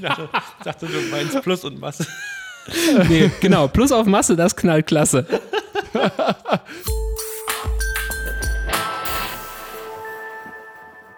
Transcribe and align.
Ich 0.00 0.06
dachte, 0.06 0.28
ich 0.58 0.64
dachte, 0.64 0.86
du 0.86 0.98
meinst 1.10 1.42
Plus 1.42 1.62
und 1.62 1.78
Masse. 1.78 2.06
Nee, 3.08 3.30
genau, 3.40 3.68
Plus 3.68 3.92
auf 3.92 4.06
Masse, 4.06 4.34
das 4.34 4.56
knallt 4.56 4.86
klasse. 4.86 5.26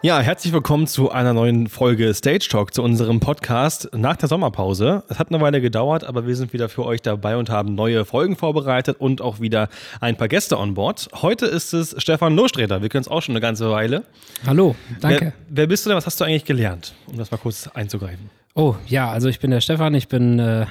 Ja, 0.02 0.18
herzlich 0.18 0.52
willkommen 0.52 0.88
zu 0.88 1.12
einer 1.12 1.32
neuen 1.32 1.68
Folge 1.68 2.12
Stage 2.12 2.48
Talk, 2.50 2.74
zu 2.74 2.82
unserem 2.82 3.20
Podcast 3.20 3.88
nach 3.94 4.16
der 4.16 4.28
Sommerpause. 4.28 5.04
Es 5.08 5.20
hat 5.20 5.28
eine 5.28 5.40
Weile 5.40 5.60
gedauert, 5.60 6.02
aber 6.02 6.26
wir 6.26 6.34
sind 6.34 6.52
wieder 6.52 6.68
für 6.68 6.84
euch 6.84 7.02
dabei 7.02 7.36
und 7.36 7.50
haben 7.50 7.76
neue 7.76 8.04
Folgen 8.04 8.34
vorbereitet 8.34 8.96
und 8.98 9.20
auch 9.20 9.38
wieder 9.38 9.68
ein 10.00 10.16
paar 10.16 10.26
Gäste 10.26 10.58
on 10.58 10.74
board. 10.74 11.08
Heute 11.14 11.46
ist 11.46 11.72
es 11.72 11.94
Stefan 11.98 12.34
Lohsträter. 12.34 12.82
Wir 12.82 12.88
können 12.88 13.02
es 13.02 13.08
auch 13.08 13.22
schon 13.22 13.34
eine 13.34 13.40
ganze 13.40 13.70
Weile. 13.70 14.02
Hallo, 14.44 14.74
danke. 15.00 15.26
Wer, 15.26 15.32
wer, 15.50 15.66
bist 15.68 15.86
du 15.86 15.90
denn? 15.90 15.96
Was 15.96 16.06
hast 16.06 16.20
du 16.20 16.24
eigentlich 16.24 16.44
gelernt? 16.44 16.94
Um 17.06 17.16
das 17.16 17.30
mal 17.30 17.36
kurz 17.36 17.68
einzugreifen. 17.68 18.41
Oh, 18.54 18.76
ja, 18.86 19.10
also 19.10 19.28
ich 19.28 19.40
bin 19.40 19.50
der 19.50 19.62
Stefan. 19.62 19.94
Ich 19.94 20.08
bin 20.08 20.38
äh, 20.38 20.66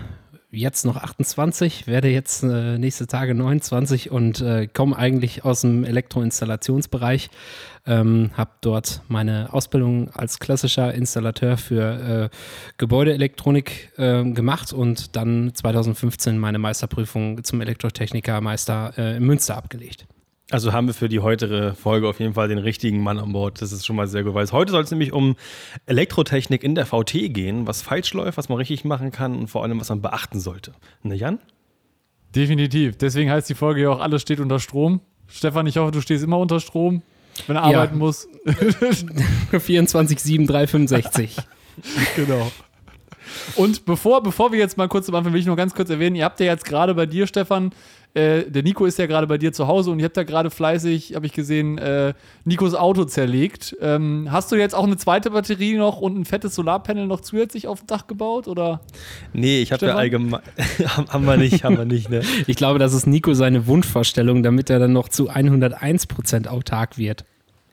jetzt 0.51 0.85
noch 0.85 0.97
28, 0.97 1.87
werde 1.87 2.09
jetzt 2.09 2.43
äh, 2.43 2.77
nächste 2.77 3.07
Tage 3.07 3.33
29 3.33 4.11
und 4.11 4.39
äh, 4.41 4.67
komme 4.67 4.95
eigentlich 4.95 5.45
aus 5.45 5.61
dem 5.61 5.83
Elektroinstallationsbereich. 5.83 7.31
Ähm, 7.87 8.29
habe 8.35 8.51
dort 8.61 9.01
meine 9.07 9.51
Ausbildung 9.51 10.11
als 10.11 10.37
klassischer 10.37 10.93
Installateur 10.93 11.57
für 11.57 12.29
äh, 12.31 12.37
Gebäudeelektronik 12.77 13.97
äh, 13.97 14.23
gemacht 14.25 14.73
und 14.73 15.15
dann 15.15 15.51
2015 15.55 16.37
meine 16.37 16.59
Meisterprüfung 16.59 17.43
zum 17.43 17.61
Elektrotechnikermeister 17.61 18.93
äh, 18.95 19.17
in 19.17 19.23
Münster 19.23 19.57
abgelegt. 19.57 20.05
Also 20.51 20.73
haben 20.73 20.87
wir 20.87 20.93
für 20.93 21.07
die 21.07 21.21
heutige 21.21 21.73
Folge 21.81 22.09
auf 22.09 22.19
jeden 22.19 22.33
Fall 22.33 22.49
den 22.49 22.57
richtigen 22.57 23.01
Mann 23.01 23.19
an 23.19 23.31
Bord. 23.31 23.61
Das 23.61 23.71
ist 23.71 23.85
schon 23.85 23.95
mal 23.95 24.07
sehr 24.07 24.23
gut. 24.23 24.35
Heute 24.51 24.71
soll 24.71 24.83
es 24.83 24.91
nämlich 24.91 25.13
um 25.13 25.35
Elektrotechnik 25.85 26.63
in 26.63 26.75
der 26.75 26.85
VT 26.85 27.33
gehen, 27.33 27.67
was 27.67 27.81
falsch 27.81 28.13
läuft, 28.13 28.37
was 28.37 28.49
man 28.49 28.57
richtig 28.57 28.83
machen 28.83 29.11
kann 29.11 29.33
und 29.35 29.47
vor 29.47 29.63
allem, 29.63 29.79
was 29.79 29.89
man 29.89 30.01
beachten 30.01 30.41
sollte. 30.41 30.73
Ne, 31.03 31.15
Jan? 31.15 31.39
Definitiv. 32.35 32.97
Deswegen 32.97 33.31
heißt 33.31 33.49
die 33.49 33.55
Folge 33.55 33.83
ja 33.83 33.89
auch 33.89 34.01
Alles 34.01 34.21
steht 34.21 34.41
unter 34.41 34.59
Strom. 34.59 34.99
Stefan, 35.27 35.67
ich 35.67 35.77
hoffe, 35.77 35.91
du 35.91 36.01
stehst 36.01 36.23
immer 36.23 36.37
unter 36.37 36.59
Strom, 36.59 37.01
wenn 37.47 37.55
er 37.55 37.71
ja. 37.71 37.79
arbeiten 37.79 37.97
muss. 37.97 38.27
24, 39.57 40.19
7, 40.19 40.47
3, 40.47 40.67
65. 40.67 41.37
genau. 42.17 42.51
Und 43.55 43.85
bevor, 43.85 44.21
bevor 44.23 44.51
wir 44.51 44.59
jetzt 44.59 44.77
mal 44.77 44.87
kurz 44.87 45.07
am 45.07 45.15
Anfang, 45.15 45.31
will 45.33 45.39
ich 45.39 45.45
nur 45.45 45.55
ganz 45.55 45.73
kurz 45.73 45.89
erwähnen, 45.89 46.15
ihr 46.15 46.25
habt 46.25 46.39
ja 46.39 46.47
jetzt 46.47 46.65
gerade 46.65 46.93
bei 46.93 47.05
dir, 47.05 47.27
Stefan, 47.27 47.71
äh, 48.13 48.43
der 48.49 48.63
Nico 48.63 48.85
ist 48.85 48.99
ja 48.99 49.05
gerade 49.05 49.25
bei 49.25 49.37
dir 49.37 49.53
zu 49.53 49.67
Hause 49.67 49.91
und 49.91 49.99
ihr 49.99 50.05
habt 50.05 50.17
da 50.17 50.23
gerade 50.23 50.49
fleißig, 50.49 51.15
habe 51.15 51.25
ich 51.25 51.31
gesehen, 51.31 51.77
äh, 51.77 52.13
Nikos 52.43 52.75
Auto 52.75 53.05
zerlegt. 53.05 53.75
Ähm, 53.79 54.27
hast 54.29 54.51
du 54.51 54.57
jetzt 54.57 54.75
auch 54.75 54.83
eine 54.83 54.97
zweite 54.97 55.31
Batterie 55.31 55.77
noch 55.77 56.01
und 56.01 56.19
ein 56.19 56.25
fettes 56.25 56.55
Solarpanel 56.55 57.07
noch 57.07 57.21
zusätzlich 57.21 57.67
auf 57.67 57.79
dem 57.79 57.87
Dach 57.87 58.07
gebaut? 58.07 58.47
Oder? 58.47 58.81
Nee, 59.31 59.61
ich 59.61 59.71
habe 59.71 59.85
ja 59.85 59.95
allgemein. 59.95 60.41
haben 61.09 61.25
wir 61.25 61.37
nicht, 61.37 61.63
haben 61.63 61.77
wir 61.77 61.85
nicht, 61.85 62.09
ne? 62.09 62.21
Ich 62.47 62.57
glaube, 62.57 62.79
das 62.79 62.93
ist 62.93 63.07
Nico 63.07 63.33
seine 63.33 63.67
Wunschvorstellung, 63.67 64.43
damit 64.43 64.69
er 64.69 64.79
dann 64.79 64.91
noch 64.91 65.07
zu 65.07 65.29
101% 65.31 66.47
autark 66.47 66.97
wird. 66.97 67.23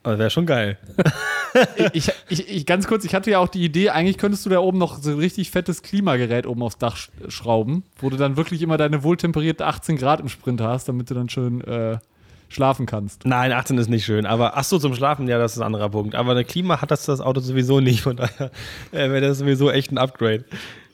Aber 0.04 0.18
wäre 0.18 0.30
schon 0.30 0.46
geil. 0.46 0.78
ich, 1.92 2.10
ich, 2.28 2.48
ich, 2.48 2.66
ganz 2.66 2.86
kurz, 2.86 3.04
ich 3.04 3.14
hatte 3.14 3.30
ja 3.30 3.38
auch 3.38 3.48
die 3.48 3.64
Idee, 3.64 3.90
eigentlich 3.90 4.18
könntest 4.18 4.44
du 4.46 4.50
da 4.50 4.60
oben 4.60 4.78
noch 4.78 4.98
so 4.98 5.10
ein 5.10 5.18
richtig 5.18 5.50
fettes 5.50 5.82
Klimagerät 5.82 6.46
oben 6.46 6.62
aufs 6.62 6.78
Dach 6.78 6.96
schrauben, 7.28 7.84
wo 7.98 8.10
du 8.10 8.16
dann 8.16 8.36
wirklich 8.36 8.62
immer 8.62 8.76
deine 8.76 9.02
wohltemperierte 9.02 9.66
18 9.66 9.96
Grad 9.96 10.20
im 10.20 10.28
Sprint 10.28 10.60
hast, 10.60 10.88
damit 10.88 11.10
du 11.10 11.14
dann 11.14 11.28
schön 11.28 11.62
äh, 11.62 11.98
schlafen 12.48 12.86
kannst. 12.86 13.26
Nein, 13.26 13.52
18 13.52 13.78
ist 13.78 13.88
nicht 13.88 14.04
schön. 14.04 14.26
Aber 14.26 14.56
ach 14.56 14.64
so, 14.64 14.78
zum 14.78 14.94
Schlafen, 14.94 15.28
ja, 15.28 15.38
das 15.38 15.52
ist 15.52 15.58
ein 15.58 15.64
anderer 15.66 15.90
Punkt. 15.90 16.14
Aber 16.14 16.32
eine 16.32 16.44
Klima 16.44 16.80
hat 16.80 16.90
das 16.90 17.04
das 17.04 17.20
Auto 17.20 17.40
sowieso 17.40 17.80
nicht. 17.80 18.00
Von 18.00 18.16
daher 18.16 18.50
äh, 18.92 19.10
wäre 19.10 19.20
das 19.20 19.38
sowieso 19.38 19.70
echt 19.70 19.92
ein 19.92 19.98
Upgrade. 19.98 20.44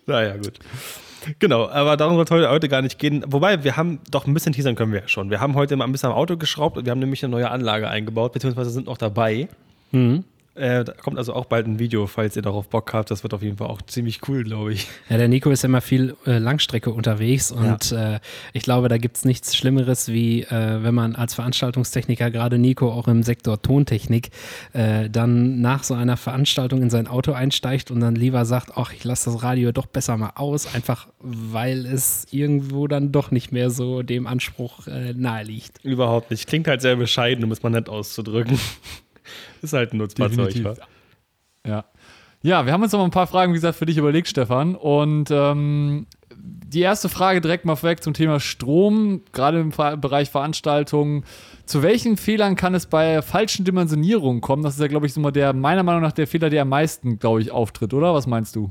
Naja, 0.06 0.36
gut. 0.36 0.58
Genau, 1.38 1.68
aber 1.68 1.96
darum 1.96 2.16
soll 2.16 2.42
es 2.42 2.48
heute 2.48 2.68
gar 2.68 2.82
nicht 2.82 2.98
gehen. 2.98 3.24
Wobei, 3.26 3.64
wir 3.64 3.76
haben 3.76 4.00
doch 4.10 4.26
ein 4.26 4.34
bisschen 4.34 4.52
teasern 4.52 4.74
können 4.74 4.92
wir 4.92 5.00
ja 5.00 5.08
schon. 5.08 5.30
Wir 5.30 5.40
haben 5.40 5.54
heute 5.54 5.74
mal 5.76 5.84
ein 5.86 5.92
bisschen 5.92 6.10
am 6.10 6.16
Auto 6.16 6.36
geschraubt 6.36 6.76
und 6.76 6.84
wir 6.84 6.90
haben 6.90 6.98
nämlich 6.98 7.24
eine 7.24 7.30
neue 7.30 7.50
Anlage 7.50 7.88
eingebaut, 7.88 8.32
beziehungsweise 8.32 8.70
sind 8.70 8.86
noch 8.86 8.98
dabei. 8.98 9.48
Mhm. 9.92 10.24
Äh, 10.54 10.84
da 10.84 10.92
kommt 10.92 11.18
also 11.18 11.34
auch 11.34 11.46
bald 11.46 11.66
ein 11.66 11.78
Video, 11.78 12.06
falls 12.06 12.36
ihr 12.36 12.42
darauf 12.42 12.68
Bock 12.68 12.92
habt. 12.92 13.10
Das 13.10 13.24
wird 13.24 13.34
auf 13.34 13.42
jeden 13.42 13.56
Fall 13.56 13.66
auch 13.66 13.82
ziemlich 13.82 14.20
cool, 14.28 14.44
glaube 14.44 14.72
ich. 14.72 14.86
Ja, 15.08 15.18
der 15.18 15.28
Nico 15.28 15.50
ist 15.50 15.64
immer 15.64 15.80
viel 15.80 16.16
äh, 16.26 16.38
Langstrecke 16.38 16.90
unterwegs 16.90 17.50
und 17.50 17.90
ja. 17.90 18.14
äh, 18.14 18.20
ich 18.52 18.62
glaube, 18.62 18.88
da 18.88 18.98
gibt 18.98 19.16
es 19.16 19.24
nichts 19.24 19.56
Schlimmeres, 19.56 20.08
wie 20.08 20.42
äh, 20.42 20.82
wenn 20.82 20.94
man 20.94 21.16
als 21.16 21.34
Veranstaltungstechniker, 21.34 22.30
gerade 22.30 22.58
Nico 22.58 22.92
auch 22.92 23.08
im 23.08 23.22
Sektor 23.24 23.60
Tontechnik, 23.60 24.30
äh, 24.72 25.10
dann 25.10 25.60
nach 25.60 25.82
so 25.82 25.94
einer 25.94 26.16
Veranstaltung 26.16 26.82
in 26.82 26.90
sein 26.90 27.08
Auto 27.08 27.32
einsteigt 27.32 27.90
und 27.90 28.00
dann 28.00 28.14
lieber 28.14 28.44
sagt, 28.44 28.72
ach, 28.76 28.92
ich 28.92 29.02
lasse 29.02 29.30
das 29.30 29.42
Radio 29.42 29.72
doch 29.72 29.86
besser 29.86 30.16
mal 30.16 30.32
aus, 30.36 30.72
einfach 30.72 31.08
weil 31.18 31.84
es 31.86 32.26
irgendwo 32.30 32.86
dann 32.86 33.10
doch 33.10 33.30
nicht 33.30 33.50
mehr 33.50 33.70
so 33.70 34.02
dem 34.02 34.26
Anspruch 34.26 34.86
äh, 34.86 35.14
nahe 35.14 35.42
liegt. 35.42 35.84
Überhaupt 35.84 36.30
nicht. 36.30 36.46
Klingt 36.46 36.68
halt 36.68 36.80
sehr 36.80 36.96
bescheiden, 36.96 37.42
um 37.44 37.50
es 37.50 37.62
mal 37.62 37.70
nett 37.70 37.88
auszudrücken. 37.88 38.58
Ist 39.64 39.72
halt 39.72 39.92
ein 39.92 39.98
Nutzfahrzeug. 39.98 40.78
Ja. 41.66 41.84
Ja, 42.42 42.66
wir 42.66 42.74
haben 42.74 42.82
uns 42.82 42.92
noch 42.92 42.98
mal 42.98 43.06
ein 43.06 43.10
paar 43.10 43.26
Fragen, 43.26 43.52
wie 43.52 43.56
gesagt, 43.56 43.78
für 43.78 43.86
dich 43.86 43.96
überlegt, 43.96 44.28
Stefan. 44.28 44.74
Und 44.74 45.30
ähm, 45.30 46.06
die 46.36 46.80
erste 46.80 47.08
Frage 47.08 47.40
direkt 47.40 47.64
mal 47.64 47.74
vorweg 47.74 48.02
zum 48.02 48.12
Thema 48.12 48.38
Strom, 48.38 49.22
gerade 49.32 49.60
im 49.60 49.70
Bereich 49.70 50.28
Veranstaltungen. 50.28 51.24
Zu 51.64 51.82
welchen 51.82 52.18
Fehlern 52.18 52.54
kann 52.54 52.74
es 52.74 52.84
bei 52.84 53.22
falschen 53.22 53.64
Dimensionierungen 53.64 54.42
kommen? 54.42 54.62
Das 54.62 54.74
ist 54.74 54.80
ja, 54.80 54.88
glaube 54.88 55.06
ich, 55.06 55.14
so 55.14 55.20
mal 55.20 55.30
der, 55.30 55.54
meiner 55.54 55.82
Meinung 55.82 56.02
nach, 56.02 56.12
der 56.12 56.26
Fehler, 56.26 56.50
der 56.50 56.62
am 56.62 56.68
meisten, 56.68 57.18
glaube 57.18 57.40
ich, 57.40 57.50
auftritt, 57.50 57.94
oder? 57.94 58.12
Was 58.12 58.26
meinst 58.26 58.54
du? 58.56 58.70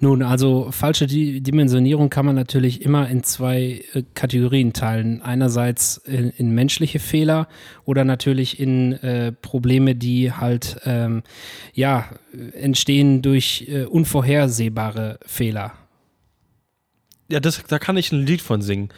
Nun, 0.00 0.22
also 0.22 0.70
falsche 0.70 1.06
Dimensionierung 1.06 2.08
kann 2.08 2.24
man 2.24 2.36
natürlich 2.36 2.82
immer 2.82 3.08
in 3.08 3.24
zwei 3.24 3.82
äh, 3.94 4.04
Kategorien 4.14 4.72
teilen. 4.72 5.22
Einerseits 5.22 5.96
in, 5.98 6.30
in, 6.30 6.52
menschliche 6.52 7.00
Fehler 7.00 7.48
oder 7.84 8.04
natürlich 8.04 8.60
in 8.60 8.92
äh, 8.92 9.32
Probleme, 9.32 9.96
die 9.96 10.32
halt 10.32 10.76
ähm, 10.84 11.24
ja, 11.74 12.10
entstehen 12.52 13.22
durch 13.22 13.66
äh, 13.68 13.84
unvorhersehbare 13.84 15.18
Fehler. 15.26 15.72
Ja, 17.28 17.40
das, 17.40 17.62
da 17.66 17.78
kann 17.80 17.96
ich 17.96 18.12
ein 18.12 18.24
Lied 18.24 18.40
von 18.40 18.62
singen. 18.62 18.90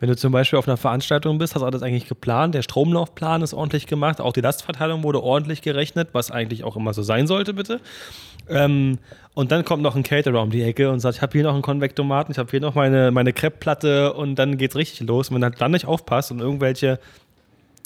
Wenn 0.00 0.08
du 0.08 0.16
zum 0.16 0.32
Beispiel 0.32 0.58
auf 0.58 0.68
einer 0.68 0.76
Veranstaltung 0.76 1.38
bist, 1.38 1.54
hast 1.54 1.62
du 1.62 1.66
alles 1.66 1.82
eigentlich 1.82 2.06
geplant, 2.06 2.54
der 2.54 2.62
Stromlaufplan 2.62 3.42
ist 3.42 3.52
ordentlich 3.52 3.86
gemacht, 3.86 4.20
auch 4.20 4.32
die 4.32 4.40
Lastverteilung 4.40 5.02
wurde 5.02 5.22
ordentlich 5.22 5.60
gerechnet, 5.60 6.10
was 6.12 6.30
eigentlich 6.30 6.62
auch 6.62 6.76
immer 6.76 6.94
so 6.94 7.02
sein 7.02 7.26
sollte, 7.26 7.52
bitte. 7.52 7.80
Ähm, 8.48 8.98
und 9.34 9.50
dann 9.50 9.64
kommt 9.64 9.82
noch 9.82 9.96
ein 9.96 10.04
Caterer 10.04 10.40
um 10.42 10.50
die 10.50 10.62
Ecke 10.62 10.90
und 10.90 11.00
sagt, 11.00 11.16
ich 11.16 11.22
habe 11.22 11.32
hier 11.32 11.42
noch 11.42 11.54
einen 11.54 11.62
Konvektomaten, 11.62 12.32
ich 12.32 12.38
habe 12.38 12.50
hier 12.50 12.60
noch 12.60 12.74
meine, 12.74 13.10
meine 13.10 13.32
Crepe-Platte 13.32 14.12
und 14.12 14.36
dann 14.36 14.56
geht's 14.56 14.76
richtig 14.76 15.06
los. 15.06 15.30
Und 15.30 15.36
wenn 15.36 15.42
er 15.42 15.50
dann 15.50 15.72
nicht 15.72 15.86
aufpasst 15.86 16.30
und 16.30 16.40
irgendwelche 16.40 17.00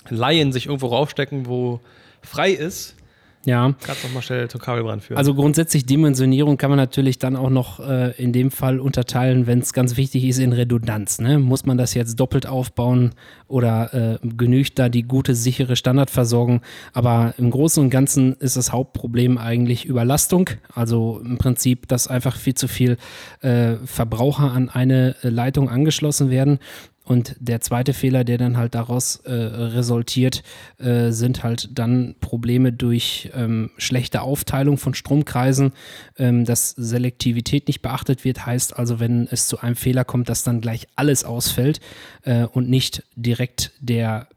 Laien 0.08 0.52
sich 0.52 0.66
irgendwo 0.66 0.88
raufstecken, 0.88 1.46
wo 1.46 1.80
frei 2.22 2.50
ist, 2.52 2.96
ja. 3.44 3.74
Kannst 3.82 4.04
noch 4.04 4.12
mal 4.12 4.22
schnell 4.22 4.48
zum 4.48 4.60
Kabelbrand 4.60 5.02
führen. 5.02 5.18
Also 5.18 5.34
grundsätzlich 5.34 5.84
Dimensionierung 5.84 6.56
kann 6.56 6.70
man 6.70 6.76
natürlich 6.76 7.18
dann 7.18 7.36
auch 7.36 7.50
noch 7.50 7.80
äh, 7.80 8.12
in 8.22 8.32
dem 8.32 8.50
Fall 8.50 8.78
unterteilen, 8.78 9.46
wenn 9.46 9.58
es 9.58 9.72
ganz 9.72 9.96
wichtig 9.96 10.24
ist 10.24 10.38
in 10.38 10.52
Redundanz. 10.52 11.20
Ne? 11.20 11.38
Muss 11.38 11.66
man 11.66 11.76
das 11.76 11.94
jetzt 11.94 12.20
doppelt 12.20 12.46
aufbauen 12.46 13.10
oder 13.48 14.20
äh, 14.22 14.26
genügt 14.36 14.78
da 14.78 14.88
die 14.88 15.02
gute, 15.02 15.34
sichere 15.34 15.74
Standardversorgung? 15.74 16.62
Aber 16.92 17.34
im 17.36 17.50
Großen 17.50 17.82
und 17.82 17.90
Ganzen 17.90 18.34
ist 18.34 18.56
das 18.56 18.72
Hauptproblem 18.72 19.38
eigentlich 19.38 19.86
Überlastung. 19.86 20.50
Also 20.74 21.20
im 21.24 21.38
Prinzip, 21.38 21.88
dass 21.88 22.06
einfach 22.06 22.36
viel 22.36 22.54
zu 22.54 22.68
viel 22.68 22.96
äh, 23.40 23.74
Verbraucher 23.84 24.52
an 24.52 24.68
eine 24.68 25.16
Leitung 25.22 25.68
angeschlossen 25.68 26.30
werden 26.30 26.60
und 27.04 27.34
der 27.40 27.60
zweite 27.60 27.94
Fehler, 27.94 28.22
der 28.22 28.38
dann 28.38 28.56
halt 28.56 28.74
daraus 28.74 29.16
äh, 29.24 29.32
resultiert, 29.32 30.42
äh, 30.78 31.10
sind 31.10 31.42
halt 31.42 31.70
dann 31.76 32.14
Probleme 32.20 32.72
durch 32.72 33.30
ähm, 33.34 33.70
schlechte 33.76 34.22
Aufteilung 34.22 34.78
von 34.78 34.94
Stromkreisen, 34.94 35.72
ähm, 36.16 36.44
dass 36.44 36.70
Selektivität 36.70 37.66
nicht 37.66 37.82
beachtet 37.82 38.24
wird. 38.24 38.46
Heißt 38.46 38.78
also, 38.78 39.00
wenn 39.00 39.26
es 39.30 39.48
zu 39.48 39.58
einem 39.58 39.74
Fehler 39.74 40.04
kommt, 40.04 40.28
dass 40.28 40.44
dann 40.44 40.60
gleich 40.60 40.86
alles 40.94 41.24
ausfällt 41.24 41.80
äh, 42.22 42.44
und 42.44 42.70
nicht 42.70 43.02
direkt 43.16 43.72
der 43.80 44.28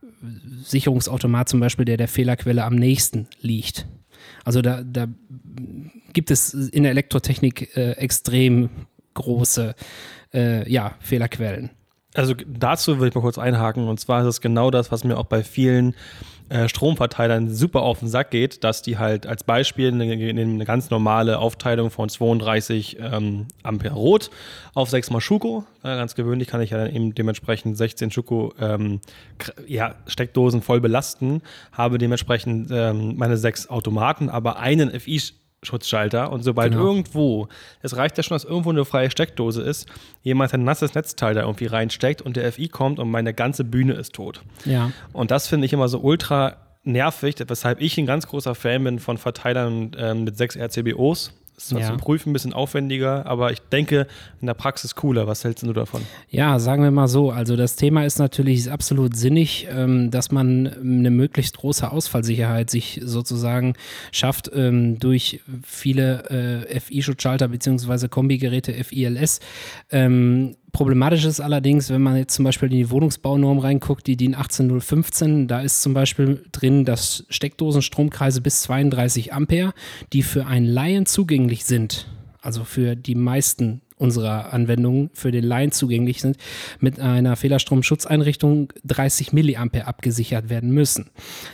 Sicherungsautomat 0.63 1.47
zum 1.47 1.59
Beispiel, 1.59 1.85
der 1.85 1.97
der 1.97 2.07
Fehlerquelle 2.07 2.63
am 2.63 2.75
nächsten 2.75 3.27
liegt. 3.41 3.85
Also 4.43 4.61
da, 4.63 4.81
da 4.81 5.07
gibt 6.13 6.31
es 6.31 6.53
in 6.53 6.83
der 6.83 6.91
Elektrotechnik 6.91 7.75
äh, 7.77 7.91
extrem 7.91 8.69
große 9.13 9.75
äh, 10.33 10.71
ja, 10.71 10.95
Fehlerquellen. 10.99 11.69
Also 12.15 12.33
dazu 12.47 12.99
will 12.99 13.09
ich 13.09 13.15
mal 13.15 13.21
kurz 13.21 13.37
einhaken. 13.37 13.87
Und 13.87 13.99
zwar 13.99 14.21
ist 14.21 14.27
es 14.27 14.41
genau 14.41 14.71
das, 14.71 14.91
was 14.91 15.03
mir 15.03 15.17
auch 15.17 15.25
bei 15.25 15.43
vielen 15.43 15.95
äh, 16.47 16.69
Stromverteilern 16.69 17.49
super 17.53 17.81
auf 17.81 17.99
den 17.99 18.07
Sack 18.07 18.29
geht, 18.29 18.63
dass 18.63 18.83
die 18.83 18.99
halt 18.99 19.25
als 19.25 19.43
Beispiel 19.43 19.91
eine, 19.91 20.03
eine 20.03 20.65
ganz 20.65 20.91
normale 20.91 21.39
Aufteilung 21.39 21.89
von 21.89 22.07
32 22.07 22.97
ähm, 22.99 23.47
Ampere 23.63 23.95
Rot 23.95 24.29
auf 24.75 24.89
6 24.91 25.09
mal 25.09 25.21
Schuko, 25.21 25.65
äh, 25.81 25.87
ganz 25.87 26.13
gewöhnlich 26.13 26.47
kann 26.47 26.61
ich 26.61 26.69
ja 26.69 26.77
dann 26.77 26.95
eben 26.95 27.15
dementsprechend 27.15 27.77
16 27.77 28.11
Schuko 28.11 28.53
ähm, 28.59 28.99
ja, 29.65 29.95
Steckdosen 30.05 30.61
voll 30.61 30.81
belasten, 30.81 31.41
habe 31.71 31.97
dementsprechend 31.97 32.69
ähm, 32.71 33.15
meine 33.17 33.37
sechs 33.37 33.67
Automaten, 33.67 34.29
aber 34.29 34.59
einen 34.59 34.91
FI 34.99 35.21
Schutzschalter 35.63 36.31
und 36.31 36.43
sobald 36.43 36.71
Genau. 36.73 36.85
irgendwo, 36.85 37.47
es 37.81 37.95
reicht 37.97 38.17
ja 38.17 38.23
schon, 38.23 38.35
dass 38.35 38.43
irgendwo 38.43 38.69
eine 38.69 38.85
freie 38.85 39.09
Steckdose 39.09 39.61
ist, 39.61 39.87
jemand 40.21 40.53
ein 40.53 40.63
nasses 40.63 40.93
Netzteil 40.93 41.33
da 41.33 41.41
irgendwie 41.41 41.65
reinsteckt 41.65 42.21
und 42.21 42.35
der 42.37 42.51
FI 42.51 42.67
kommt 42.67 42.99
und 42.99 43.09
meine 43.09 43.33
ganze 43.33 43.63
Bühne 43.63 43.93
ist 43.93 44.13
tot. 44.13 44.41
Ja. 44.65 44.91
Und 45.13 45.31
das 45.31 45.47
finde 45.47 45.65
ich 45.65 45.73
immer 45.73 45.87
so 45.87 45.99
ultra 45.99 46.57
nervig, 46.83 47.35
weshalb 47.47 47.81
ich 47.81 47.97
ein 47.97 48.05
ganz 48.05 48.27
großer 48.27 48.53
Fan 48.53 48.83
bin 48.83 48.99
von 48.99 49.17
Verteilern 49.17 49.91
ähm, 49.97 50.23
mit 50.23 50.37
sechs 50.37 50.55
RCBOs. 50.55 51.33
Das 51.55 51.63
ist 51.63 51.69
zwar 51.69 51.79
Ja. 51.81 51.87
zum 51.87 51.97
Prüfen 51.97 52.29
ein 52.29 52.33
bisschen 52.33 52.51
aufwendiger, 52.53 53.25
aber 53.25 53.51
ich 53.51 53.59
denke, 53.61 54.07
in 54.41 54.47
der 54.47 54.53
Praxis 54.55 54.93
cooler. 54.95 55.25
Was 55.25 55.43
hältst 55.45 55.63
du 55.63 55.71
davon? 55.71 56.01
Ja, 56.29 56.59
sagen 56.59 56.83
wir 56.83 56.91
mal 56.91 57.07
so. 57.07 57.31
Also 57.31 57.55
das 57.55 57.77
Thema 57.77 58.03
ist 58.05 58.19
natürlich 58.19 58.69
absolut 58.69 59.15
sinnig, 59.15 59.67
ähm, 59.71 60.11
dass 60.11 60.31
man 60.31 60.67
eine 60.67 61.11
möglichst 61.11 61.57
große 61.57 61.89
Ausfallsicherheit 61.89 62.69
sich 62.69 62.99
sozusagen 63.03 63.73
schafft 64.11 64.51
ähm, 64.53 64.99
durch 64.99 65.39
viele 65.63 66.65
äh, 66.67 66.79
FI-Schutzschalter 66.79 67.47
bzw. 67.47 68.09
Kombigeräte 68.09 68.73
FILS. 68.73 69.39
Problematisch 70.75 71.23
ist 71.23 71.39
allerdings, 71.39 71.89
wenn 71.89 72.01
man 72.01 72.17
jetzt 72.17 72.33
zum 72.33 72.43
Beispiel 72.43 72.69
in 72.69 72.77
die 72.77 72.89
Wohnungsbaunorm 72.89 73.59
reinguckt, 73.59 74.05
die 74.07 74.17
DIN 74.17 74.35
18015, 74.35 75.47
da 75.47 75.61
ist 75.61 75.81
zum 75.81 75.93
Beispiel 75.93 76.43
drin, 76.51 76.83
dass 76.83 77.23
Steckdosenstromkreise 77.29 78.41
bis 78.41 78.63
32 78.63 79.31
Ampere, 79.31 79.73
die 80.11 80.21
für 80.21 80.47
einen 80.47 80.65
Laien 80.65 81.05
zugänglich 81.05 81.63
sind, 81.63 82.07
also 82.41 82.65
für 82.65 82.97
die 82.97 83.15
meisten 83.15 83.83
unserer 83.97 84.51
Anwendungen 84.51 85.11
für 85.13 85.31
den 85.31 85.45
Laien 85.45 85.71
zugänglich 85.71 86.19
sind, 86.19 86.35
mit 86.81 86.99
einer 86.99 87.37
Fehlerstromschutzeinrichtung 87.37 88.73
30 88.83 89.31
Milliampere 89.31 89.87
abgesichert 89.87 90.49
werden 90.49 90.71
müssen. 90.71 91.09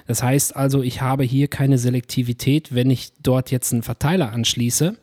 Das 0.07 0.23
heißt 0.23 0.55
also, 0.55 0.81
ich 0.81 1.01
habe 1.01 1.23
hier 1.23 1.47
keine 1.47 1.77
Selektivität, 1.77 2.73
wenn 2.73 2.89
ich 2.89 3.13
dort 3.21 3.51
jetzt 3.51 3.71
einen 3.71 3.83
Verteiler 3.83 4.31
anschließe 4.33 4.97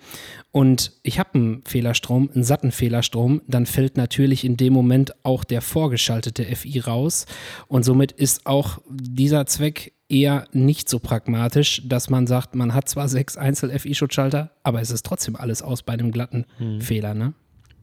und 0.58 0.90
ich 1.04 1.20
habe 1.20 1.34
einen 1.34 1.62
Fehlerstrom, 1.62 2.30
einen 2.34 2.42
satten 2.42 2.72
Fehlerstrom, 2.72 3.42
dann 3.46 3.64
fällt 3.64 3.96
natürlich 3.96 4.44
in 4.44 4.56
dem 4.56 4.72
Moment 4.72 5.14
auch 5.22 5.44
der 5.44 5.62
vorgeschaltete 5.62 6.42
FI 6.44 6.80
raus 6.80 7.26
und 7.68 7.84
somit 7.84 8.10
ist 8.10 8.44
auch 8.44 8.80
dieser 8.90 9.46
Zweck 9.46 9.92
eher 10.08 10.48
nicht 10.50 10.88
so 10.88 10.98
pragmatisch, 10.98 11.82
dass 11.84 12.10
man 12.10 12.26
sagt, 12.26 12.56
man 12.56 12.74
hat 12.74 12.88
zwar 12.88 13.08
sechs 13.08 13.36
Einzel-FI-Schutzschalter, 13.36 14.50
aber 14.64 14.80
es 14.80 14.90
ist 14.90 15.06
trotzdem 15.06 15.36
alles 15.36 15.62
aus 15.62 15.84
bei 15.84 15.92
einem 15.92 16.10
glatten 16.10 16.44
Fehler, 16.80 17.14
ne? 17.14 17.34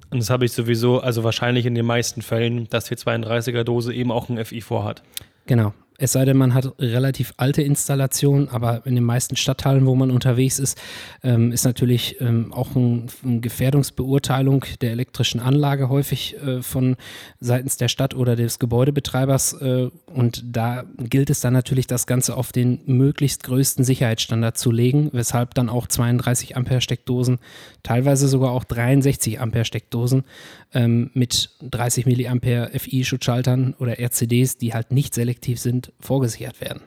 Und 0.09 0.19
das 0.19 0.29
habe 0.29 0.43
ich 0.43 0.51
sowieso, 0.51 0.99
also 0.99 1.23
wahrscheinlich 1.23 1.65
in 1.65 1.75
den 1.75 1.85
meisten 1.85 2.21
Fällen, 2.21 2.67
dass 2.69 2.85
die 2.85 2.95
32er-Dose 2.95 3.93
eben 3.93 4.11
auch 4.11 4.27
ein 4.27 4.43
FI 4.43 4.59
vorhat. 4.59 5.01
Genau. 5.45 5.73
Es 5.97 6.11
sei 6.11 6.25
denn, 6.25 6.35
man 6.35 6.53
hat 6.53 6.73
relativ 6.77 7.33
alte 7.37 7.61
Installationen, 7.61 8.49
aber 8.49 8.85
in 8.85 8.95
den 8.95 9.03
meisten 9.03 9.37
Stadtteilen, 9.37 9.85
wo 9.85 9.95
man 9.95 10.11
unterwegs 10.11 10.59
ist, 10.59 10.77
ähm, 11.23 11.53
ist 11.53 11.63
natürlich 11.63 12.19
ähm, 12.19 12.51
auch 12.51 12.75
ein, 12.75 13.07
eine 13.23 13.39
Gefährdungsbeurteilung 13.39 14.65
der 14.81 14.91
elektrischen 14.91 15.39
Anlage 15.39 15.87
häufig 15.87 16.35
äh, 16.37 16.61
von 16.61 16.97
seitens 17.39 17.77
der 17.77 17.87
Stadt 17.87 18.13
oder 18.13 18.35
des 18.35 18.59
Gebäudebetreibers. 18.59 19.53
Äh, 19.53 19.89
und 20.07 20.43
da 20.45 20.83
gilt 20.97 21.29
es 21.29 21.39
dann 21.39 21.53
natürlich, 21.53 21.87
das 21.87 22.07
Ganze 22.07 22.35
auf 22.35 22.51
den 22.51 22.81
möglichst 22.85 23.43
größten 23.43 23.85
Sicherheitsstandard 23.85 24.57
zu 24.57 24.71
legen, 24.71 25.09
weshalb 25.13 25.53
dann 25.53 25.69
auch 25.69 25.87
32 25.87 26.57
Ampere 26.57 26.81
Steckdosen, 26.81 27.39
teilweise 27.83 28.27
sogar 28.27 28.51
auch 28.51 28.65
63 28.65 29.39
Ampere 29.39 29.65
Steckdosen 29.65 30.25
ähm, 30.73 31.09
mit 31.13 31.51
30 31.61 32.05
Milliampere 32.05 32.77
FI-Schutzschaltern 32.77 33.75
oder 33.79 33.99
RCDs, 33.99 34.57
die 34.57 34.73
halt 34.73 34.91
nicht 34.91 35.13
selektiv 35.13 35.59
sind, 35.59 35.84
vorgesichert 35.99 36.61
werden. 36.61 36.81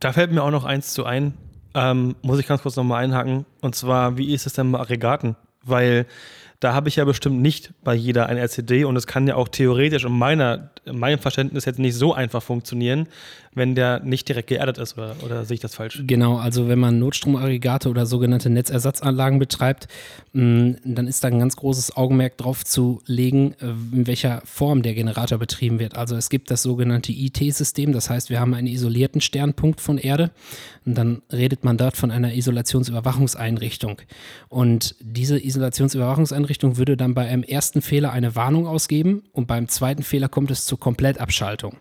Da 0.00 0.12
fällt 0.12 0.32
mir 0.32 0.42
auch 0.42 0.50
noch 0.50 0.64
eins 0.64 0.92
zu 0.92 1.04
ein, 1.04 1.34
ähm, 1.74 2.16
muss 2.22 2.38
ich 2.38 2.46
ganz 2.46 2.62
kurz 2.62 2.76
nochmal 2.76 3.04
einhaken. 3.04 3.46
Und 3.60 3.74
zwar, 3.74 4.16
wie 4.16 4.32
ist 4.32 4.46
es 4.46 4.52
denn 4.52 4.70
bei 4.72 4.80
Aggregaten? 4.80 5.36
Weil 5.62 6.06
da 6.60 6.72
habe 6.72 6.88
ich 6.88 6.96
ja 6.96 7.04
bestimmt 7.04 7.42
nicht 7.42 7.74
bei 7.82 7.94
jeder 7.94 8.26
ein 8.26 8.38
RCD 8.38 8.84
und 8.84 8.96
es 8.96 9.06
kann 9.06 9.26
ja 9.26 9.34
auch 9.34 9.48
theoretisch 9.48 10.04
in, 10.04 10.16
meiner, 10.16 10.70
in 10.84 10.98
meinem 10.98 11.18
Verständnis 11.18 11.64
jetzt 11.66 11.78
nicht 11.78 11.94
so 11.94 12.14
einfach 12.14 12.42
funktionieren, 12.42 13.08
wenn 13.54 13.74
der 13.74 14.00
nicht 14.00 14.28
direkt 14.28 14.48
geerdet 14.48 14.78
ist 14.78 14.98
oder, 14.98 15.16
oder 15.24 15.44
sehe 15.44 15.54
ich 15.54 15.60
das 15.60 15.74
falsch? 15.74 16.02
Genau, 16.06 16.36
also 16.36 16.68
wenn 16.68 16.78
man 16.78 16.98
Notstromaggregate 16.98 17.88
oder 17.88 18.06
sogenannte 18.06 18.50
Netzersatzanlagen 18.50 19.38
betreibt, 19.38 19.88
mh, 20.32 20.76
dann 20.84 21.06
ist 21.06 21.22
da 21.22 21.28
ein 21.28 21.38
ganz 21.38 21.56
großes 21.56 21.96
Augenmerk 21.96 22.36
drauf 22.36 22.64
zu 22.64 23.00
legen, 23.06 23.54
äh, 23.60 23.66
in 23.92 24.06
welcher 24.06 24.42
Form 24.44 24.82
der 24.82 24.94
Generator 24.94 25.38
betrieben 25.38 25.78
wird. 25.78 25.96
Also 25.96 26.16
es 26.16 26.30
gibt 26.30 26.50
das 26.50 26.62
sogenannte 26.62 27.12
IT-System, 27.12 27.92
das 27.92 28.10
heißt, 28.10 28.30
wir 28.30 28.40
haben 28.40 28.54
einen 28.54 28.66
isolierten 28.66 29.20
Sternpunkt 29.20 29.80
von 29.80 29.98
Erde 29.98 30.30
und 30.84 30.96
dann 30.96 31.22
redet 31.32 31.64
man 31.64 31.76
dort 31.76 31.96
von 31.96 32.10
einer 32.10 32.34
Isolationsüberwachungseinrichtung. 32.34 34.02
Und 34.48 34.96
diese 35.00 35.42
Isolationsüberwachungseinrichtung 35.42 36.76
würde 36.76 36.96
dann 36.96 37.14
bei 37.14 37.26
einem 37.26 37.42
ersten 37.42 37.82
Fehler 37.82 38.12
eine 38.12 38.34
Warnung 38.34 38.66
ausgeben 38.66 39.22
und 39.32 39.46
beim 39.46 39.68
zweiten 39.68 40.02
Fehler 40.02 40.28
kommt 40.28 40.50
es 40.50 40.66
zur 40.66 40.78
Komplettabschaltung. 40.78 41.78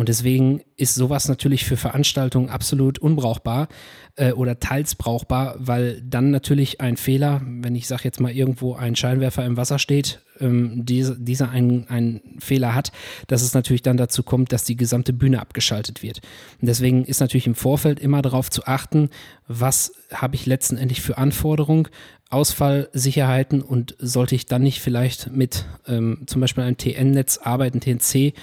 Und 0.00 0.08
deswegen 0.08 0.62
ist 0.78 0.94
sowas 0.94 1.28
natürlich 1.28 1.66
für 1.66 1.76
Veranstaltungen 1.76 2.48
absolut 2.48 2.98
unbrauchbar 2.98 3.68
äh, 4.16 4.32
oder 4.32 4.58
teils 4.58 4.94
brauchbar, 4.94 5.56
weil 5.58 6.00
dann 6.00 6.30
natürlich 6.30 6.80
ein 6.80 6.96
Fehler, 6.96 7.42
wenn 7.44 7.74
ich 7.74 7.86
sage 7.86 8.04
jetzt 8.04 8.18
mal 8.18 8.32
irgendwo 8.32 8.74
ein 8.74 8.96
Scheinwerfer 8.96 9.44
im 9.44 9.58
Wasser 9.58 9.78
steht, 9.78 10.22
ähm, 10.40 10.86
diese, 10.86 11.20
dieser 11.20 11.50
einen, 11.50 11.86
einen 11.88 12.22
Fehler 12.38 12.74
hat, 12.74 12.92
dass 13.26 13.42
es 13.42 13.52
natürlich 13.52 13.82
dann 13.82 13.98
dazu 13.98 14.22
kommt, 14.22 14.52
dass 14.52 14.64
die 14.64 14.76
gesamte 14.76 15.12
Bühne 15.12 15.38
abgeschaltet 15.38 16.02
wird. 16.02 16.22
Und 16.62 16.68
deswegen 16.68 17.04
ist 17.04 17.20
natürlich 17.20 17.46
im 17.46 17.54
Vorfeld 17.54 18.00
immer 18.00 18.22
darauf 18.22 18.48
zu 18.48 18.64
achten, 18.64 19.10
was 19.48 19.92
habe 20.14 20.34
ich 20.34 20.46
letzten 20.46 20.78
Endlich 20.78 21.02
für 21.02 21.18
Anforderungen, 21.18 21.88
Ausfallsicherheiten 22.30 23.60
und 23.60 23.96
sollte 23.98 24.36
ich 24.36 24.46
dann 24.46 24.62
nicht 24.62 24.80
vielleicht 24.80 25.32
mit 25.32 25.66
ähm, 25.88 26.22
zum 26.26 26.40
Beispiel 26.40 26.62
einem 26.62 26.76
TN-Netz 26.76 27.38
arbeiten, 27.38 27.80
TNC 27.80 28.34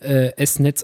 äh, 0.00 0.32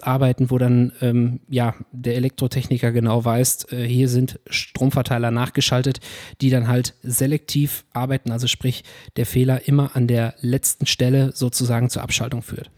arbeiten, 0.03 0.51
wo 0.51 0.59
dann 0.59 0.91
ähm, 1.01 1.39
ja 1.49 1.73
der 1.91 2.15
Elektrotechniker 2.15 2.91
genau 2.91 3.25
weiß, 3.25 3.71
äh, 3.71 3.83
hier 3.83 4.07
sind 4.07 4.39
Stromverteiler 4.47 5.31
nachgeschaltet, 5.31 6.01
die 6.41 6.51
dann 6.51 6.67
halt 6.67 6.93
selektiv 7.01 7.83
arbeiten, 7.93 8.31
also 8.31 8.45
sprich 8.45 8.83
der 9.15 9.25
Fehler 9.25 9.67
immer 9.67 9.95
an 9.95 10.05
der 10.05 10.35
letzten 10.41 10.85
Stelle 10.85 11.31
sozusagen 11.33 11.89
zur 11.89 12.03
Abschaltung 12.03 12.43
führt. 12.43 12.69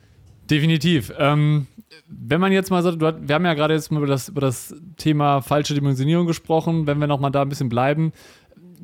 Definitiv. 0.49 1.11
Ähm, 1.17 1.67
wenn 2.07 2.41
man 2.41 2.51
jetzt 2.51 2.69
mal 2.69 2.83
hat, 2.83 2.99
wir 2.99 3.35
haben 3.35 3.45
ja 3.45 3.53
gerade 3.53 3.73
jetzt 3.73 3.91
mal 3.91 3.99
über 3.99 4.07
das, 4.07 4.29
über 4.29 4.41
das 4.41 4.75
Thema 4.97 5.41
falsche 5.41 5.73
Dimensionierung 5.73 6.27
gesprochen, 6.27 6.85
wenn 6.85 6.99
wir 6.99 7.07
nochmal 7.07 7.31
da 7.31 7.41
ein 7.41 7.49
bisschen 7.49 7.69
bleiben. 7.69 8.11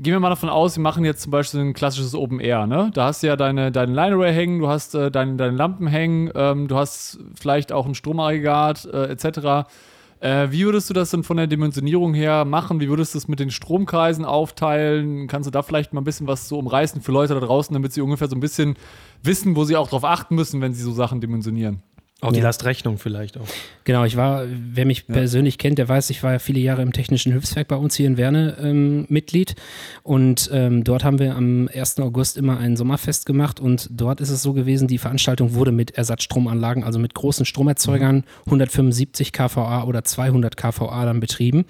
Gehen 0.02 0.14
wir 0.14 0.22
mal 0.22 0.30
davon 0.30 0.48
aus, 0.48 0.78
wir 0.78 0.82
machen 0.82 1.04
jetzt 1.04 1.24
zum 1.24 1.32
Beispiel 1.32 1.60
ein 1.60 1.74
klassisches 1.74 2.16
Open 2.16 2.40
Air, 2.40 2.68
ne? 2.68 2.90
Da 2.94 3.08
hast 3.08 3.22
du 3.22 3.28
ja 3.28 3.36
deine, 3.36 3.70
deine 3.70 3.92
Line 3.92 4.16
Array 4.16 4.34
hängen, 4.34 4.60
du 4.60 4.70
hast 4.70 4.96
äh, 4.96 5.12
deine, 5.12 5.36
deine 5.36 5.58
Lampen 5.58 5.88
hängen, 5.88 6.32
ähm, 6.36 6.70
du 6.70 6.78
hast 6.78 7.20
vielleicht 7.36 7.74
auch 7.74 7.86
ein 7.86 7.94
Stromaggregat 7.96 8.86
äh, 8.86 9.08
etc. 9.08 9.68
Äh, 10.22 10.52
wie 10.52 10.64
würdest 10.64 10.90
du 10.90 10.94
das 10.94 11.12
denn 11.12 11.24
von 11.24 11.36
der 11.36 11.48
Dimensionierung 11.48 12.14
her 12.14 12.46
machen? 12.46 12.80
Wie 12.80 12.88
würdest 12.88 13.14
du 13.14 13.18
es 13.18 13.28
mit 13.28 13.42
den 13.42 13.52
Stromkreisen 13.52 14.24
aufteilen? 14.24 15.28
Kannst 15.28 15.48
du 15.48 15.52
da 15.52 15.64
vielleicht 15.64 15.92
mal 15.92 16.00
ein 16.00 16.06
bisschen 16.06 16.28
was 16.28 16.48
so 16.48 16.58
umreißen 16.60 17.02
für 17.02 17.12
Leute 17.12 17.34
da 17.34 17.42
draußen, 17.42 17.74
damit 17.74 17.92
sie 17.92 18.00
ungefähr 18.00 18.30
so 18.30 18.38
ein 18.38 18.40
bisschen 18.40 18.78
wissen, 19.22 19.58
wo 19.58 19.66
sie 19.66 19.76
auch 19.76 19.90
drauf 19.90 20.06
achten 20.06 20.34
müssen, 20.34 20.62
wenn 20.62 20.74
sie 20.74 20.82
so 20.82 20.94
Sachen 20.94 21.20
dimensionieren? 21.20 21.84
Auch 22.22 22.34
die 22.34 22.40
Ja. 22.40 22.44
Lastrechnung 22.46 22.98
vielleicht 22.98 23.38
auch. 23.38 23.48
Genau, 23.86 24.04
ich 24.04 24.18
war, 24.18 24.44
wer 24.48 24.86
mich 24.86 25.08
persönlich 25.08 25.58
kennt, 25.58 25.78
der 25.78 25.88
weiß, 25.88 26.10
ich 26.10 26.22
war 26.22 26.34
ja 26.34 26.40
viele 26.40 26.60
Jahre 26.60 26.82
im 26.82 26.92
Technischen 26.92 27.32
Hilfswerk 27.32 27.70
bei 27.70 27.78
uns 27.78 27.96
hier 27.96 28.08
in 28.08 28.18
Werne 28.18 28.58
ähm, 28.62 29.06
Mitglied. 29.08 29.56
Und 30.04 30.50
ähm, 30.52 30.84
dort 30.84 31.06
haben 31.06 31.18
wir 31.18 31.36
am 31.36 31.70
1. 31.74 32.00
August 32.00 32.38
immer 32.38 32.58
ein 32.58 32.76
Sommerfest 32.76 33.26
gemacht. 33.26 33.62
Und 33.62 33.88
dort 33.90 34.20
ist 34.20 34.30
es 34.32 34.44
so 34.44 34.52
gewesen, 34.54 34.88
die 34.90 34.98
Veranstaltung 34.98 35.54
wurde 35.54 35.72
mit 35.72 35.92
Ersatzstromanlagen, 35.92 36.84
also 36.84 37.00
mit 37.00 37.14
großen 37.14 37.46
Stromerzeugern, 37.46 38.26
175 38.46 39.32
kVA 39.32 39.84
oder 39.86 40.04
200 40.04 40.58
kVA 40.58 41.06
dann 41.06 41.22
betrieben. 41.22 41.64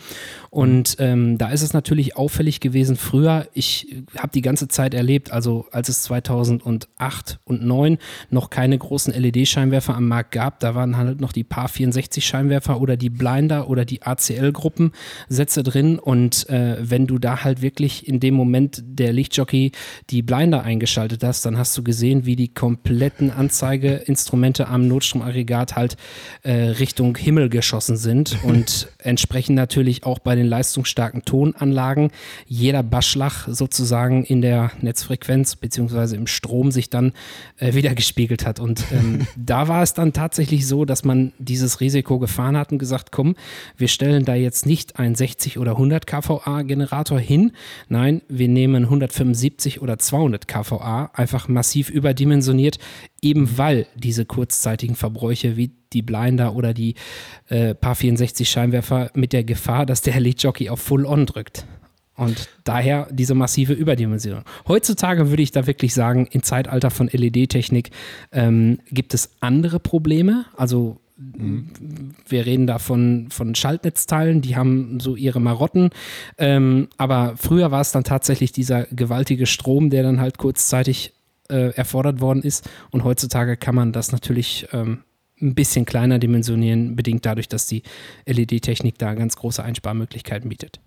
Und 0.49 0.95
ähm, 0.99 1.37
da 1.37 1.49
ist 1.49 1.61
es 1.61 1.73
natürlich 1.73 2.17
auffällig 2.17 2.59
gewesen. 2.59 2.95
Früher, 2.95 3.47
ich 3.53 3.95
habe 4.17 4.31
die 4.33 4.41
ganze 4.41 4.67
Zeit 4.67 4.95
erlebt, 4.95 5.31
also 5.31 5.67
als 5.71 5.89
es 5.89 6.01
2008 6.03 6.65
und 6.65 6.87
2009 6.97 7.97
noch 8.31 8.49
keine 8.49 8.77
großen 8.77 9.13
LED-Scheinwerfer 9.13 9.95
am 9.95 10.07
Markt 10.07 10.31
gab, 10.31 10.38
da 10.59 10.75
waren 10.75 10.97
halt 10.97 11.21
noch 11.21 11.31
die 11.31 11.43
Paar 11.43 11.67
64 11.67 12.25
Scheinwerfer 12.25 12.79
oder 12.79 12.97
die 12.97 13.09
Blinder 13.09 13.69
oder 13.69 13.85
die 13.85 14.01
ACL-Gruppensätze 14.01 15.63
drin. 15.63 15.99
Und 15.99 16.49
äh, 16.49 16.77
wenn 16.79 17.07
du 17.07 17.17
da 17.19 17.43
halt 17.43 17.61
wirklich 17.61 18.07
in 18.07 18.19
dem 18.19 18.33
Moment 18.33 18.81
der 18.83 19.13
Lichtjockey 19.13 19.71
die 20.09 20.21
Blinder 20.21 20.63
eingeschaltet 20.63 21.23
hast, 21.23 21.45
dann 21.45 21.57
hast 21.57 21.77
du 21.77 21.83
gesehen, 21.83 22.25
wie 22.25 22.35
die 22.35 22.53
kompletten 22.53 23.31
Anzeigeinstrumente 23.31 24.67
am 24.67 24.87
Notstromaggregat 24.87 25.75
halt 25.75 25.97
äh, 26.43 26.51
Richtung 26.51 27.15
Himmel 27.15 27.49
geschossen 27.49 27.97
sind 27.97 28.37
und 28.43 28.87
entsprechend 28.99 29.55
natürlich 29.55 30.05
auch 30.05 30.19
bei 30.19 30.35
den 30.35 30.45
leistungsstarken 30.45 31.23
Tonanlagen 31.23 32.11
jeder 32.45 32.83
Baschlag 32.83 33.47
sozusagen 33.47 34.23
in 34.23 34.41
der 34.41 34.71
Netzfrequenz 34.81 35.55
beziehungsweise 35.55 36.15
im 36.15 36.27
Strom 36.27 36.71
sich 36.71 36.89
dann 36.89 37.13
äh, 37.57 37.73
wiedergespiegelt 37.73 38.45
hat. 38.45 38.59
Und 38.59 38.83
ähm, 38.91 39.27
da 39.35 39.67
war 39.67 39.83
es 39.83 39.93
dann 39.93 40.13
tatsächlich 40.13 40.28
tatsächlich 40.29 40.67
so, 40.67 40.85
dass 40.85 41.03
man 41.03 41.33
dieses 41.39 41.81
Risiko 41.81 42.19
gefahren 42.19 42.55
hat 42.55 42.71
und 42.71 42.77
gesagt, 42.77 43.11
komm, 43.11 43.35
wir 43.77 43.87
stellen 43.87 44.25
da 44.25 44.35
jetzt 44.35 44.67
nicht 44.67 44.99
einen 44.99 45.15
60 45.15 45.57
oder 45.57 45.71
100 45.71 46.05
kVA 46.05 46.61
Generator 46.61 47.19
hin. 47.19 47.51
Nein, 47.87 48.21
wir 48.29 48.47
nehmen 48.47 48.83
175 48.83 49.81
oder 49.81 49.97
200 49.97 50.47
kVA, 50.47 51.09
einfach 51.15 51.47
massiv 51.47 51.89
überdimensioniert, 51.89 52.77
eben 53.23 53.57
weil 53.57 53.87
diese 53.95 54.25
kurzzeitigen 54.25 54.93
Verbräuche 54.93 55.57
wie 55.57 55.71
die 55.93 56.03
Blinder 56.03 56.53
oder 56.55 56.75
die 56.75 56.93
äh, 57.47 57.73
Paar 57.73 57.95
64 57.95 58.47
Scheinwerfer 58.47 59.09
mit 59.15 59.33
der 59.33 59.43
Gefahr, 59.43 59.87
dass 59.87 60.03
der 60.03 60.19
Lead 60.19 60.43
Jockey 60.43 60.69
auf 60.69 60.79
Full 60.79 61.07
On 61.07 61.25
drückt. 61.25 61.65
Und 62.19 62.49
daher 62.65 63.07
diese 63.11 63.33
massive 63.33 63.71
Überdimensionierung. 63.71 64.43
Heutzutage 64.67 65.29
würde 65.29 65.41
ich 65.41 65.51
da 65.51 65.67
wirklich 65.67 65.93
sagen, 65.93 66.27
im 66.31 66.43
Zeitalter 66.43 66.91
von 66.91 67.07
LED-Technik 67.07 67.91
ähm, 68.33 68.79
gibt 68.91 69.13
es 69.13 69.31
andere 69.39 69.79
Probleme. 69.79 70.45
Also 70.57 70.97
mhm. 71.15 71.69
wir 72.27 72.45
reden 72.45 72.67
da 72.67 72.77
von, 72.77 73.29
von 73.31 73.55
Schaltnetzteilen, 73.55 74.41
die 74.41 74.57
haben 74.57 74.99
so 74.99 75.15
ihre 75.15 75.39
Marotten. 75.39 75.91
Ähm, 76.37 76.89
aber 76.97 77.35
früher 77.37 77.71
war 77.71 77.79
es 77.79 77.93
dann 77.93 78.03
tatsächlich 78.03 78.51
dieser 78.51 78.83
gewaltige 78.87 79.45
Strom, 79.45 79.89
der 79.89 80.03
dann 80.03 80.19
halt 80.19 80.37
kurzzeitig 80.37 81.13
äh, 81.49 81.73
erfordert 81.73 82.19
worden 82.19 82.43
ist. 82.43 82.69
Und 82.91 83.05
heutzutage 83.05 83.55
kann 83.55 83.75
man 83.75 83.93
das 83.93 84.11
natürlich 84.11 84.67
ähm, 84.73 85.05
ein 85.41 85.55
bisschen 85.55 85.85
kleiner 85.85 86.19
dimensionieren, 86.19 86.97
bedingt 86.97 87.25
dadurch, 87.25 87.47
dass 87.47 87.65
die 87.65 87.83
LED-Technik 88.25 88.97
da 88.97 89.13
ganz 89.13 89.37
große 89.37 89.63
Einsparmöglichkeiten 89.63 90.49
bietet. 90.49 90.81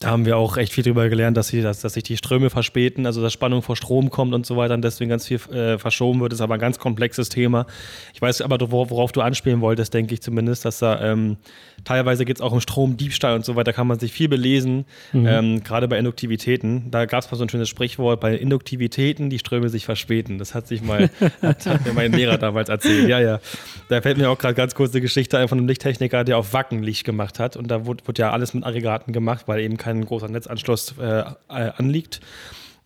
Da 0.00 0.10
haben 0.10 0.26
wir 0.26 0.36
auch 0.36 0.56
echt 0.56 0.72
viel 0.72 0.84
drüber 0.84 1.08
gelernt, 1.08 1.36
dass, 1.36 1.48
sie, 1.48 1.60
dass, 1.60 1.80
dass 1.80 1.94
sich 1.94 2.04
die 2.04 2.16
Ströme 2.16 2.50
verspäten, 2.50 3.04
also 3.04 3.20
dass 3.20 3.32
Spannung 3.32 3.62
vor 3.62 3.74
Strom 3.74 4.10
kommt 4.10 4.32
und 4.32 4.46
so 4.46 4.56
weiter 4.56 4.74
und 4.74 4.82
deswegen 4.82 5.10
ganz 5.10 5.26
viel 5.26 5.40
äh, 5.52 5.76
verschoben 5.76 6.20
wird. 6.20 6.30
Das 6.30 6.38
ist 6.38 6.42
aber 6.42 6.54
ein 6.54 6.60
ganz 6.60 6.78
komplexes 6.78 7.30
Thema. 7.30 7.66
Ich 8.14 8.22
weiß 8.22 8.42
aber, 8.42 8.70
worauf 8.70 9.10
du 9.10 9.22
anspielen 9.22 9.60
wolltest, 9.60 9.92
denke 9.94 10.14
ich 10.14 10.22
zumindest, 10.22 10.64
dass 10.64 10.78
da 10.78 11.00
ähm, 11.00 11.36
teilweise 11.84 12.24
geht 12.24 12.36
es 12.36 12.40
auch 12.42 12.52
um 12.52 12.60
Stromdiebstahl 12.60 13.34
und 13.34 13.44
so 13.44 13.56
weiter, 13.56 13.64
da 13.64 13.72
kann 13.72 13.86
man 13.86 13.98
sich 13.98 14.12
viel 14.12 14.28
belesen, 14.28 14.84
mhm. 15.12 15.26
ähm, 15.26 15.64
gerade 15.64 15.88
bei 15.88 15.98
Induktivitäten. 15.98 16.90
Da 16.90 17.06
gab 17.06 17.22
es 17.22 17.30
mal 17.30 17.36
so 17.36 17.44
ein 17.44 17.48
schönes 17.48 17.68
Sprichwort, 17.68 18.20
bei 18.20 18.34
Induktivitäten 18.34 19.30
die 19.30 19.38
Ströme 19.38 19.68
sich 19.68 19.84
verspäten. 19.84 20.38
Das 20.38 20.54
hat 20.54 20.66
sich 20.66 20.82
mal, 20.82 21.10
hat, 21.42 21.66
hat 21.66 21.84
mir 21.84 21.92
mein 21.92 22.12
Lehrer 22.12 22.38
damals 22.38 22.68
erzählt. 22.68 23.08
Ja, 23.08 23.20
ja. 23.20 23.40
Da 23.88 24.00
fällt 24.00 24.18
mir 24.18 24.30
auch 24.30 24.38
gerade 24.38 24.54
ganz 24.54 24.74
kurz 24.74 24.92
eine 24.92 25.00
Geschichte 25.00 25.38
ein 25.38 25.48
von 25.48 25.58
einem 25.58 25.68
Lichttechniker, 25.68 26.24
der 26.24 26.38
auf 26.38 26.52
Wacken 26.52 26.82
Licht 26.82 27.04
gemacht 27.04 27.38
hat 27.38 27.56
und 27.56 27.68
da 27.68 27.86
wurde, 27.86 28.06
wurde 28.06 28.22
ja 28.22 28.30
alles 28.30 28.54
mit 28.54 28.64
Aggregaten 28.64 29.12
gemacht, 29.12 29.44
weil 29.46 29.60
eben 29.60 29.76
kein 29.76 30.04
großer 30.04 30.28
Netzanschluss 30.28 30.94
äh, 30.98 31.24
anliegt. 31.48 32.20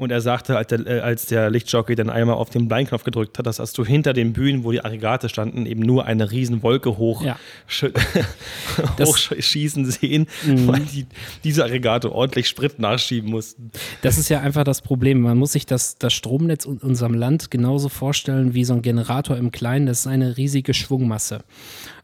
Und 0.03 0.11
er 0.11 0.21
sagte, 0.21 0.57
als 0.57 0.67
der, 0.67 0.85
äh, 0.85 0.99
als 0.99 1.27
der, 1.27 1.49
Lichtjockey 1.49 1.95
dann 1.95 2.11
einmal 2.11 2.35
auf 2.35 2.51
den 2.51 2.67
Bleinknopf 2.67 3.05
gedrückt 3.05 3.39
hat, 3.39 3.47
dass 3.47 3.61
hast 3.61 3.79
du 3.79 3.85
hinter 3.85 4.13
den 4.13 4.33
Bühnen, 4.33 4.65
wo 4.65 4.73
die 4.73 4.85
Aggregate 4.85 5.29
standen, 5.29 5.65
eben 5.65 5.81
nur 5.81 6.07
eine 6.07 6.33
riesen 6.33 6.65
Wolke 6.65 6.99
hoch 6.99 7.23
ja. 7.23 7.39
hochschießen 8.99 9.89
sehen, 9.89 10.27
mhm. 10.45 10.67
weil 10.67 10.81
die, 10.81 11.07
diese 11.45 11.65
Aggregate 11.65 12.11
ordentlich 12.11 12.49
Sprit 12.49 12.81
nachschieben 12.81 13.31
mussten. 13.31 13.71
Das 14.03 14.19
ist 14.19 14.29
ja 14.29 14.41
einfach 14.41 14.65
das 14.65 14.83
Problem. 14.83 15.21
Man 15.21 15.39
muss 15.39 15.53
sich 15.53 15.67
das, 15.67 15.99
das 15.99 16.13
Stromnetz 16.13 16.65
in 16.65 16.79
unserem 16.79 17.15
Land 17.15 17.53
genauso 17.53 17.89
vorstellen 17.89 18.55
wie 18.55 18.65
so 18.65 18.75
ein 18.75 18.83
Generator 18.83 19.37
im 19.37 19.53
Kleinen. 19.53 19.87
Das 19.87 20.01
ist 20.01 20.07
eine 20.09 20.37
riesige 20.37 20.75
Schwungmasse. 20.75 21.45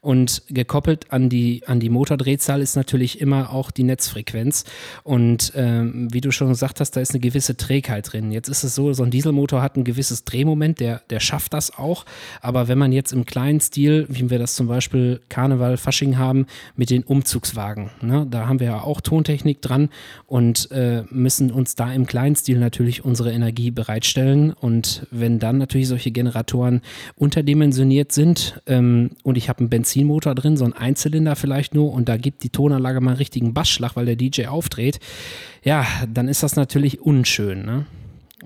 Und 0.00 0.42
gekoppelt 0.48 1.12
an 1.12 1.28
die, 1.28 1.62
an 1.66 1.80
die 1.80 1.90
Motordrehzahl 1.90 2.60
ist 2.62 2.76
natürlich 2.76 3.20
immer 3.20 3.52
auch 3.52 3.72
die 3.72 3.82
Netzfrequenz. 3.82 4.64
Und 5.02 5.52
ähm, 5.56 6.08
wie 6.12 6.20
du 6.20 6.30
schon 6.30 6.50
gesagt 6.50 6.78
hast, 6.78 6.92
da 6.92 7.00
ist 7.00 7.10
eine 7.10 7.20
gewisse 7.20 7.56
Trägheit 7.56 8.12
drin. 8.12 8.30
Jetzt 8.30 8.48
ist 8.48 8.62
es 8.62 8.76
so, 8.76 8.92
so 8.92 9.02
ein 9.02 9.10
Dieselmotor 9.10 9.60
hat 9.60 9.76
ein 9.76 9.82
gewisses 9.82 10.24
Drehmoment, 10.24 10.78
der, 10.78 11.02
der 11.10 11.18
schafft 11.18 11.52
das 11.52 11.76
auch. 11.76 12.04
Aber 12.40 12.68
wenn 12.68 12.78
man 12.78 12.92
jetzt 12.92 13.12
im 13.12 13.24
kleinen 13.24 13.60
Stil, 13.60 14.06
wie 14.08 14.30
wir 14.30 14.38
das 14.38 14.54
zum 14.54 14.68
Beispiel 14.68 15.20
Karneval, 15.28 15.76
Fasching 15.76 16.16
haben, 16.16 16.46
mit 16.76 16.90
den 16.90 17.02
Umzugswagen, 17.02 17.90
ne, 18.00 18.26
da 18.30 18.46
haben 18.46 18.60
wir 18.60 18.68
ja 18.68 18.80
auch 18.80 19.00
Tontechnik 19.00 19.62
dran 19.62 19.88
und 20.26 20.70
äh, 20.70 21.02
müssen 21.10 21.50
uns 21.50 21.74
da 21.74 21.92
im 21.92 22.06
kleinen 22.06 22.36
Stil 22.36 22.58
natürlich 22.58 23.04
unsere 23.04 23.32
Energie 23.32 23.72
bereitstellen. 23.72 24.52
Und 24.52 25.06
wenn 25.10 25.40
dann 25.40 25.58
natürlich 25.58 25.88
solche 25.88 26.12
Generatoren 26.12 26.82
unterdimensioniert 27.16 28.12
sind 28.12 28.62
ähm, 28.66 29.10
und 29.24 29.36
ich 29.36 29.48
habe 29.48 29.60
einen 29.60 29.68
Benzin 29.68 29.87
Benzinmotor 29.88 30.34
drin, 30.34 30.56
so 30.56 30.64
ein 30.64 30.72
Einzylinder 30.72 31.34
vielleicht 31.36 31.74
nur 31.74 31.92
und 31.92 32.08
da 32.08 32.16
gibt 32.16 32.42
die 32.42 32.50
Tonanlage 32.50 33.00
mal 33.00 33.12
einen 33.12 33.18
richtigen 33.18 33.54
Bassschlag, 33.54 33.96
weil 33.96 34.06
der 34.06 34.16
DJ 34.16 34.46
aufdreht, 34.46 35.00
ja, 35.64 35.86
dann 36.12 36.28
ist 36.28 36.42
das 36.42 36.56
natürlich 36.56 37.00
unschön. 37.00 37.64
Ne? 37.64 37.86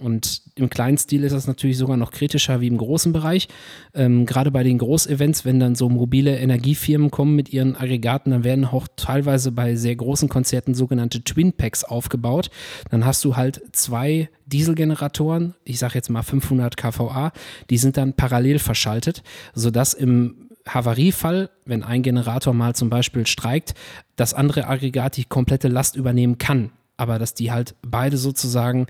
Und 0.01 0.43
im 0.55 0.71
kleinen 0.71 0.97
Stil 0.97 1.23
ist 1.25 1.33
das 1.33 1.47
natürlich 1.47 1.77
sogar 1.77 1.97
noch 1.97 2.13
kritischer 2.13 2.61
wie 2.61 2.67
im 2.67 2.79
großen 2.79 3.13
Bereich. 3.13 3.49
Ähm, 3.95 4.25
Gerade 4.25 4.51
bei 4.51 4.63
den 4.63 4.79
Großevents, 4.79 5.45
wenn 5.45 5.61
dann 5.61 5.75
so 5.75 5.89
mobile 5.89 6.39
Energiefirmen 6.39 7.11
kommen 7.11 7.37
mit 7.37 7.53
ihren 7.53 7.77
Aggregaten, 7.77 8.31
dann 8.31 8.45
werden 8.45 8.65
auch 8.65 8.89
teilweise 8.97 9.53
bei 9.53 9.77
sehr 9.77 9.97
großen 9.97 10.29
Konzerten 10.29 10.75
sogenannte 10.75 11.23
Twin 11.25 11.53
Packs 11.53 11.85
aufgebaut. 11.85 12.51
Dann 12.91 13.05
hast 13.05 13.25
du 13.25 13.37
halt 13.37 13.61
zwei 13.73 14.31
Dieselgeneratoren, 14.47 15.55
ich 15.65 15.79
sage 15.79 15.95
jetzt 15.95 16.09
mal 16.09 16.23
500 16.23 16.77
kVA, 16.77 17.33
die 17.69 17.79
sind 17.79 17.97
dann 17.97 18.15
parallel 18.15 18.59
verschaltet, 18.59 19.23
sodass 19.55 19.93
im 19.95 20.42
Havariefall, 20.69 21.51
wenn 21.65 21.83
ein 21.83 22.03
Generator 22.03 22.55
mal 22.55 22.75
zum 22.75 22.91
Beispiel 22.91 23.27
streikt, 23.27 23.75
das 24.17 24.35
andere 24.35 24.69
Aggregat 24.69 25.17
die 25.17 25.25
komplette 25.25 25.69
Last 25.69 25.97
übernehmen 25.97 26.39
kann. 26.39 26.71
Aber 26.97 27.19
dass 27.19 27.35
die 27.35 27.51
halt 27.51 27.75
beide 27.83 28.17
sozusagen 28.17 28.87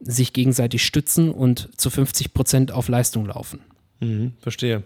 sich 0.00 0.32
gegenseitig 0.32 0.84
stützen 0.84 1.30
und 1.30 1.68
zu 1.78 1.90
50 1.90 2.34
Prozent 2.34 2.72
auf 2.72 2.88
Leistung 2.88 3.26
laufen. 3.26 3.60
Mhm, 4.00 4.32
verstehe. 4.40 4.82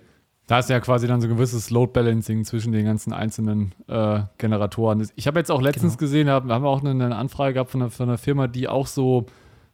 Da 0.47 0.61
ist 0.61 0.71
ja 0.71 0.81
quasi 0.81 1.07
dann 1.07 1.21
so 1.21 1.27
ein 1.27 1.35
gewisses 1.35 1.69
Load 1.69 1.93
Balancing 1.93 2.45
zwischen 2.45 2.73
den 2.73 2.87
ganzen 2.87 3.13
einzelnen 3.13 3.75
äh, 3.87 4.21
Generatoren. 4.39 5.07
Ich 5.15 5.27
habe 5.27 5.39
jetzt 5.39 5.51
auch 5.51 5.61
letztens 5.61 5.99
genau. 5.99 6.01
gesehen, 6.01 6.29
haben, 6.31 6.51
haben 6.51 6.65
wir 6.65 6.71
auch 6.71 6.83
eine, 6.83 6.91
eine 6.91 7.17
Anfrage 7.17 7.55
gehabt 7.55 7.71
von 7.71 7.83
einer, 7.83 7.91
von 7.91 8.09
einer 8.09 8.19
Firma, 8.19 8.49
die 8.49 8.67
auch 8.67 8.87
so 8.87 9.27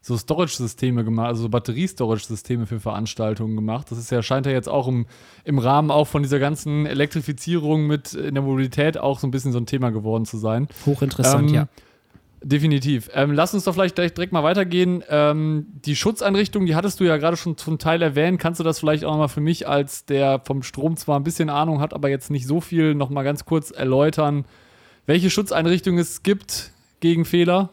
so 0.07 0.19
Storage-Systeme 0.19 1.03
gemacht, 1.03 1.29
also 1.29 1.49
Batterie-Storage-Systeme 1.49 2.67
für 2.67 2.79
Veranstaltungen 2.79 3.57
gemacht. 3.57 3.91
Das 3.91 3.97
ist 3.97 4.11
ja, 4.11 4.23
scheint 4.23 4.45
ja 4.45 4.53
jetzt 4.53 4.69
auch 4.69 4.87
im, 4.87 5.07
im 5.45 5.59
Rahmen 5.59 5.91
auch 5.91 6.07
von 6.07 6.23
dieser 6.23 6.39
ganzen 6.39 6.85
Elektrifizierung 6.85 7.87
mit 7.87 8.13
in 8.13 8.35
der 8.35 8.43
Mobilität 8.43 8.99
auch 8.99 9.19
so 9.19 9.27
ein 9.27 9.31
bisschen 9.31 9.53
so 9.53 9.59
ein 9.59 9.65
Thema 9.65 9.91
geworden 9.91 10.27
zu 10.27 10.37
sein. 10.37 10.69
Hochinteressant, 10.85 11.49
ähm, 11.49 11.55
ja. 11.55 11.69
Definitiv. 12.43 13.09
Ähm, 13.15 13.33
lass 13.33 13.55
uns 13.55 13.65
doch 13.65 13.73
vielleicht 13.73 13.95
gleich 13.95 14.13
direkt 14.13 14.35
mal 14.35 14.43
weitergehen. 14.43 15.03
Ähm, 15.09 15.69
die 15.87 15.97
Schutzeinrichtung, 15.97 16.67
die 16.67 16.75
hattest 16.75 17.01
du 17.01 17.05
ja 17.05 17.17
gerade 17.17 17.39
schon 17.39 17.57
zum 17.57 17.79
Teil 17.79 18.03
erwähnt. 18.03 18.39
Kannst 18.39 18.61
du 18.61 18.65
das 18.65 18.81
vielleicht 18.81 19.07
auch 19.07 19.13
nochmal 19.13 19.31
für 19.31 19.41
mich, 19.41 19.67
als 19.67 20.05
der 20.05 20.43
vom 20.45 20.63
Strom 20.63 20.99
zwar 20.99 21.19
ein 21.19 21.25
bisschen 21.25 21.49
Ahnung 21.49 21.81
hat, 21.81 21.95
aber 21.95 22.11
jetzt 22.11 22.31
nicht 22.31 22.47
so 22.47 22.61
viel, 22.61 22.95
nochmal 22.95 23.25
ganz 23.25 23.47
kurz 23.47 23.71
erläutern, 23.71 24.45
welche 25.07 25.31
Schutzeinrichtungen 25.31 25.99
es 25.99 26.23
gibt 26.23 26.73
gegen 27.01 27.25
Fehler? 27.25 27.71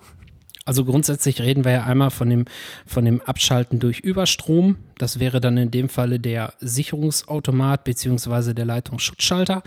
Also 0.71 0.85
grundsätzlich 0.85 1.41
reden 1.41 1.65
wir 1.65 1.73
ja 1.73 1.83
einmal 1.83 2.11
von 2.11 2.29
dem, 2.29 2.45
von 2.85 3.03
dem 3.03 3.19
Abschalten 3.19 3.79
durch 3.79 3.99
Überstrom. 3.99 4.77
Das 4.97 5.19
wäre 5.19 5.41
dann 5.41 5.57
in 5.57 5.69
dem 5.69 5.89
Falle 5.89 6.17
der 6.17 6.53
Sicherungsautomat 6.61 7.83
bzw. 7.83 8.53
der 8.53 8.63
Leitungsschutzschalter. 8.63 9.63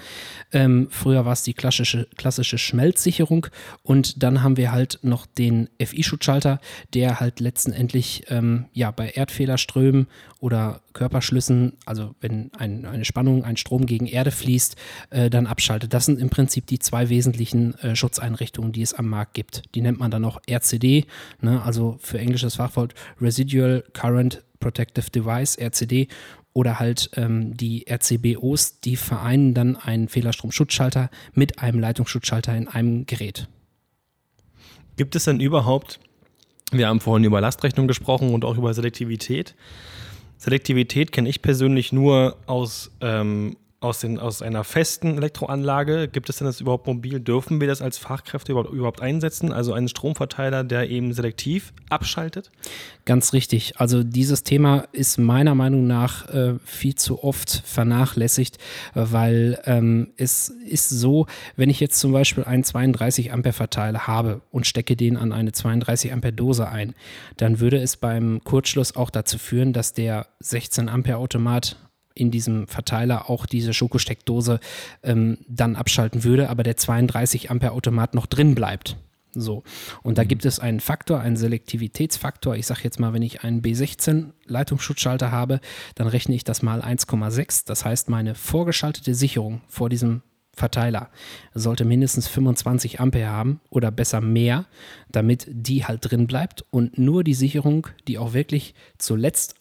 Ähm, 0.51 0.89
früher 0.91 1.27
war 1.27 1.35
es 1.35 1.43
die 1.43 1.53
klassische, 1.53 2.09
klassische 2.17 2.57
Schmelzsicherung 2.57 3.49
und 3.83 4.23
dann 4.23 4.43
haben 4.43 4.57
wir 4.57 4.73
halt 4.73 4.99
noch 5.03 5.27
den 5.27 5.69
FI-Schutzschalter, 5.79 6.59
der 6.95 7.21
halt 7.21 7.39
letztendlich 7.39 8.25
ähm, 8.31 8.65
ja, 8.73 8.91
bei 8.91 9.11
Erdfehlerströmen 9.11 10.07
oder 10.45 10.83
Körperschlüssen, 10.93 11.73
also 11.87 12.15
wenn 12.21 12.51
ein, 12.57 12.87
eine 12.87 13.05
Spannung, 13.05 13.45
ein 13.45 13.57
Strom 13.57 13.87
gegen 13.87 14.07
Erde 14.07 14.31
fließt, 14.31 14.77
äh, 15.11 15.31
dann 15.31 15.47
abschaltet. 15.47 15.93
Das 15.93 16.05
sind 16.07 16.21
im 16.21 16.31
Prinzip 16.31 16.67
die 16.67 16.79
zwei 16.79 17.09
wesentlichen 17.09 17.75
äh, 17.79 17.97
Schutzeinrichtungen, 17.97 18.71
die 18.71 18.83
es 18.83 18.95
am 18.95 19.09
Markt 19.09 19.35
gibt. 19.35 19.63
Die 19.75 19.81
nennt 19.81 19.99
man 19.99 20.11
dann 20.11 20.25
auch 20.25 20.41
RCD, 20.49 20.94
ne? 21.41 21.63
also 21.63 21.99
für 22.01 22.19
englisches 22.19 22.57
Fachwort 22.57 22.95
Residual 23.21 23.85
Current 23.93 24.43
Protective 24.61 25.11
Device, 25.11 25.57
RCD, 25.59 26.09
oder 26.55 26.79
halt 26.79 27.11
ähm, 27.17 27.57
die 27.57 27.87
RCBOs, 27.89 28.81
die 28.81 28.97
vereinen 28.97 29.55
dann 29.55 29.77
einen 29.77 30.09
Fehlerstromschutzschalter 30.09 31.11
mit 31.35 31.59
einem 31.59 31.81
Leitungsschutzschalter 31.81 32.57
in 32.57 32.69
einem 32.69 33.07
Gerät. 33.07 33.49
Gibt 34.97 35.17
es 35.17 35.25
denn 35.25 35.41
überhaupt, 35.41 35.99
wir 36.71 36.89
haben 36.89 37.01
vorhin 37.01 37.25
über 37.25 37.41
Lastrechnung 37.41 37.89
gesprochen 37.89 38.33
und 38.33 38.45
auch 38.45 38.57
über 38.57 38.73
Selektivität. 38.73 39.55
Selektivität 40.39 41.11
kenne 41.11 41.29
ich 41.29 41.43
persönlich 41.43 41.93
nur 41.93 42.37
aus 42.47 42.93
ähm, 43.01 43.57
aus, 43.85 44.01
den, 44.01 44.19
aus 44.19 44.43
einer 44.43 44.65
festen 44.65 45.17
Elektroanlage. 45.19 46.09
Gibt 46.09 46.29
es 46.29 46.39
denn 46.39 46.47
das 46.47 46.61
überhaupt 46.61 46.87
mobil? 46.87 47.21
Dürfen 47.21 47.61
wir 47.61 47.69
das 47.69 47.83
als 47.83 47.99
Fachkräfte 47.99 48.53
überhaupt, 48.53 48.73
überhaupt 48.73 49.03
einsetzen? 49.03 49.53
Also 49.53 49.73
einen 49.73 49.89
Stromverteiler, 49.89 50.65
der 50.65 50.91
eben 50.91 51.13
selektiv 51.13 51.73
abschaltet? 51.91 52.51
Ganz 53.05 53.33
richtig. 53.33 53.79
Also 53.79 54.03
dieses 54.03 54.43
Thema 54.43 54.89
ist 54.93 55.19
meiner 55.19 55.55
Meinung 55.55 55.87
nach 55.87 56.29
äh, 56.31 56.55
viel 56.65 56.95
zu 56.95 57.23
oft 57.23 57.63
vernachlässigt, 57.65 58.59
weil 58.95 59.61
ähm, 59.67 60.13
es 60.17 60.49
ist 60.49 60.89
so, 60.89 61.27
wenn 61.57 61.69
ich 61.69 61.81
jetzt 61.81 62.01
zum 62.01 62.13
Beispiel 62.13 62.45
einen 62.45 62.65
32 62.65 63.33
Ampere 63.33 63.53
Verteiler 63.53 64.07
habe 64.07 64.41
und 64.51 64.67
stecke 64.67 64.97
den 64.97 65.17
an 65.17 65.33
eine 65.33 65.53
32 65.53 66.13
Ampere 66.13 66.33
Dose 66.33 66.69
ein, 66.69 66.95
dann 67.37 67.61
würde 67.61 67.77
es 67.77 67.97
beim 67.97 68.41
Kurzschluss 68.43 68.97
auch 68.97 69.11
dazu 69.11 69.39
führen, 69.39 69.75
dass 69.75 69.93
der 69.93 70.27
16 70.41 70.89
Ampere 70.89 71.19
Automat 71.19 71.77
in 72.15 72.31
diesem 72.31 72.69
Verteiler 72.69 73.29
auch 73.29 73.47
diese 73.47 73.75
Schokosteckdose 73.75 74.61
ähm, 75.03 75.39
dann 75.49 75.77
abschalten 75.77 76.25
würde, 76.25 76.49
aber 76.49 76.63
der 76.63 76.77
32 76.77 77.51
Ampere 77.51 77.73
Automat 77.73 78.15
noch 78.15 78.27
drin 78.27 78.55
bleibt. 78.55 78.97
So. 79.33 79.63
Und 80.03 80.19
da 80.19 80.25
mhm. 80.25 80.29
gibt 80.29 80.45
es 80.45 80.61
einen 80.61 80.81
Faktor, 80.81 81.21
einen 81.21 81.37
Selektivitätsfaktor. 81.37 82.57
Ich 82.57 82.67
sage 82.67 82.81
jetzt 82.85 83.01
mal, 83.01 83.13
wenn 83.13 83.23
ich 83.23 83.43
einen 83.43 83.63
B16 83.63 84.31
Leitungsschutzschalter 84.47 85.31
habe, 85.31 85.61
dann 85.95 86.07
rechne 86.07 86.35
ich 86.35 86.45
das 86.45 86.63
mal 86.63 86.83
1,6. 86.83 87.67
Das 87.67 87.85
heißt, 87.85 88.09
meine 88.09 88.35
vorgeschaltete 88.35 89.15
Sicherung 89.15 89.63
vor 89.69 89.89
diesem 89.89 90.23
Verteiler 90.57 91.11
sollte 91.53 91.85
mindestens 91.85 92.29
25 92.29 93.01
Ampere 93.01 93.29
haben 93.29 93.61
oder 93.71 93.91
besser 93.91 94.21
mehr, 94.21 94.67
damit 95.11 95.49
die 95.51 95.85
halt 95.85 96.09
drin 96.09 96.29
bleibt 96.29 96.65
und 96.71 96.97
nur 96.97 97.25
die 97.25 97.35
Sicherung, 97.35 97.89
die 98.07 98.19
auch 98.19 98.35
wirklich 98.35 98.75
zuletzt 98.99 99.57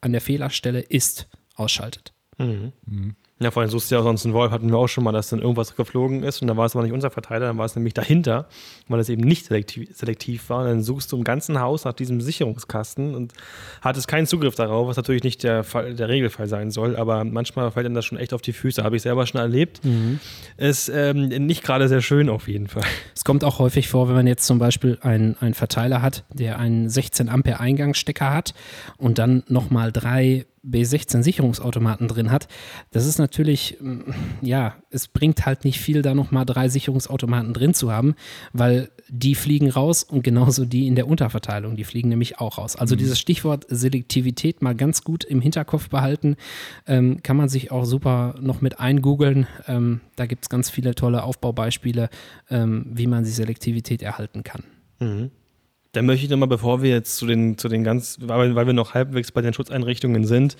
an 0.00 0.10
der 0.10 0.20
Fehlerstelle 0.20 0.80
ist, 0.80 1.28
ausschaltet. 1.56 2.12
Mhm. 2.38 2.72
Mhm. 2.86 3.16
Ja, 3.42 3.50
vor 3.50 3.62
allem 3.62 3.70
suchst 3.70 3.90
du 3.90 3.96
ja 3.96 4.00
auch 4.00 4.04
sonst 4.04 4.24
einen 4.24 4.34
Wolf, 4.34 4.52
hatten 4.52 4.70
wir 4.70 4.78
auch 4.78 4.86
schon 4.86 5.02
mal, 5.02 5.10
dass 5.10 5.30
dann 5.30 5.40
irgendwas 5.40 5.74
geflogen 5.74 6.22
ist 6.22 6.42
und 6.42 6.48
dann 6.48 6.56
war 6.56 6.66
es 6.66 6.76
aber 6.76 6.84
nicht 6.84 6.92
unser 6.92 7.10
Verteiler, 7.10 7.46
dann 7.46 7.58
war 7.58 7.64
es 7.64 7.74
nämlich 7.74 7.92
dahinter, 7.92 8.46
weil 8.86 9.00
es 9.00 9.08
eben 9.08 9.22
nicht 9.22 9.46
selektiv, 9.46 9.88
selektiv 9.96 10.48
war. 10.48 10.60
Und 10.60 10.66
dann 10.66 10.82
suchst 10.82 11.10
du 11.10 11.16
im 11.16 11.24
ganzen 11.24 11.58
Haus 11.58 11.84
nach 11.84 11.92
diesem 11.92 12.20
Sicherungskasten 12.20 13.14
und 13.16 13.32
hattest 13.80 14.06
keinen 14.06 14.26
Zugriff 14.26 14.54
darauf, 14.54 14.86
was 14.86 14.96
natürlich 14.96 15.24
nicht 15.24 15.42
der, 15.42 15.64
Fall, 15.64 15.94
der 15.94 16.08
Regelfall 16.08 16.46
sein 16.46 16.70
soll, 16.70 16.94
aber 16.94 17.24
manchmal 17.24 17.70
fällt 17.72 17.86
einem 17.86 17.96
das 17.96 18.04
schon 18.04 18.18
echt 18.18 18.32
auf 18.32 18.42
die 18.42 18.52
Füße. 18.52 18.84
Habe 18.84 18.96
ich 18.96 19.02
selber 19.02 19.26
schon 19.26 19.40
erlebt. 19.40 19.84
Mhm. 19.84 20.20
Ist 20.56 20.88
ähm, 20.88 21.28
nicht 21.28 21.64
gerade 21.64 21.88
sehr 21.88 22.00
schön 22.00 22.28
auf 22.28 22.46
jeden 22.46 22.68
Fall. 22.68 22.84
Es 23.16 23.24
kommt 23.24 23.42
auch 23.42 23.58
häufig 23.58 23.88
vor, 23.88 24.08
wenn 24.08 24.14
man 24.14 24.26
jetzt 24.28 24.46
zum 24.46 24.58
Beispiel 24.58 24.98
einen, 25.00 25.36
einen 25.40 25.54
Verteiler 25.54 26.00
hat, 26.00 26.24
der 26.32 26.58
einen 26.58 26.88
16 26.88 27.28
Ampere 27.28 27.58
Eingangsstecker 27.58 28.32
hat 28.32 28.54
und 28.98 29.18
dann 29.18 29.42
nochmal 29.48 29.90
drei 29.90 30.46
B16 30.64 31.22
Sicherungsautomaten 31.22 32.08
drin 32.08 32.30
hat, 32.30 32.48
das 32.90 33.06
ist 33.06 33.18
natürlich, 33.18 33.78
mm, 33.80 34.00
ja, 34.42 34.76
es 34.90 35.08
bringt 35.08 35.44
halt 35.44 35.64
nicht 35.64 35.80
viel, 35.80 36.02
da 36.02 36.14
nochmal 36.14 36.46
drei 36.46 36.68
Sicherungsautomaten 36.68 37.52
drin 37.52 37.74
zu 37.74 37.90
haben, 37.90 38.14
weil 38.52 38.90
die 39.08 39.34
fliegen 39.34 39.70
raus 39.70 40.04
und 40.04 40.22
genauso 40.22 40.64
die 40.64 40.86
in 40.86 40.94
der 40.94 41.08
Unterverteilung, 41.08 41.76
die 41.76 41.84
fliegen 41.84 42.08
nämlich 42.08 42.38
auch 42.38 42.58
raus. 42.58 42.76
Also 42.76 42.94
mhm. 42.94 43.00
dieses 43.00 43.18
Stichwort 43.18 43.66
Selektivität 43.68 44.62
mal 44.62 44.74
ganz 44.74 45.02
gut 45.02 45.24
im 45.24 45.40
Hinterkopf 45.40 45.88
behalten, 45.88 46.36
ähm, 46.86 47.22
kann 47.22 47.36
man 47.36 47.48
sich 47.48 47.70
auch 47.72 47.84
super 47.84 48.34
noch 48.40 48.60
mit 48.60 48.78
eingoogeln. 48.78 49.46
Ähm, 49.66 50.00
da 50.16 50.26
gibt 50.26 50.44
es 50.44 50.48
ganz 50.48 50.70
viele 50.70 50.94
tolle 50.94 51.24
Aufbaubeispiele, 51.24 52.08
ähm, 52.50 52.86
wie 52.88 53.06
man 53.06 53.24
die 53.24 53.30
Selektivität 53.30 54.02
erhalten 54.02 54.44
kann. 54.44 54.64
Mhm. 55.00 55.30
Dann 55.92 56.06
möchte 56.06 56.24
ich 56.24 56.30
nochmal, 56.30 56.48
bevor 56.48 56.82
wir 56.82 56.90
jetzt 56.90 57.16
zu 57.18 57.26
den, 57.26 57.58
zu 57.58 57.68
den 57.68 57.84
ganz, 57.84 58.16
weil, 58.20 58.54
wir 58.54 58.72
noch 58.72 58.94
halbwegs 58.94 59.30
bei 59.30 59.42
den 59.42 59.52
Schutzeinrichtungen 59.52 60.24
sind, 60.24 60.56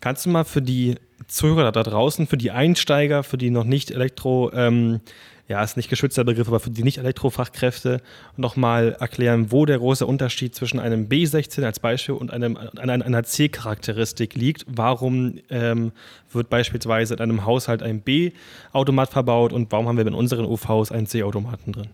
kannst 0.00 0.26
du 0.26 0.30
mal 0.30 0.42
für 0.42 0.62
die 0.62 0.96
Zuhörer 1.28 1.70
da 1.70 1.84
draußen, 1.84 2.26
für 2.26 2.36
die 2.36 2.50
Einsteiger, 2.50 3.22
für 3.22 3.38
die 3.38 3.50
noch 3.50 3.62
nicht 3.62 3.92
Elektro, 3.92 4.50
ähm, 4.52 5.00
ja, 5.46 5.62
ist 5.62 5.76
nicht 5.76 5.88
geschützter 5.88 6.24
Begriff, 6.24 6.48
aber 6.48 6.58
für 6.58 6.70
die 6.70 6.82
Nicht-Elektrofachkräfte 6.82 8.02
nochmal 8.36 8.96
erklären, 8.98 9.50
wo 9.50 9.64
der 9.64 9.78
große 9.78 10.04
Unterschied 10.04 10.56
zwischen 10.56 10.80
einem 10.80 11.08
B16 11.08 11.64
als 11.64 11.78
Beispiel 11.78 12.16
und 12.16 12.32
einem, 12.32 12.56
einer, 12.56 13.04
einer 13.04 13.22
C-Charakteristik 13.22 14.34
liegt. 14.34 14.66
Warum 14.68 15.38
ähm, 15.48 15.92
wird 16.32 16.50
beispielsweise 16.50 17.14
in 17.14 17.20
einem 17.20 17.44
Haushalt 17.44 17.82
ein 17.82 18.00
B-Automat 18.00 19.10
verbaut 19.10 19.52
und 19.52 19.70
warum 19.72 19.88
haben 19.88 19.96
wir 19.96 20.06
in 20.06 20.14
unseren 20.14 20.44
UVs 20.44 20.92
einen 20.92 21.06
C-Automaten 21.06 21.72
drin? 21.72 21.88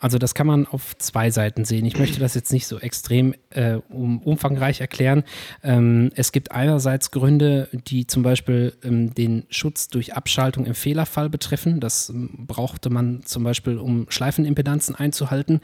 Also 0.00 0.18
das 0.18 0.34
kann 0.34 0.46
man 0.46 0.66
auf 0.66 0.96
zwei 0.98 1.30
Seiten 1.30 1.64
sehen. 1.64 1.86
Ich 1.86 1.98
möchte 1.98 2.20
das 2.20 2.34
jetzt 2.34 2.52
nicht 2.52 2.66
so 2.66 2.78
extrem 2.78 3.34
äh, 3.50 3.78
um, 3.88 4.20
umfangreich 4.22 4.80
erklären. 4.80 5.24
Ähm, 5.62 6.10
es 6.14 6.32
gibt 6.32 6.52
einerseits 6.52 7.10
Gründe, 7.10 7.68
die 7.72 8.06
zum 8.06 8.22
Beispiel 8.22 8.74
ähm, 8.82 9.14
den 9.14 9.44
Schutz 9.50 9.88
durch 9.88 10.14
Abschaltung 10.14 10.66
im 10.66 10.74
Fehlerfall 10.74 11.28
betreffen. 11.28 11.80
Das 11.80 12.08
ähm, 12.08 12.46
brauchte 12.46 12.90
man 12.90 13.22
zum 13.24 13.44
Beispiel, 13.44 13.78
um 13.78 14.06
Schleifenimpedanzen 14.08 14.94
einzuhalten. 14.94 15.60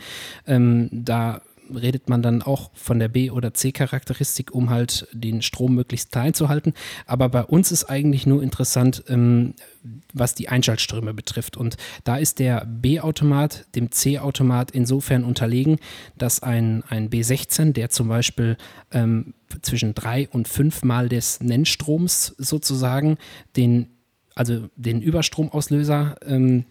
Ähm, 0.46 0.88
da 0.92 1.42
redet 1.76 2.08
man 2.08 2.22
dann 2.22 2.42
auch 2.42 2.70
von 2.74 2.98
der 2.98 3.08
B- 3.08 3.30
oder 3.30 3.54
C-Charakteristik, 3.54 4.54
um 4.54 4.70
halt 4.70 5.06
den 5.12 5.42
Strom 5.42 5.74
möglichst 5.74 6.12
klein 6.12 6.34
zu 6.34 6.48
halten. 6.48 6.74
Aber 7.06 7.28
bei 7.28 7.44
uns 7.44 7.72
ist 7.72 7.84
eigentlich 7.84 8.26
nur 8.26 8.42
interessant, 8.42 9.04
ähm, 9.08 9.54
was 10.12 10.34
die 10.34 10.48
Einschaltströme 10.48 11.14
betrifft. 11.14 11.56
Und 11.56 11.76
da 12.04 12.16
ist 12.16 12.38
der 12.38 12.64
B-Automat 12.64 13.66
dem 13.74 13.90
C-Automat 13.90 14.70
insofern 14.70 15.24
unterlegen, 15.24 15.78
dass 16.16 16.42
ein, 16.42 16.84
ein 16.88 17.10
B16, 17.10 17.72
der 17.72 17.90
zum 17.90 18.08
Beispiel 18.08 18.56
ähm, 18.92 19.34
zwischen 19.62 19.94
drei 19.94 20.28
und 20.28 20.48
fünf 20.48 20.82
Mal 20.82 21.08
des 21.08 21.40
Nennstroms 21.40 22.34
sozusagen 22.38 23.18
den, 23.56 23.88
also 24.34 24.68
den 24.76 25.02
Überstromauslöser 25.02 26.16
ähm, 26.24 26.64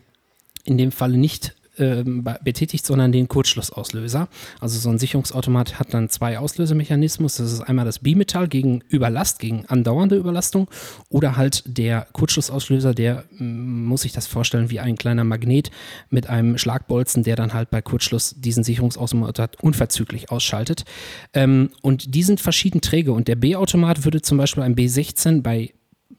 in 0.64 0.78
dem 0.78 0.92
Falle 0.92 1.18
nicht 1.18 1.56
ähm, 1.78 2.28
betätigt, 2.44 2.86
sondern 2.86 3.12
den 3.12 3.28
Kurzschlussauslöser. 3.28 4.28
Also 4.60 4.80
so 4.80 4.90
ein 4.90 5.00
Sicherungsautomat 5.00 5.80
hat 5.80 5.94
dann 5.94 6.10
zwei 6.10 6.38
Auslösemechanismen. 6.38 7.28
Das 7.28 7.40
ist 7.40 7.62
einmal 7.62 7.86
das 7.86 8.00
Bimetall 8.00 8.48
gegen 8.48 8.84
Überlast, 8.90 9.40
gegen 9.40 9.66
andauernde 9.68 10.18
Überlastung 10.18 10.70
oder 11.10 11.38
halt 11.38 11.64
der 11.66 12.08
Kurzschlussauslöser, 12.12 12.94
der 12.94 13.24
mm, 13.38 13.86
muss 13.86 14.02
sich 14.02 14.12
das 14.12 14.28
vorstellen 14.28 14.70
wie 14.70 14.80
ein 14.80 14.98
kleiner 14.98 15.24
Magnet 15.24 15.72
mit 16.10 16.28
einem 16.30 16.58
Schlagbolzen, 16.58 17.24
der 17.24 17.36
dann 17.36 17.54
halt 17.54 17.70
bei 17.70 17.82
Kurzschluss 17.82 18.36
diesen 18.38 18.64
Sicherungsautomat 18.64 19.62
unverzüglich 19.62 20.30
ausschaltet. 20.30 20.86
Ähm, 21.34 21.70
und 21.82 22.16
die 22.16 22.24
sind 22.24 22.42
verschieden 22.42 22.82
träge 22.82 23.14
und 23.14 23.28
der 23.28 23.36
B-Automat 23.36 24.04
würde 24.04 24.22
zum 24.22 24.38
Beispiel 24.38 24.64
ein 24.64 24.76
B16 24.76 25.42
bei 25.42 25.74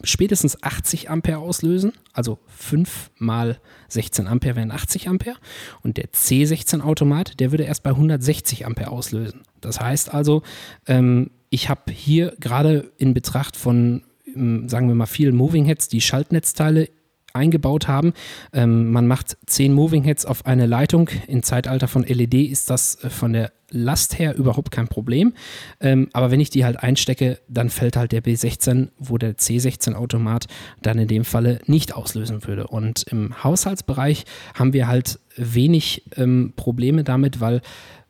spätestens 0.04 0.62
80 0.62 1.10
Ampere 1.10 1.38
auslösen, 1.38 1.92
also 2.12 2.38
5 2.46 3.10
mal 3.18 3.60
16 3.88 4.26
Ampere 4.26 4.56
wären 4.56 4.70
80 4.70 5.08
Ampere 5.08 5.36
und 5.82 5.96
der 5.96 6.10
C16-Automat, 6.10 7.40
der 7.40 7.50
würde 7.50 7.64
erst 7.64 7.82
bei 7.82 7.90
160 7.90 8.66
Ampere 8.66 8.90
auslösen. 8.90 9.42
Das 9.60 9.80
heißt 9.80 10.12
also, 10.12 10.42
ähm, 10.86 11.30
ich 11.50 11.68
habe 11.68 11.92
hier 11.92 12.34
gerade 12.40 12.92
in 12.96 13.14
Betracht 13.14 13.56
von, 13.56 14.02
ähm, 14.34 14.68
sagen 14.68 14.88
wir 14.88 14.94
mal, 14.94 15.06
vielen 15.06 15.36
Moving 15.36 15.64
Heads 15.66 15.88
die 15.88 16.00
Schaltnetzteile 16.00 16.88
eingebaut 17.34 17.88
haben. 17.88 18.12
Ähm, 18.52 18.90
man 18.90 19.06
macht 19.06 19.36
10 19.46 19.72
Moving 19.72 20.04
Heads 20.04 20.26
auf 20.26 20.46
eine 20.46 20.66
Leitung. 20.66 21.08
Im 21.26 21.42
Zeitalter 21.42 21.88
von 21.88 22.04
LED 22.04 22.34
ist 22.34 22.70
das 22.70 23.02
äh, 23.02 23.10
von 23.10 23.32
der 23.32 23.52
Last 23.72 24.18
her 24.18 24.36
überhaupt 24.36 24.70
kein 24.70 24.86
Problem. 24.86 25.32
Ähm, 25.80 26.08
aber 26.12 26.30
wenn 26.30 26.40
ich 26.40 26.50
die 26.50 26.64
halt 26.64 26.82
einstecke, 26.82 27.38
dann 27.48 27.70
fällt 27.70 27.96
halt 27.96 28.12
der 28.12 28.22
B16, 28.22 28.88
wo 28.98 29.16
der 29.16 29.36
C16-Automat 29.36 30.46
dann 30.82 30.98
in 30.98 31.08
dem 31.08 31.24
Falle 31.24 31.58
nicht 31.66 31.94
auslösen 31.94 32.46
würde. 32.46 32.66
Und 32.66 33.04
im 33.04 33.42
Haushaltsbereich 33.42 34.24
haben 34.54 34.74
wir 34.74 34.88
halt 34.88 35.18
wenig 35.36 36.04
ähm, 36.16 36.52
Probleme 36.54 37.02
damit, 37.02 37.40
weil 37.40 37.62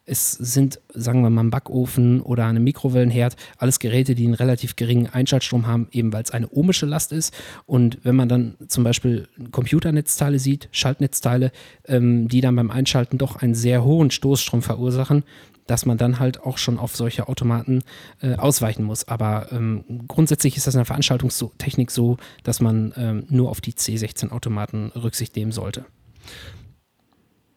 es 0.05 0.33
sind, 0.33 0.81
sagen 0.93 1.23
wir 1.23 1.31
mal, 1.31 1.45
ein 1.45 1.51
Backofen 1.51 2.21
oder 2.21 2.47
eine 2.47 2.61
Mikrowellenherd, 2.61 3.37
alles 3.57 3.79
Geräte, 3.79 4.15
die 4.15 4.25
einen 4.25 4.35
relativ 4.35 4.77
geringen 4.77 5.07
Einschaltstrom 5.07 5.67
haben, 5.67 5.89
eben 5.93 6.13
weil 6.13 6.23
es 6.23 6.33
eine 6.33 6.49
ohmische 6.49 6.87
Last 6.87 7.13
ist. 7.13 7.33
Und 7.67 7.99
wenn 8.03 8.17
man 8.17 8.29
dann 8.29 8.57
zum 8.67 8.85
Beispiel 8.85 9.29
Computernetzteile 9.53 10.39
sieht, 10.39 10.69
Schaltnetzteile, 10.73 11.53
ähm, 11.87 12.29
die 12.29 12.41
dann 12.41 12.57
beim 12.57 12.71
Einschalten 12.71 13.19
doch 13.19 13.37
einen 13.37 13.55
sehr 13.55 13.85
hohen 13.85 14.11
Stoßstrom 14.11 14.63
verursachen, 14.63 15.25
dass 15.67 15.87
man 15.87 15.99
dann 15.99 16.19
halt 16.19 16.41
auch 16.41 16.59
schon 16.59 16.79
auf 16.79 16.97
solche 16.97 17.29
Automaten 17.29 17.83
äh, 18.21 18.35
ausweichen 18.35 18.85
muss. 18.85 19.07
Aber 19.07 19.53
ähm, 19.53 19.85
grundsätzlich 20.09 20.57
ist 20.57 20.67
das 20.67 20.75
in 20.75 20.79
der 20.79 20.87
Veranstaltungstechnik 20.87 21.91
so, 21.91 22.17
dass 22.43 22.61
man 22.61 22.93
ähm, 22.97 23.25
nur 23.29 23.51
auf 23.51 23.61
die 23.61 23.73
C16-Automaten 23.73 24.91
Rücksicht 24.97 25.37
nehmen 25.37 25.53
sollte. 25.53 25.85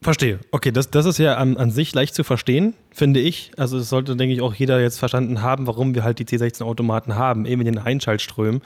Verstehe. 0.05 0.39
Okay, 0.51 0.71
das, 0.71 0.91
das 0.91 1.07
ist 1.07 1.17
ja 1.17 1.33
an, 1.33 1.57
an 1.57 1.71
sich 1.71 1.91
leicht 1.95 2.13
zu 2.13 2.23
verstehen, 2.23 2.75
finde 2.91 3.19
ich. 3.19 3.49
Also 3.57 3.79
es 3.79 3.89
sollte, 3.89 4.15
denke 4.15 4.35
ich, 4.35 4.41
auch 4.41 4.53
jeder 4.53 4.79
jetzt 4.79 4.99
verstanden 4.99 5.41
haben, 5.41 5.65
warum 5.65 5.95
wir 5.95 6.03
halt 6.03 6.19
die 6.19 6.25
C16-Automaten 6.25 7.15
haben, 7.15 7.47
eben 7.47 7.61
in 7.61 7.73
den 7.73 7.79
Einschaltströmen. 7.79 8.61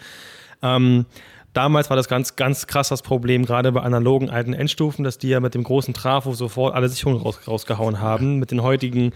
Ähm, 0.62 1.06
damals 1.54 1.90
war 1.90 1.96
das 1.96 2.10
ganz, 2.10 2.36
ganz 2.36 2.68
krass 2.68 2.90
das 2.90 3.04
Problem, 3.04 3.46
gerade 3.46 3.72
bei 3.72 3.80
analogen 3.80 4.30
alten 4.30 4.52
Endstufen, 4.52 5.06
dass 5.06 5.18
die 5.18 5.30
ja 5.30 5.40
mit 5.40 5.56
dem 5.56 5.64
großen 5.64 5.94
Trafo 5.94 6.34
sofort 6.34 6.76
alle 6.76 6.90
Sicherungen 6.90 7.22
raus, 7.22 7.40
rausgehauen 7.48 8.02
haben. 8.02 8.40
Mit 8.40 8.52
den 8.52 8.62
heutigen 8.62 9.14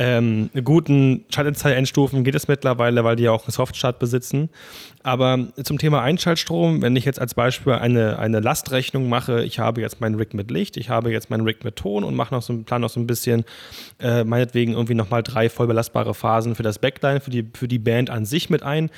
ähm, 0.00 0.48
guten 0.62 1.24
Schaltnetzteil-Endstufen 1.28 2.22
geht 2.22 2.36
es 2.36 2.46
mittlerweile, 2.46 3.02
weil 3.02 3.16
die 3.16 3.24
ja 3.24 3.32
auch 3.32 3.42
einen 3.44 3.52
Softstart 3.52 3.98
besitzen. 3.98 4.48
Aber 5.02 5.48
zum 5.64 5.76
Thema 5.78 6.02
Einschaltstrom, 6.02 6.82
wenn 6.82 6.94
ich 6.94 7.04
jetzt 7.04 7.20
als 7.20 7.34
Beispiel 7.34 7.72
eine, 7.72 8.16
eine 8.20 8.38
Lastrechnung 8.38 9.08
mache, 9.08 9.42
ich 9.42 9.58
habe 9.58 9.80
jetzt 9.80 10.00
meinen 10.00 10.14
Rig 10.14 10.34
mit 10.34 10.52
Licht, 10.52 10.76
ich 10.76 10.88
habe 10.88 11.10
jetzt 11.10 11.30
meinen 11.30 11.44
Rig 11.44 11.64
mit 11.64 11.74
Ton 11.74 12.04
und 12.04 12.14
mache 12.14 12.32
noch 12.32 12.42
so, 12.42 12.56
plan 12.58 12.80
noch 12.80 12.90
so 12.90 13.00
ein 13.00 13.08
bisschen, 13.08 13.44
äh, 13.98 14.22
meinetwegen 14.22 14.74
irgendwie 14.74 14.94
nochmal 14.94 15.24
drei 15.24 15.48
voll 15.48 15.66
belastbare 15.66 16.14
Phasen 16.14 16.54
für 16.54 16.62
das 16.62 16.78
Backline, 16.78 17.18
für 17.18 17.30
die, 17.30 17.44
für 17.52 17.66
die 17.66 17.80
Band 17.80 18.08
an 18.08 18.24
sich 18.24 18.50
mit 18.50 18.62
ein 18.62 18.90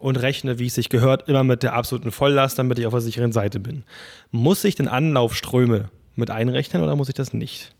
und 0.00 0.16
rechne, 0.16 0.58
wie 0.58 0.66
es 0.66 0.74
sich 0.74 0.88
gehört, 0.88 1.28
immer 1.28 1.44
mit 1.44 1.62
der 1.62 1.74
absoluten 1.74 2.10
Volllast, 2.10 2.58
damit 2.58 2.80
ich 2.80 2.86
auf 2.86 2.92
der 2.92 3.00
sicheren 3.00 3.30
Seite 3.30 3.60
bin. 3.60 3.84
Muss 4.32 4.64
ich 4.64 4.74
denn 4.74 4.88
Anlaufströme 4.88 5.90
mit 6.16 6.32
einrechnen 6.32 6.82
oder 6.82 6.96
muss 6.96 7.08
ich 7.08 7.14
das 7.14 7.32
nicht? 7.32 7.72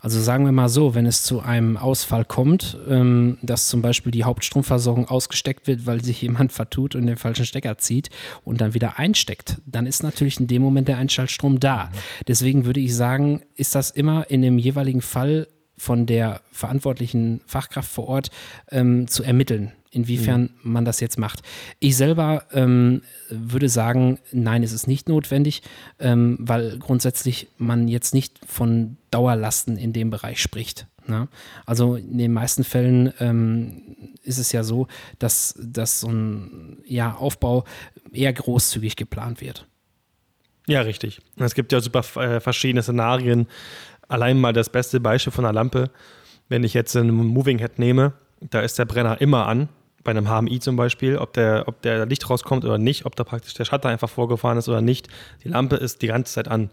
Also 0.00 0.20
sagen 0.20 0.44
wir 0.44 0.52
mal 0.52 0.68
so, 0.68 0.94
wenn 0.94 1.06
es 1.06 1.22
zu 1.22 1.40
einem 1.40 1.76
Ausfall 1.76 2.24
kommt, 2.24 2.78
ähm, 2.88 3.38
dass 3.42 3.68
zum 3.68 3.82
Beispiel 3.82 4.12
die 4.12 4.24
Hauptstromversorgung 4.24 5.08
ausgesteckt 5.08 5.66
wird, 5.66 5.86
weil 5.86 6.02
sich 6.02 6.22
jemand 6.22 6.52
vertut 6.60 6.94
und 6.94 7.06
den 7.06 7.16
falschen 7.16 7.46
Stecker 7.46 7.78
zieht 7.78 8.10
und 8.44 8.60
dann 8.60 8.74
wieder 8.74 8.98
einsteckt, 8.98 9.58
dann 9.66 9.86
ist 9.86 10.02
natürlich 10.02 10.40
in 10.40 10.46
dem 10.46 10.62
Moment 10.62 10.88
der 10.88 10.98
Einschaltstrom 10.98 11.60
da. 11.60 11.90
Deswegen 12.26 12.64
würde 12.64 12.80
ich 12.80 12.94
sagen, 12.94 13.42
ist 13.54 13.74
das 13.74 13.90
immer 13.90 14.30
in 14.30 14.42
dem 14.42 14.58
jeweiligen 14.58 15.02
Fall 15.02 15.48
von 15.76 16.06
der 16.06 16.42
verantwortlichen 16.52 17.40
Fachkraft 17.46 17.90
vor 17.90 18.06
Ort 18.08 18.30
ähm, 18.70 19.08
zu 19.08 19.22
ermitteln 19.22 19.72
inwiefern 19.90 20.50
mhm. 20.62 20.72
man 20.72 20.84
das 20.84 21.00
jetzt 21.00 21.18
macht. 21.18 21.42
Ich 21.80 21.96
selber 21.96 22.44
ähm, 22.52 23.02
würde 23.28 23.68
sagen, 23.68 24.18
nein, 24.32 24.62
es 24.62 24.72
ist 24.72 24.86
nicht 24.86 25.08
notwendig, 25.08 25.62
ähm, 25.98 26.36
weil 26.40 26.78
grundsätzlich 26.78 27.48
man 27.58 27.88
jetzt 27.88 28.14
nicht 28.14 28.38
von 28.46 28.96
Dauerlasten 29.10 29.76
in 29.76 29.92
dem 29.92 30.10
Bereich 30.10 30.40
spricht. 30.40 30.86
Ne? 31.06 31.28
Also 31.66 31.96
in 31.96 32.18
den 32.18 32.32
meisten 32.32 32.62
Fällen 32.62 33.12
ähm, 33.18 33.82
ist 34.22 34.38
es 34.38 34.52
ja 34.52 34.62
so, 34.62 34.86
dass, 35.18 35.58
dass 35.60 36.00
so 36.00 36.08
ein 36.08 36.78
ja, 36.86 37.14
Aufbau 37.14 37.64
eher 38.12 38.32
großzügig 38.32 38.96
geplant 38.96 39.40
wird. 39.40 39.66
Ja, 40.66 40.82
richtig. 40.82 41.20
Es 41.36 41.54
gibt 41.54 41.72
ja 41.72 41.80
super 41.80 42.04
äh, 42.22 42.38
verschiedene 42.38 42.82
Szenarien. 42.82 43.48
Allein 44.06 44.38
mal 44.38 44.52
das 44.52 44.68
beste 44.68 45.00
Beispiel 45.00 45.32
von 45.32 45.44
einer 45.44 45.52
Lampe, 45.52 45.90
wenn 46.48 46.62
ich 46.62 46.74
jetzt 46.74 46.96
einen 46.96 47.12
Moving 47.12 47.58
Head 47.58 47.78
nehme, 47.78 48.12
da 48.40 48.60
ist 48.60 48.78
der 48.78 48.84
Brenner 48.84 49.20
immer 49.20 49.46
an 49.46 49.68
bei 50.02 50.10
einem 50.10 50.28
HMI 50.28 50.60
zum 50.60 50.76
Beispiel, 50.76 51.18
ob 51.18 51.32
der, 51.34 51.64
ob 51.66 51.82
der 51.82 52.06
Licht 52.06 52.28
rauskommt 52.28 52.64
oder 52.64 52.78
nicht, 52.78 53.06
ob 53.06 53.16
da 53.16 53.24
praktisch 53.24 53.54
der 53.54 53.64
Shutter 53.64 53.88
einfach 53.88 54.08
vorgefahren 54.08 54.58
ist 54.58 54.68
oder 54.68 54.80
nicht. 54.80 55.08
Die 55.44 55.48
Lampe 55.48 55.76
ist 55.76 56.02
die 56.02 56.06
ganze 56.06 56.32
Zeit 56.32 56.48
an. 56.48 56.70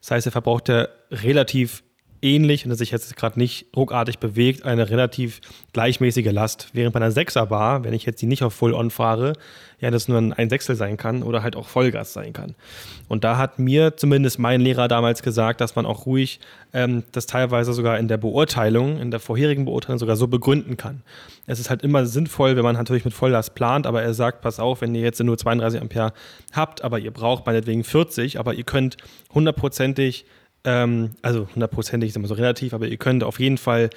Das 0.00 0.12
heißt, 0.12 0.26
er 0.26 0.32
verbraucht 0.32 0.68
ja 0.68 0.88
relativ 1.10 1.82
ähnlich, 2.22 2.64
wenn 2.64 2.70
er 2.70 2.76
sich 2.76 2.90
jetzt 2.90 3.16
gerade 3.16 3.38
nicht 3.38 3.66
ruckartig 3.76 4.18
bewegt, 4.18 4.64
eine 4.64 4.90
relativ 4.90 5.40
gleichmäßige 5.72 6.32
Last. 6.32 6.68
Während 6.72 6.92
bei 6.92 7.00
einer 7.00 7.12
6er 7.12 7.46
Bar, 7.46 7.84
wenn 7.84 7.94
ich 7.94 8.04
jetzt 8.04 8.20
die 8.22 8.26
nicht 8.26 8.42
auf 8.42 8.54
Full 8.54 8.74
On 8.74 8.90
fahre, 8.90 9.34
ja, 9.80 9.90
das 9.90 10.08
nur 10.08 10.18
ein 10.18 10.50
Sechstel 10.50 10.74
sein 10.74 10.96
kann 10.96 11.22
oder 11.22 11.42
halt 11.42 11.54
auch 11.54 11.68
Vollgas 11.68 12.12
sein 12.12 12.32
kann. 12.32 12.56
Und 13.06 13.22
da 13.22 13.36
hat 13.36 13.58
mir 13.60 13.96
zumindest 13.96 14.38
mein 14.38 14.60
Lehrer 14.60 14.88
damals 14.88 15.22
gesagt, 15.22 15.60
dass 15.60 15.76
man 15.76 15.86
auch 15.86 16.06
ruhig 16.06 16.40
ähm, 16.72 17.04
das 17.12 17.26
teilweise 17.26 17.72
sogar 17.72 17.98
in 17.98 18.08
der 18.08 18.16
Beurteilung, 18.16 18.98
in 18.98 19.10
der 19.10 19.20
vorherigen 19.20 19.64
Beurteilung 19.64 19.98
sogar 19.98 20.16
so 20.16 20.26
begründen 20.26 20.76
kann. 20.76 21.02
Es 21.46 21.60
ist 21.60 21.70
halt 21.70 21.82
immer 21.82 22.06
sinnvoll, 22.06 22.56
wenn 22.56 22.64
man 22.64 22.74
natürlich 22.74 23.04
mit 23.04 23.14
Volllast 23.14 23.54
plant, 23.54 23.86
aber 23.86 24.02
er 24.02 24.14
sagt, 24.14 24.40
pass 24.40 24.58
auf, 24.58 24.80
wenn 24.80 24.94
ihr 24.94 25.02
jetzt 25.02 25.22
nur 25.22 25.38
32 25.38 25.80
Ampere 25.80 26.12
habt, 26.52 26.82
aber 26.82 26.98
ihr 26.98 27.12
braucht 27.12 27.46
meinetwegen 27.46 27.84
40, 27.84 28.40
aber 28.40 28.54
ihr 28.54 28.64
könnt 28.64 28.96
hundertprozentig 29.32 30.24
ähm, 30.68 31.12
also 31.22 31.48
hundertprozentig 31.54 32.10
ist 32.10 32.16
immer 32.16 32.28
so 32.28 32.34
relativ, 32.34 32.74
aber 32.74 32.86
ihr 32.86 32.98
könnt 32.98 33.24
auf 33.24 33.40
jeden 33.40 33.56
Fall 33.56 33.88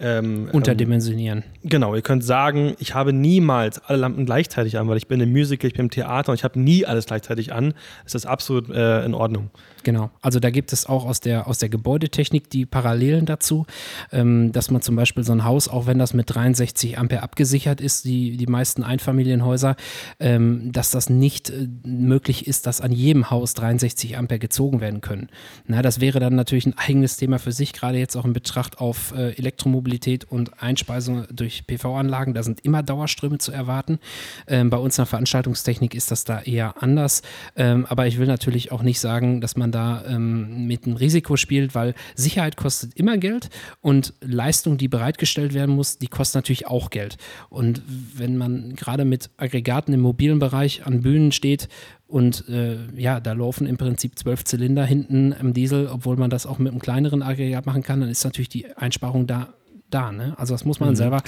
ähm, 0.00 0.48
unterdimensionieren. 0.52 1.44
Ähm, 1.62 1.68
genau, 1.68 1.94
ihr 1.94 2.02
könnt 2.02 2.24
sagen, 2.24 2.74
ich 2.78 2.94
habe 2.94 3.12
niemals 3.12 3.78
alle 3.84 3.98
Lampen 3.98 4.26
gleichzeitig 4.26 4.78
an, 4.78 4.88
weil 4.88 4.96
ich 4.96 5.06
bin 5.06 5.20
im 5.20 5.30
Musical, 5.30 5.68
ich 5.68 5.74
bin 5.74 5.86
im 5.86 5.90
Theater 5.90 6.32
und 6.32 6.38
ich 6.38 6.44
habe 6.44 6.58
nie 6.58 6.86
alles 6.86 7.06
gleichzeitig 7.06 7.52
an. 7.52 7.74
Das 8.04 8.14
ist 8.14 8.26
absolut 8.26 8.70
äh, 8.70 9.04
in 9.04 9.14
Ordnung. 9.14 9.50
Genau, 9.82 10.10
also 10.20 10.40
da 10.40 10.50
gibt 10.50 10.72
es 10.74 10.84
auch 10.86 11.06
aus 11.06 11.20
der, 11.20 11.46
aus 11.46 11.58
der 11.58 11.70
Gebäudetechnik 11.70 12.50
die 12.50 12.66
Parallelen 12.66 13.24
dazu, 13.24 13.66
ähm, 14.12 14.52
dass 14.52 14.70
man 14.70 14.82
zum 14.82 14.96
Beispiel 14.96 15.24
so 15.24 15.32
ein 15.32 15.44
Haus, 15.44 15.68
auch 15.68 15.86
wenn 15.86 15.98
das 15.98 16.12
mit 16.12 16.34
63 16.34 16.98
Ampere 16.98 17.22
abgesichert 17.22 17.80
ist, 17.80 18.04
die, 18.04 18.36
die 18.36 18.46
meisten 18.46 18.82
Einfamilienhäuser, 18.82 19.76
ähm, 20.18 20.70
dass 20.72 20.90
das 20.90 21.08
nicht 21.08 21.50
äh, 21.50 21.66
möglich 21.84 22.46
ist, 22.46 22.66
dass 22.66 22.80
an 22.80 22.92
jedem 22.92 23.30
Haus 23.30 23.54
63 23.54 24.18
Ampere 24.18 24.38
gezogen 24.38 24.80
werden 24.80 25.00
können. 25.00 25.28
Na, 25.66 25.80
das 25.80 26.00
wäre 26.00 26.20
dann 26.20 26.34
natürlich 26.34 26.66
ein 26.66 26.76
eigenes 26.76 27.16
Thema 27.16 27.38
für 27.38 27.52
sich, 27.52 27.72
gerade 27.72 27.98
jetzt 27.98 28.16
auch 28.16 28.24
in 28.24 28.32
Betracht 28.32 28.78
auf 28.78 29.14
äh, 29.16 29.30
Elektromobilität 29.36 29.89
und 30.30 30.62
Einspeisung 30.62 31.24
durch 31.30 31.66
PV-Anlagen. 31.66 32.34
Da 32.34 32.42
sind 32.42 32.60
immer 32.64 32.82
Dauerströme 32.82 33.38
zu 33.38 33.50
erwarten. 33.50 33.98
Ähm, 34.46 34.68
bei 34.68 34.76
uns 34.76 34.98
in 34.98 35.02
der 35.02 35.06
Veranstaltungstechnik 35.06 35.94
ist 35.94 36.10
das 36.10 36.24
da 36.24 36.40
eher 36.40 36.82
anders. 36.82 37.22
Ähm, 37.56 37.86
aber 37.88 38.06
ich 38.06 38.18
will 38.18 38.26
natürlich 38.26 38.72
auch 38.72 38.82
nicht 38.82 39.00
sagen, 39.00 39.40
dass 39.40 39.56
man 39.56 39.60
man 39.60 39.70
da 39.70 40.04
ähm, 40.06 40.66
mit 40.66 40.86
einem 40.86 40.96
Risiko 40.96 41.36
spielt, 41.36 41.74
weil 41.74 41.94
Sicherheit 42.14 42.56
kostet 42.56 42.96
immer 42.96 43.16
Geld 43.18 43.48
und 43.80 44.14
Leistung, 44.20 44.76
die 44.76 44.88
bereitgestellt 44.88 45.54
werden 45.54 45.74
muss, 45.74 45.98
die 45.98 46.08
kostet 46.08 46.36
natürlich 46.36 46.66
auch 46.66 46.90
Geld. 46.90 47.16
Und 47.48 47.82
wenn 48.16 48.36
man 48.36 48.74
gerade 48.74 49.04
mit 49.04 49.30
Aggregaten 49.36 49.94
im 49.94 50.00
mobilen 50.00 50.38
Bereich 50.38 50.86
an 50.86 51.02
Bühnen 51.02 51.32
steht 51.32 51.68
und 52.06 52.48
äh, 52.48 52.78
ja, 52.96 53.20
da 53.20 53.32
laufen 53.32 53.66
im 53.66 53.76
Prinzip 53.76 54.18
zwölf 54.18 54.44
Zylinder 54.44 54.84
hinten 54.84 55.32
im 55.32 55.54
Diesel, 55.54 55.86
obwohl 55.86 56.16
man 56.16 56.30
das 56.30 56.46
auch 56.46 56.58
mit 56.58 56.72
einem 56.72 56.80
kleineren 56.80 57.22
Aggregat 57.22 57.66
machen 57.66 57.82
kann, 57.82 58.00
dann 58.00 58.10
ist 58.10 58.24
natürlich 58.24 58.48
die 58.48 58.76
Einsparung 58.76 59.26
da. 59.26 59.54
Da, 59.90 60.12
ne? 60.12 60.34
Also 60.38 60.54
das 60.54 60.64
muss 60.64 60.80
man 60.80 60.90
mhm, 60.90 60.96
selber 60.96 61.22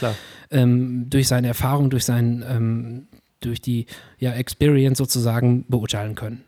ähm, 0.51 1.07
durch 1.11 1.29
seine 1.29 1.49
Erfahrung, 1.49 1.91
durch 1.91 2.05
sein, 2.05 2.45
ähm, 2.49 3.09
durch 3.41 3.61
die 3.61 3.87
ja, 4.19 4.33
Experience 4.33 4.99
sozusagen 4.99 5.65
beurteilen 5.69 6.15
können. 6.15 6.45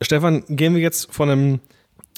Stefan, 0.00 0.44
gehen 0.48 0.74
wir 0.74 0.82
jetzt 0.82 1.12
von 1.12 1.30
einem, 1.30 1.60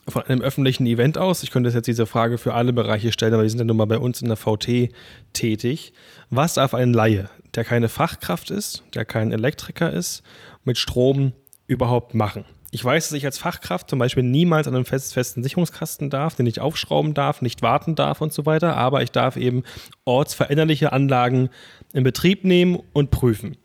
von 0.07 0.23
einem 0.23 0.43
öffentlichen 0.43 0.87
Event 0.87 1.17
aus. 1.17 1.43
Ich 1.43 1.51
könnte 1.51 1.71
jetzt 1.71 1.87
diese 1.87 2.07
Frage 2.07 2.37
für 2.37 2.55
alle 2.55 2.73
Bereiche 2.73 3.13
stellen, 3.13 3.33
aber 3.35 3.45
die 3.45 3.49
sind 3.49 3.59
ja 3.59 3.65
nun 3.65 3.77
mal 3.77 3.87
bei 3.87 3.99
uns 3.99 4.21
in 4.21 4.29
der 4.29 4.37
VT 4.37 4.91
tätig. 5.33 5.93
Was 6.29 6.55
darf 6.55 6.75
ein 6.75 6.93
Laie, 6.93 7.31
der 7.55 7.65
keine 7.65 7.89
Fachkraft 7.89 8.51
ist, 8.51 8.83
der 8.95 9.05
kein 9.05 9.33
Elektriker 9.33 9.93
ist, 9.93 10.23
mit 10.65 10.77
Strom 10.77 11.33
überhaupt 11.67 12.15
machen? 12.15 12.45
Ich 12.73 12.85
weiß, 12.85 13.09
dass 13.09 13.17
ich 13.17 13.25
als 13.25 13.39
Fachkraft 13.39 13.91
zum 13.91 13.99
Beispiel 13.99 14.23
niemals 14.23 14.69
an 14.69 14.75
einem 14.77 14.85
fest, 14.85 15.13
festen 15.13 15.43
Sicherungskasten 15.43 16.09
darf, 16.09 16.37
den 16.37 16.47
ich 16.47 16.61
aufschrauben 16.61 17.15
darf, 17.15 17.43
nicht 17.43 17.63
warten 17.63 17.97
darf 17.97 18.21
und 18.21 18.33
so 18.33 18.47
weiter, 18.47 18.77
aber 18.77 19.03
ich 19.03 19.11
darf 19.11 19.37
eben 19.37 19.65
ortsveränderliche 20.05 20.93
Anlagen 20.93 21.51
in 21.93 22.05
Betrieb 22.05 22.45
nehmen 22.45 22.81
und 22.93 23.11
prüfen. 23.11 23.57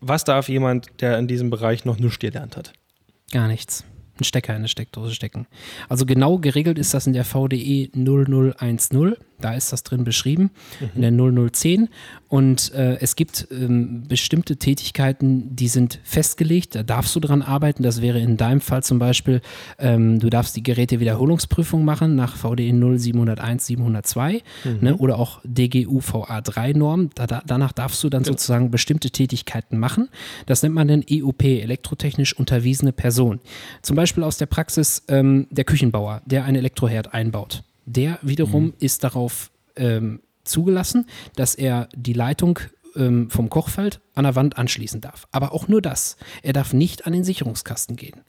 Was 0.00 0.24
darf 0.24 0.48
jemand, 0.48 1.00
der 1.00 1.18
in 1.18 1.28
diesem 1.28 1.50
Bereich 1.50 1.84
noch 1.84 1.98
nichts 1.98 2.18
gelernt 2.18 2.56
hat? 2.56 2.72
Gar 3.30 3.48
nichts. 3.48 3.84
Ein 4.18 4.24
Stecker 4.24 4.52
in 4.52 4.58
eine 4.58 4.68
Steckdose 4.68 5.14
stecken. 5.14 5.46
Also 5.88 6.06
genau 6.06 6.38
geregelt 6.38 6.78
ist 6.78 6.94
das 6.94 7.06
in 7.06 7.14
der 7.14 7.24
VDE 7.24 7.90
0010. 7.92 9.16
Da 9.44 9.52
ist 9.52 9.74
das 9.74 9.82
drin 9.82 10.04
beschrieben, 10.04 10.50
mhm. 10.80 11.02
in 11.02 11.02
der 11.02 11.52
0010. 11.52 11.88
Und 12.28 12.72
äh, 12.72 12.96
es 13.00 13.14
gibt 13.14 13.46
ähm, 13.50 14.04
bestimmte 14.08 14.56
Tätigkeiten, 14.56 15.54
die 15.54 15.68
sind 15.68 16.00
festgelegt, 16.02 16.74
da 16.74 16.82
darfst 16.82 17.14
du 17.14 17.20
dran 17.20 17.42
arbeiten. 17.42 17.82
Das 17.82 18.00
wäre 18.00 18.18
in 18.18 18.38
deinem 18.38 18.62
Fall 18.62 18.82
zum 18.82 18.98
Beispiel, 18.98 19.42
ähm, 19.78 20.18
du 20.18 20.30
darfst 20.30 20.56
die 20.56 20.62
Gerätewiederholungsprüfung 20.62 21.84
machen 21.84 22.16
nach 22.16 22.36
VDE 22.36 22.72
0701 22.72 23.66
702 23.66 24.42
mhm. 24.64 24.78
ne, 24.80 24.96
oder 24.96 25.18
auch 25.18 25.42
DGU 25.44 26.00
VA3-Norm. 26.00 27.10
Da, 27.14 27.26
da, 27.26 27.42
danach 27.46 27.72
darfst 27.72 28.02
du 28.02 28.08
dann 28.08 28.22
ja. 28.22 28.28
sozusagen 28.28 28.70
bestimmte 28.70 29.10
Tätigkeiten 29.10 29.78
machen. 29.78 30.08
Das 30.46 30.62
nennt 30.62 30.74
man 30.74 30.88
dann 30.88 31.04
EUP, 31.08 31.44
elektrotechnisch 31.44 32.32
unterwiesene 32.32 32.92
Person. 32.92 33.40
Zum 33.82 33.94
Beispiel 33.94 34.24
aus 34.24 34.38
der 34.38 34.46
Praxis 34.46 35.02
ähm, 35.08 35.48
der 35.50 35.64
Küchenbauer, 35.64 36.22
der 36.24 36.46
einen 36.46 36.56
Elektroherd 36.56 37.12
einbaut 37.12 37.62
der 37.86 38.18
wiederum 38.22 38.66
mhm. 38.66 38.74
ist 38.78 39.04
darauf 39.04 39.50
ähm, 39.76 40.20
zugelassen, 40.44 41.06
dass 41.36 41.54
er 41.54 41.88
die 41.94 42.12
Leitung 42.12 42.58
ähm, 42.96 43.30
vom 43.30 43.50
Kochfeld 43.50 44.00
an 44.14 44.24
der 44.24 44.36
Wand 44.36 44.58
anschließen 44.58 45.00
darf. 45.00 45.26
Aber 45.32 45.52
auch 45.52 45.68
nur 45.68 45.82
das. 45.82 46.16
Er 46.42 46.52
darf 46.52 46.72
nicht 46.72 47.06
an 47.06 47.12
den 47.12 47.24
Sicherungskasten 47.24 47.96
gehen. 47.96 48.20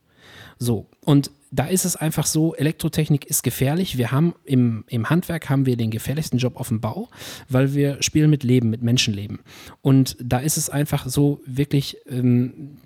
So, 0.58 0.88
und 1.02 1.32
da 1.56 1.68
ist 1.68 1.86
es 1.86 1.96
einfach 1.96 2.26
so, 2.26 2.54
Elektrotechnik 2.56 3.26
ist 3.26 3.44
gefährlich. 3.44 3.98
Wir 3.98 4.12
haben 4.12 4.36
im, 4.44 4.84
im 4.88 5.10
Handwerk 5.10 5.50
haben 5.50 5.65
wir 5.65 5.78
den 5.78 5.89
gefährlichsten 5.89 6.38
Job 6.38 6.58
auf 6.58 6.68
dem 6.68 6.82
Bau, 6.82 7.10
weil 7.48 7.74
wir 7.74 8.02
spielen 8.04 8.30
mit 8.30 8.44
Leben, 8.44 8.70
mit 8.70 8.82
Menschenleben. 8.82 9.39
Und 9.82 10.18
da 10.22 10.39
ist 10.39 10.58
es 10.58 10.70
einfach 10.70 11.08
so, 11.08 11.41
wirklich 11.46 11.98
ähm, 12.08 12.78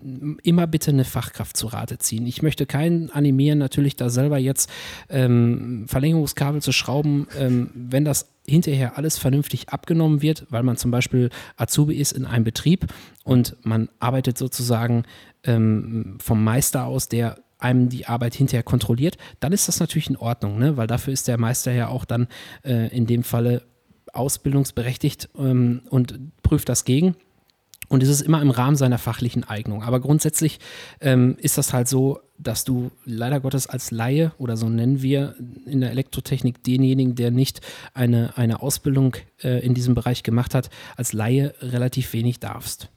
immer 0.43 0.67
bitte 0.67 0.91
eine 0.91 1.05
Fachkraft 1.05 1.57
zu 1.57 1.67
Rate 1.67 1.97
ziehen. 1.97 2.27
Ich 2.27 2.41
möchte 2.43 2.65
keinen 2.65 3.09
animieren, 3.09 3.57
natürlich 3.57 3.95
da 3.95 4.09
selber 4.09 4.37
jetzt 4.37 4.69
ähm, 5.09 5.85
Verlängerungskabel 5.87 6.61
zu 6.61 6.71
schrauben, 6.71 7.27
ähm, 7.37 7.71
wenn 7.73 8.05
das 8.05 8.29
hinterher 8.47 8.97
alles 8.97 9.17
vernünftig 9.17 9.69
abgenommen 9.69 10.21
wird, 10.21 10.45
weil 10.49 10.63
man 10.63 10.77
zum 10.77 10.91
Beispiel 10.91 11.29
Azubi 11.55 11.95
ist 11.95 12.11
in 12.11 12.25
einem 12.25 12.43
Betrieb 12.43 12.87
und 13.23 13.55
man 13.63 13.89
arbeitet 13.99 14.37
sozusagen 14.37 15.03
ähm, 15.43 16.17
vom 16.19 16.43
Meister 16.43 16.85
aus, 16.85 17.09
der 17.09 17.37
einem 17.59 17.89
die 17.89 18.07
Arbeit 18.07 18.33
hinterher 18.33 18.63
kontrolliert, 18.63 19.17
dann 19.39 19.53
ist 19.53 19.67
das 19.67 19.79
natürlich 19.79 20.09
in 20.09 20.17
Ordnung, 20.17 20.57
ne? 20.57 20.77
weil 20.77 20.87
dafür 20.87 21.13
ist 21.13 21.27
der 21.27 21.37
Meister 21.37 21.71
ja 21.71 21.89
auch 21.89 22.05
dann 22.05 22.27
äh, 22.63 22.87
in 22.95 23.05
dem 23.05 23.23
Falle 23.23 23.63
ausbildungsberechtigt 24.13 25.29
ähm, 25.37 25.81
und 25.89 26.19
prüft 26.41 26.69
das 26.69 26.85
gegen. 26.85 27.15
Und 27.89 28.03
es 28.03 28.09
ist 28.09 28.21
immer 28.21 28.41
im 28.41 28.51
Rahmen 28.51 28.75
seiner 28.75 28.99
fachlichen 28.99 29.43
Eignung. 29.43 29.81
Aber 29.81 29.99
grundsätzlich 29.99 30.59
ähm, 31.01 31.35
ist 31.39 31.57
das 31.57 31.73
halt 31.73 31.87
so, 31.87 32.19
dass 32.37 32.63
du 32.63 32.91
leider 33.03 33.39
Gottes 33.39 33.65
als 33.65 33.89
Laie 33.89 34.31
oder 34.37 34.57
so 34.57 34.69
nennen 34.69 35.01
wir 35.01 35.35
in 35.65 35.81
der 35.81 35.89
Elektrotechnik 35.89 36.63
denjenigen, 36.63 37.15
der 37.15 37.31
nicht 37.31 37.61
eine, 37.95 38.37
eine 38.37 38.61
Ausbildung 38.61 39.15
äh, 39.43 39.65
in 39.65 39.73
diesem 39.73 39.95
Bereich 39.95 40.21
gemacht 40.21 40.53
hat, 40.53 40.69
als 40.97 41.13
Laie 41.13 41.55
relativ 41.61 42.13
wenig 42.13 42.39
darfst. 42.39 42.89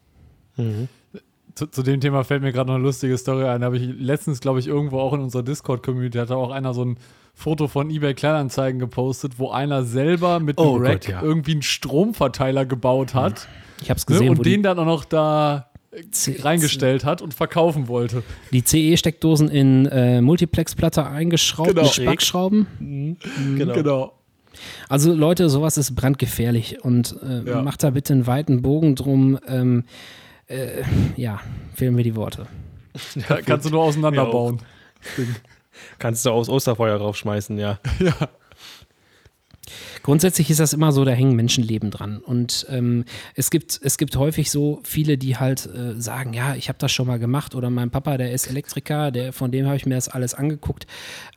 Mhm 0.56 0.88
zu, 1.54 1.66
zu, 1.66 1.82
dem 1.82 2.00
Thema 2.00 2.24
fällt 2.24 2.42
mir 2.42 2.52
gerade 2.52 2.68
noch 2.68 2.76
eine 2.76 2.84
lustige 2.84 3.16
Story 3.18 3.44
ein. 3.44 3.60
Da 3.60 3.66
habe 3.66 3.76
ich 3.76 3.88
letztens, 3.98 4.40
glaube 4.40 4.58
ich, 4.60 4.66
irgendwo 4.68 4.98
auch 5.00 5.12
in 5.12 5.20
unserer 5.20 5.42
Discord-Community, 5.42 6.18
hatte 6.18 6.36
auch 6.36 6.50
einer 6.50 6.74
so 6.74 6.84
ein 6.84 6.96
Foto 7.34 7.66
von 7.68 7.90
eBay 7.90 8.14
Kleinanzeigen 8.14 8.78
gepostet, 8.78 9.38
wo 9.38 9.50
einer 9.50 9.84
selber 9.84 10.38
mit 10.40 10.58
einem 10.58 10.68
Oh 10.68 10.76
Rack 10.76 11.02
Gott, 11.02 11.08
ja. 11.08 11.22
irgendwie 11.22 11.52
einen 11.52 11.62
Stromverteiler 11.62 12.66
gebaut 12.66 13.14
hat 13.14 13.48
Ich 13.80 13.88
habe 13.90 13.98
es 13.98 14.06
ne, 14.08 14.14
gesehen, 14.14 14.28
und 14.30 14.38
wo 14.38 14.42
den 14.42 14.62
dann 14.62 14.78
auch 14.78 14.84
noch 14.84 15.04
da 15.06 15.70
C- 16.10 16.36
reingestellt 16.40 17.04
hat 17.04 17.20
und 17.22 17.34
verkaufen 17.34 17.88
wollte. 17.88 18.22
die 18.52 18.62
CE-Steckdosen 18.64 19.48
in 19.48 19.86
äh, 19.86 20.20
Multiplex-Platte 20.20 21.06
eingeschraubt 21.06 21.70
Genau. 21.70 21.82
mit 21.82 21.90
Spackschrauben. 21.92 22.66
Genau. 23.56 23.74
Genau. 23.74 24.12
Also 24.88 25.12
Leute, 25.12 25.48
sowas 25.48 25.78
ist 25.78 25.94
brandgefährlich 25.94 26.84
und 26.84 27.16
äh, 27.22 27.48
Ja. 27.48 27.62
macht 27.62 27.82
da 27.82 27.90
bitte 27.90 28.12
einen 28.12 28.26
weiten 28.26 28.60
Bogen 28.62 28.94
drum. 28.94 29.38
Ähm, 29.48 29.84
äh, 30.52 30.84
ja, 31.16 31.40
fehlen 31.74 31.94
mir 31.94 32.04
die 32.04 32.16
Worte. 32.16 32.46
Da 33.28 33.40
kannst 33.40 33.66
du 33.66 33.70
nur 33.70 33.82
auseinanderbauen. 33.82 34.60
Kannst 35.98 36.26
du 36.26 36.30
aus 36.30 36.50
Osterfeuer 36.50 36.96
raufschmeißen, 36.98 37.58
ja. 37.58 37.78
Grundsätzlich 40.02 40.50
ist 40.50 40.58
das 40.58 40.72
immer 40.72 40.90
so, 40.90 41.04
da 41.04 41.12
hängen 41.12 41.36
Menschenleben 41.36 41.90
dran. 41.90 42.18
Und 42.18 42.66
ähm, 42.68 43.04
es, 43.34 43.50
gibt, 43.50 43.78
es 43.82 43.96
gibt 43.96 44.16
häufig 44.16 44.50
so 44.50 44.80
viele, 44.82 45.16
die 45.16 45.36
halt 45.36 45.66
äh, 45.66 46.00
sagen, 46.00 46.34
ja, 46.34 46.56
ich 46.56 46.68
habe 46.68 46.78
das 46.78 46.90
schon 46.90 47.06
mal 47.06 47.20
gemacht 47.20 47.54
oder 47.54 47.70
mein 47.70 47.90
Papa, 47.90 48.16
der 48.16 48.32
ist 48.32 48.48
Elektriker, 48.48 49.12
der, 49.12 49.32
von 49.32 49.52
dem 49.52 49.66
habe 49.66 49.76
ich 49.76 49.86
mir 49.86 49.94
das 49.94 50.08
alles 50.08 50.34
angeguckt. 50.34 50.86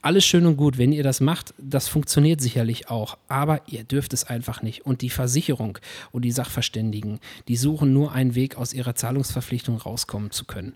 Alles 0.01 0.25
schön 0.25 0.45
und 0.47 0.57
gut, 0.57 0.77
wenn 0.79 0.91
ihr 0.91 1.03
das 1.03 1.21
macht, 1.21 1.53
das 1.59 1.87
funktioniert 1.87 2.41
sicherlich 2.41 2.89
auch, 2.89 3.17
aber 3.27 3.61
ihr 3.67 3.83
dürft 3.83 4.13
es 4.13 4.23
einfach 4.23 4.63
nicht. 4.63 4.85
Und 4.85 5.01
die 5.01 5.11
Versicherung 5.11 5.77
und 6.11 6.25
die 6.25 6.31
Sachverständigen, 6.31 7.19
die 7.47 7.57
suchen 7.57 7.93
nur 7.93 8.11
einen 8.11 8.33
Weg, 8.33 8.57
aus 8.57 8.73
ihrer 8.73 8.95
Zahlungsverpflichtung 8.95 9.77
rauskommen 9.77 10.31
zu 10.31 10.45
können. 10.45 10.75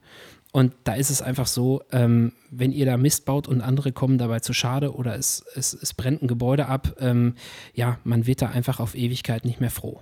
Und 0.52 0.74
da 0.84 0.94
ist 0.96 1.12
es 1.12 1.22
einfach 1.22 1.46
so, 1.46 1.84
ähm, 1.92 2.34
wenn 2.50 2.72
ihr 2.72 2.86
da 2.86 2.98
Mist 2.98 3.26
baut 3.26 3.48
und 3.48 3.62
andere 3.62 3.92
kommen 3.92 4.18
dabei 4.18 4.40
zu 4.40 4.54
schade 4.54 4.96
oder 4.96 5.16
es, 5.16 5.44
es, 5.56 5.74
es 5.74 5.94
brennt 5.94 6.24
ein 6.24 6.28
Gebäude 6.28 6.66
ab, 6.66 6.96
ähm, 7.00 7.36
ja, 7.76 8.00
man 8.04 8.26
wird 8.26 8.42
da 8.42 8.50
einfach 8.50 8.80
auf 8.80 8.96
Ewigkeit 8.96 9.46
nicht 9.46 9.62
mehr 9.62 9.70
froh. 9.70 10.02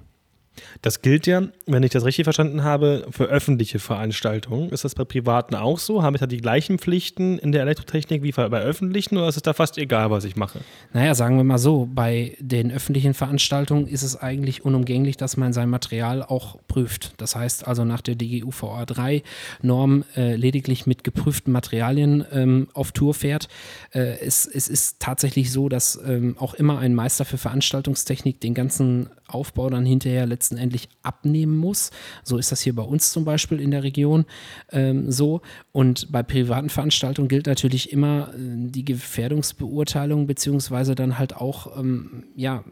Das 0.82 1.02
gilt 1.02 1.28
ja, 1.28 1.44
wenn 1.66 1.84
ich 1.84 1.92
das 1.92 2.06
richtig 2.06 2.24
verstanden 2.24 2.64
habe, 2.64 3.08
für 3.10 3.26
öffentliche 3.26 3.80
Veranstaltungen. 3.80 4.70
Ist 4.70 4.84
das 4.84 4.96
bei 4.96 5.06
privaten 5.06 5.56
auch 5.56 5.80
so? 5.80 6.04
Habe 6.04 6.18
ich 6.18 6.22
da 6.22 6.28
die 6.28 6.38
gleichen 6.38 6.80
Pflichten 6.80 7.38
in 7.40 7.52
der 7.52 7.62
Elektrotechnik 7.62 8.24
wie 8.24 8.32
bei 8.32 8.60
öffentlichen 8.62 9.18
oder 9.18 9.28
ist 9.28 9.38
es 9.38 9.44
da 9.44 9.54
fast 9.54 9.78
egal, 9.78 10.12
was 10.12 10.24
ich 10.24 10.36
mache? 10.36 10.60
Naja, 10.94 11.16
sagen 11.16 11.38
wir 11.38 11.44
mal 11.44 11.58
so, 11.58 11.88
bei 11.92 12.36
den 12.40 12.72
öffentlichen 12.72 13.14
Veranstaltungen 13.14 13.88
ist 13.88 14.04
es 14.04 14.16
eigentlich 14.16 14.64
unumgänglich, 14.66 15.18
dass 15.18 15.38
man 15.38 15.54
sein 15.54 15.70
Material 15.70 16.24
auch 16.24 16.60
prüft. 16.68 17.14
Das 17.18 17.36
heißt 17.36 17.68
also 17.68 17.84
nach 17.86 18.02
der 18.02 18.16
DGUVA 18.16 18.86
3 18.86 19.24
Norm 19.62 20.04
äh, 20.16 20.36
lediglich 20.36 20.86
mit 20.86 21.04
geprüften 21.04 21.52
Materialien 21.52 22.26
ähm, 22.32 22.68
auf 22.74 22.92
Tour 22.92 23.14
fährt. 23.14 23.48
Äh, 23.92 24.20
es, 24.20 24.46
es 24.46 24.68
ist 24.68 25.00
tatsächlich 25.00 25.52
so, 25.52 25.70
dass 25.70 26.00
ähm, 26.06 26.38
auch 26.38 26.54
immer 26.54 26.80
ein 26.80 26.94
Meister 26.94 27.26
für 27.26 27.38
Veranstaltungstechnik 27.38 28.40
den 28.42 28.54
ganzen 28.54 29.10
Aufbau 29.28 29.70
dann 29.70 29.86
hinterher 29.86 30.26
letztendlich 30.26 30.90
abnehmen 31.04 31.58
muss. 31.58 31.92
So 32.24 32.38
ist 32.38 32.52
das 32.52 32.62
hier 32.62 32.76
bei 32.76 32.84
uns 32.84 33.12
zum 33.12 33.26
Beispiel 33.26 33.60
in 33.60 33.72
der 33.72 33.84
Region 33.84 34.26
ähm, 34.72 35.12
so. 35.12 35.42
Und 35.72 36.12
bei 36.12 36.24
privaten 36.24 36.70
Veranstaltungen 36.70 37.28
gilt 37.28 37.48
natürlich 37.48 37.92
immer 37.92 38.34
äh, 38.34 38.38
die 38.38 38.86
Gefährdungsbeurteilung, 38.86 40.28
beziehungsweise 40.28 40.96
dann 40.96 41.20
halt 41.20 41.36
auch, 41.36 41.78
ähm, 41.78 42.26
ja, 42.36 42.64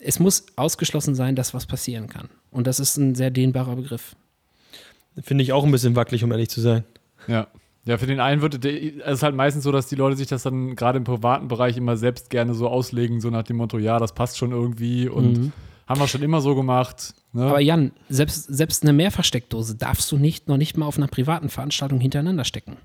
es 0.00 0.18
muss 0.18 0.46
ausgeschlossen 0.56 1.14
sein, 1.14 1.36
dass 1.36 1.54
was 1.54 1.66
passieren 1.66 2.08
kann. 2.08 2.28
Und 2.50 2.66
das 2.66 2.80
ist 2.80 2.96
ein 2.96 3.14
sehr 3.14 3.30
dehnbarer 3.30 3.76
Begriff. 3.76 4.16
Finde 5.22 5.42
ich 5.42 5.52
auch 5.52 5.64
ein 5.64 5.70
bisschen 5.70 5.96
wackelig, 5.96 6.24
um 6.24 6.32
ehrlich 6.32 6.50
zu 6.50 6.60
sein. 6.60 6.84
Ja. 7.26 7.48
Ja, 7.86 7.98
für 7.98 8.06
den 8.06 8.18
einen 8.18 8.42
wird 8.42 8.64
es 8.64 9.14
ist 9.14 9.22
halt 9.22 9.36
meistens 9.36 9.62
so, 9.64 9.70
dass 9.70 9.86
die 9.86 9.94
Leute 9.94 10.16
sich 10.16 10.26
das 10.26 10.42
dann 10.42 10.74
gerade 10.74 10.98
im 10.98 11.04
privaten 11.04 11.46
Bereich 11.46 11.76
immer 11.76 11.96
selbst 11.96 12.30
gerne 12.30 12.52
so 12.52 12.68
auslegen, 12.68 13.20
so 13.20 13.30
nach 13.30 13.44
dem 13.44 13.56
Motto, 13.56 13.78
ja, 13.78 13.98
das 13.98 14.12
passt 14.12 14.38
schon 14.38 14.50
irgendwie 14.50 15.08
und 15.08 15.52
haben 15.86 16.00
wir 16.00 16.08
schon 16.08 16.22
immer 16.22 16.40
so 16.40 16.56
gemacht. 16.56 17.14
Ne? 17.32 17.44
Aber 17.44 17.60
Jan, 17.60 17.92
selbst, 18.08 18.44
selbst 18.44 18.82
eine 18.82 18.92
Mehrversteckdose 18.92 19.76
darfst 19.76 20.10
du 20.10 20.18
nicht, 20.18 20.48
noch 20.48 20.56
nicht 20.56 20.76
mal 20.76 20.86
auf 20.86 20.96
einer 20.96 21.06
privaten 21.06 21.48
Veranstaltung 21.48 22.00
hintereinander 22.00 22.44
stecken. 22.44 22.76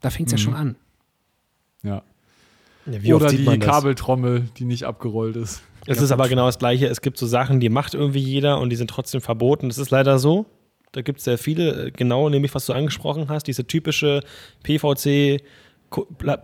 Da 0.00 0.10
fängt 0.10 0.28
es 0.28 0.32
ja 0.32 0.38
schon 0.38 0.54
an. 0.54 0.76
ja. 1.82 2.02
Ja, 2.90 3.02
wie 3.02 3.12
Oder 3.12 3.28
die? 3.28 3.58
Kabeltrommel, 3.58 4.48
die 4.56 4.64
nicht 4.64 4.84
abgerollt 4.84 5.36
ist. 5.36 5.62
Es 5.86 6.00
ist 6.00 6.10
aber 6.10 6.28
genau 6.28 6.46
das 6.46 6.58
Gleiche. 6.58 6.86
Es 6.86 7.00
gibt 7.00 7.18
so 7.18 7.26
Sachen, 7.26 7.60
die 7.60 7.68
macht 7.68 7.94
irgendwie 7.94 8.20
jeder 8.20 8.60
und 8.60 8.70
die 8.70 8.76
sind 8.76 8.88
trotzdem 8.90 9.20
verboten. 9.20 9.68
Das 9.68 9.78
ist 9.78 9.90
leider 9.90 10.18
so. 10.18 10.46
Da 10.92 11.02
gibt 11.02 11.18
es 11.18 11.24
sehr 11.24 11.38
viele, 11.38 11.86
äh, 11.86 11.90
genau, 11.90 12.28
nämlich 12.28 12.54
was 12.54 12.66
du 12.66 12.72
angesprochen 12.72 13.28
hast, 13.28 13.46
diese 13.46 13.66
typische 13.66 14.20
PVC, 14.62 15.42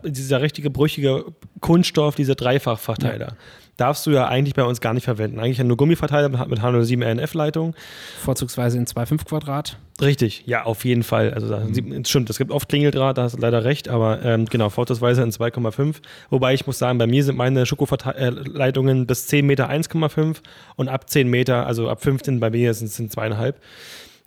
dieser 0.04 0.40
richtige 0.40 0.70
brüchige 0.70 1.26
Kunststoff, 1.60 2.14
diese 2.14 2.34
Dreifachverteiler. 2.34 3.36
Darfst 3.76 4.06
du 4.06 4.12
ja 4.12 4.28
eigentlich 4.28 4.54
bei 4.54 4.62
uns 4.62 4.80
gar 4.80 4.94
nicht 4.94 5.04
verwenden. 5.04 5.40
Eigentlich 5.40 5.58
ja 5.58 5.64
nur 5.64 5.76
Gummiverteiler 5.76 6.28
mit 6.28 6.46
mit 6.48 6.60
H07 6.60 7.02
RNF-Leitung. 7.04 7.74
Vorzugsweise 8.22 8.78
in 8.78 8.86
2,5 8.86 9.24
Quadrat. 9.26 9.76
Richtig, 10.00 10.44
ja, 10.46 10.62
auf 10.64 10.84
jeden 10.84 11.02
Fall. 11.02 11.34
Also 11.34 11.48
sieht- 11.72 12.08
stimmt, 12.08 12.30
es 12.30 12.38
gibt 12.38 12.52
oft 12.52 12.68
Klingeldraht, 12.68 13.18
da 13.18 13.24
hast 13.24 13.36
du 13.36 13.40
leider 13.40 13.64
recht, 13.64 13.88
aber 13.88 14.22
ähm, 14.24 14.44
genau, 14.46 14.70
vorzugsweise 14.70 15.22
in 15.22 15.30
2,5. 15.32 15.96
Wobei 16.30 16.54
ich 16.54 16.66
muss 16.66 16.78
sagen, 16.78 16.98
bei 16.98 17.06
mir 17.08 17.24
sind 17.24 17.36
meine 17.36 17.66
Schokoleitungen 17.66 19.06
bis 19.06 19.26
10 19.26 19.44
Meter 19.44 19.68
1,5 19.68 20.36
und 20.76 20.88
ab 20.88 21.10
10 21.10 21.28
Meter, 21.28 21.66
also 21.66 21.88
ab 21.90 22.00
15 22.02 22.40
bei 22.40 22.50
mir 22.50 22.72
sind 22.74 22.86
es 22.86 23.12
zweieinhalb. 23.12 23.60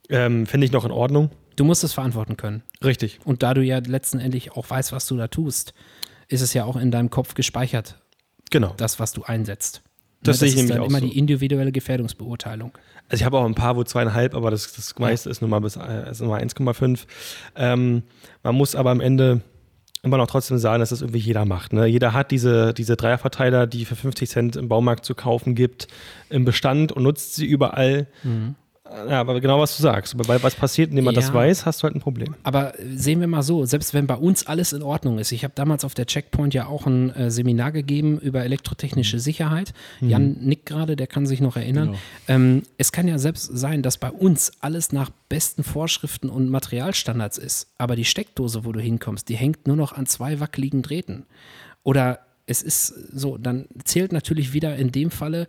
Ähm, 0.09 0.45
Finde 0.45 0.65
ich 0.65 0.71
noch 0.71 0.85
in 0.85 0.91
Ordnung. 0.91 1.31
Du 1.55 1.63
musst 1.65 1.83
es 1.83 1.93
verantworten 1.93 2.37
können. 2.37 2.63
Richtig. 2.83 3.19
Und 3.25 3.43
da 3.43 3.53
du 3.53 3.61
ja 3.63 3.79
letztendlich 3.85 4.51
auch 4.53 4.69
weißt, 4.69 4.91
was 4.91 5.07
du 5.07 5.17
da 5.17 5.27
tust, 5.27 5.73
ist 6.27 6.41
es 6.41 6.53
ja 6.53 6.65
auch 6.65 6.75
in 6.75 6.91
deinem 6.91 7.09
Kopf 7.09 7.33
gespeichert, 7.33 7.99
Genau. 8.51 8.73
das, 8.77 8.99
was 8.99 9.11
du 9.11 9.23
einsetzt. 9.23 9.81
Das 10.23 10.37
Ne, 10.37 10.39
sehe 10.39 10.47
ich 10.47 10.53
ist 10.53 10.57
nämlich 10.61 10.75
dann 10.75 10.83
auch 10.83 10.89
immer 10.89 10.99
so. 10.99 11.05
die 11.07 11.17
individuelle 11.17 11.71
Gefährdungsbeurteilung. 11.71 12.71
Also 13.09 13.21
ich 13.21 13.25
habe 13.25 13.37
auch 13.37 13.45
ein 13.45 13.55
paar, 13.55 13.75
wo 13.75 13.83
zweieinhalb, 13.83 14.33
aber 14.35 14.51
das, 14.51 14.73
das 14.73 14.97
meiste 14.99 15.29
ist 15.29 15.41
nun 15.41 15.49
mal 15.49 15.59
bis 15.59 15.75
äh, 15.75 16.09
ist 16.09 16.19
nun 16.21 16.29
mal 16.29 16.41
1,5. 16.41 17.05
Ähm, 17.55 18.03
man 18.43 18.55
muss 18.55 18.75
aber 18.75 18.91
am 18.91 18.99
Ende 19.01 19.41
immer 20.03 20.17
noch 20.17 20.27
trotzdem 20.27 20.57
sagen, 20.57 20.79
dass 20.79 20.89
das 20.89 21.01
irgendwie 21.01 21.19
jeder 21.19 21.45
macht. 21.45 21.73
Ne? 21.73 21.85
Jeder 21.87 22.13
hat 22.13 22.31
diese, 22.31 22.73
diese 22.73 22.95
Dreierverteiler, 22.95 23.67
die 23.67 23.83
für 23.85 23.95
50 23.95 24.29
Cent 24.29 24.55
im 24.55 24.69
Baumarkt 24.69 25.05
zu 25.05 25.15
kaufen 25.15 25.55
gibt, 25.55 25.87
im 26.29 26.45
Bestand 26.45 26.91
und 26.91 27.03
nutzt 27.03 27.35
sie 27.35 27.45
überall. 27.45 28.07
Ja, 29.09 29.19
aber 29.19 29.39
genau 29.41 29.59
was 29.59 29.75
du 29.77 29.83
sagst. 29.83 30.15
Weil 30.27 30.41
was 30.43 30.55
passiert, 30.55 30.89
indem 30.89 31.05
man 31.05 31.15
das 31.15 31.29
Ja. 31.29 31.33
weiß, 31.33 31.65
hast 31.65 31.81
du 31.81 31.83
halt 31.85 31.95
ein 31.95 31.99
Problem. 32.01 32.35
Aber 32.43 32.73
sehen 32.95 33.19
wir 33.19 33.27
mal 33.27 33.43
so, 33.43 33.65
selbst 33.65 33.93
wenn 33.93 34.07
bei 34.07 34.15
uns 34.15 34.47
alles 34.47 34.73
in 34.73 34.81
Ordnung 34.81 35.19
ist, 35.19 35.31
ich 35.31 35.43
habe 35.43 35.53
damals 35.55 35.83
auf 35.85 35.93
der 35.93 36.05
Checkpoint 36.05 36.53
ja 36.53 36.67
auch 36.67 36.85
ein 36.85 37.09
äh, 37.15 37.31
Seminar 37.31 37.71
gegeben 37.71 38.19
über 38.19 38.43
elektrotechnische 38.43 39.19
Sicherheit. 39.19 39.73
Jan 40.01 40.37
nickt 40.41 40.65
gerade, 40.65 40.95
der 40.95 41.07
kann 41.07 41.25
sich 41.25 41.41
noch 41.41 41.55
erinnern. 41.55 41.87
Genau. 41.87 41.99
Ähm, 42.27 42.63
es 42.77 42.91
kann 42.91 43.07
ja 43.07 43.17
selbst 43.17 43.45
sein, 43.57 43.81
dass 43.83 43.97
bei 43.97 44.11
uns 44.11 44.51
alles 44.61 44.91
nach 44.91 45.09
besten 45.29 45.63
Vorschriften 45.63 46.29
und 46.29 46.49
Materialstandards 46.49 47.37
ist, 47.37 47.67
aber 47.77 47.95
die 47.95 48.05
Steckdose, 48.05 48.65
wo 48.65 48.71
du 48.71 48.79
hinkommst, 48.79 49.27
die 49.29 49.35
hängt 49.35 49.67
nur 49.67 49.75
noch 49.75 49.93
an 49.93 50.05
zwei 50.05 50.39
wackeligen 50.39 50.81
Drähten. 50.81 51.25
Oder 51.83 52.19
es 52.45 52.61
ist 52.61 52.87
so, 52.87 53.37
dann 53.37 53.65
zählt 53.83 54.13
natürlich 54.13 54.53
wieder 54.53 54.75
in 54.77 54.91
dem 54.91 55.11
Falle, 55.11 55.47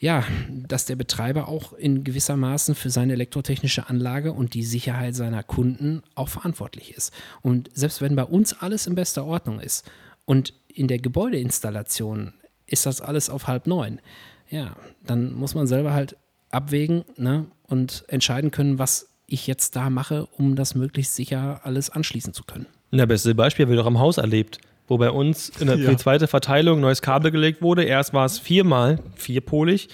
ja, 0.00 0.24
dass 0.48 0.86
der 0.86 0.96
Betreiber 0.96 1.46
auch 1.46 1.74
in 1.74 2.04
gewisser 2.04 2.36
Maßen 2.36 2.74
für 2.74 2.88
seine 2.88 3.12
elektrotechnische 3.12 3.88
Anlage 3.90 4.32
und 4.32 4.54
die 4.54 4.64
Sicherheit 4.64 5.14
seiner 5.14 5.42
Kunden 5.42 6.02
auch 6.14 6.28
verantwortlich 6.28 6.96
ist. 6.96 7.12
Und 7.42 7.68
selbst 7.74 8.00
wenn 8.00 8.16
bei 8.16 8.24
uns 8.24 8.54
alles 8.54 8.86
in 8.86 8.94
bester 8.94 9.26
Ordnung 9.26 9.60
ist 9.60 9.88
und 10.24 10.54
in 10.68 10.88
der 10.88 10.98
Gebäudeinstallation 10.98 12.32
ist 12.66 12.86
das 12.86 13.02
alles 13.02 13.28
auf 13.28 13.46
halb 13.46 13.66
neun, 13.66 14.00
ja, 14.48 14.74
dann 15.04 15.34
muss 15.34 15.54
man 15.54 15.66
selber 15.66 15.92
halt 15.92 16.16
abwägen 16.50 17.04
ne, 17.16 17.46
und 17.64 18.04
entscheiden 18.08 18.50
können, 18.50 18.78
was 18.78 19.10
ich 19.26 19.46
jetzt 19.46 19.76
da 19.76 19.90
mache, 19.90 20.26
um 20.26 20.56
das 20.56 20.74
möglichst 20.74 21.14
sicher 21.14 21.60
alles 21.64 21.90
anschließen 21.90 22.32
zu 22.32 22.44
können. 22.44 22.66
Das 22.90 23.06
beste 23.06 23.34
Beispiel 23.34 23.66
haben 23.66 23.76
doch 23.76 23.86
am 23.86 23.98
Haus 23.98 24.16
erlebt, 24.16 24.60
wo 24.90 24.98
bei 24.98 25.10
uns 25.10 25.48
in 25.60 25.68
der 25.68 25.76
Ja. 25.78 25.88
die 25.90 25.96
zweite 25.96 26.26
Verteilung 26.26 26.80
neues 26.80 27.00
Kabel 27.00 27.30
gelegt 27.30 27.62
wurde. 27.62 27.84
Erst 27.84 28.12
war 28.12 28.26
es 28.26 28.38
viermal, 28.38 28.98
vierpolig, 29.14 29.88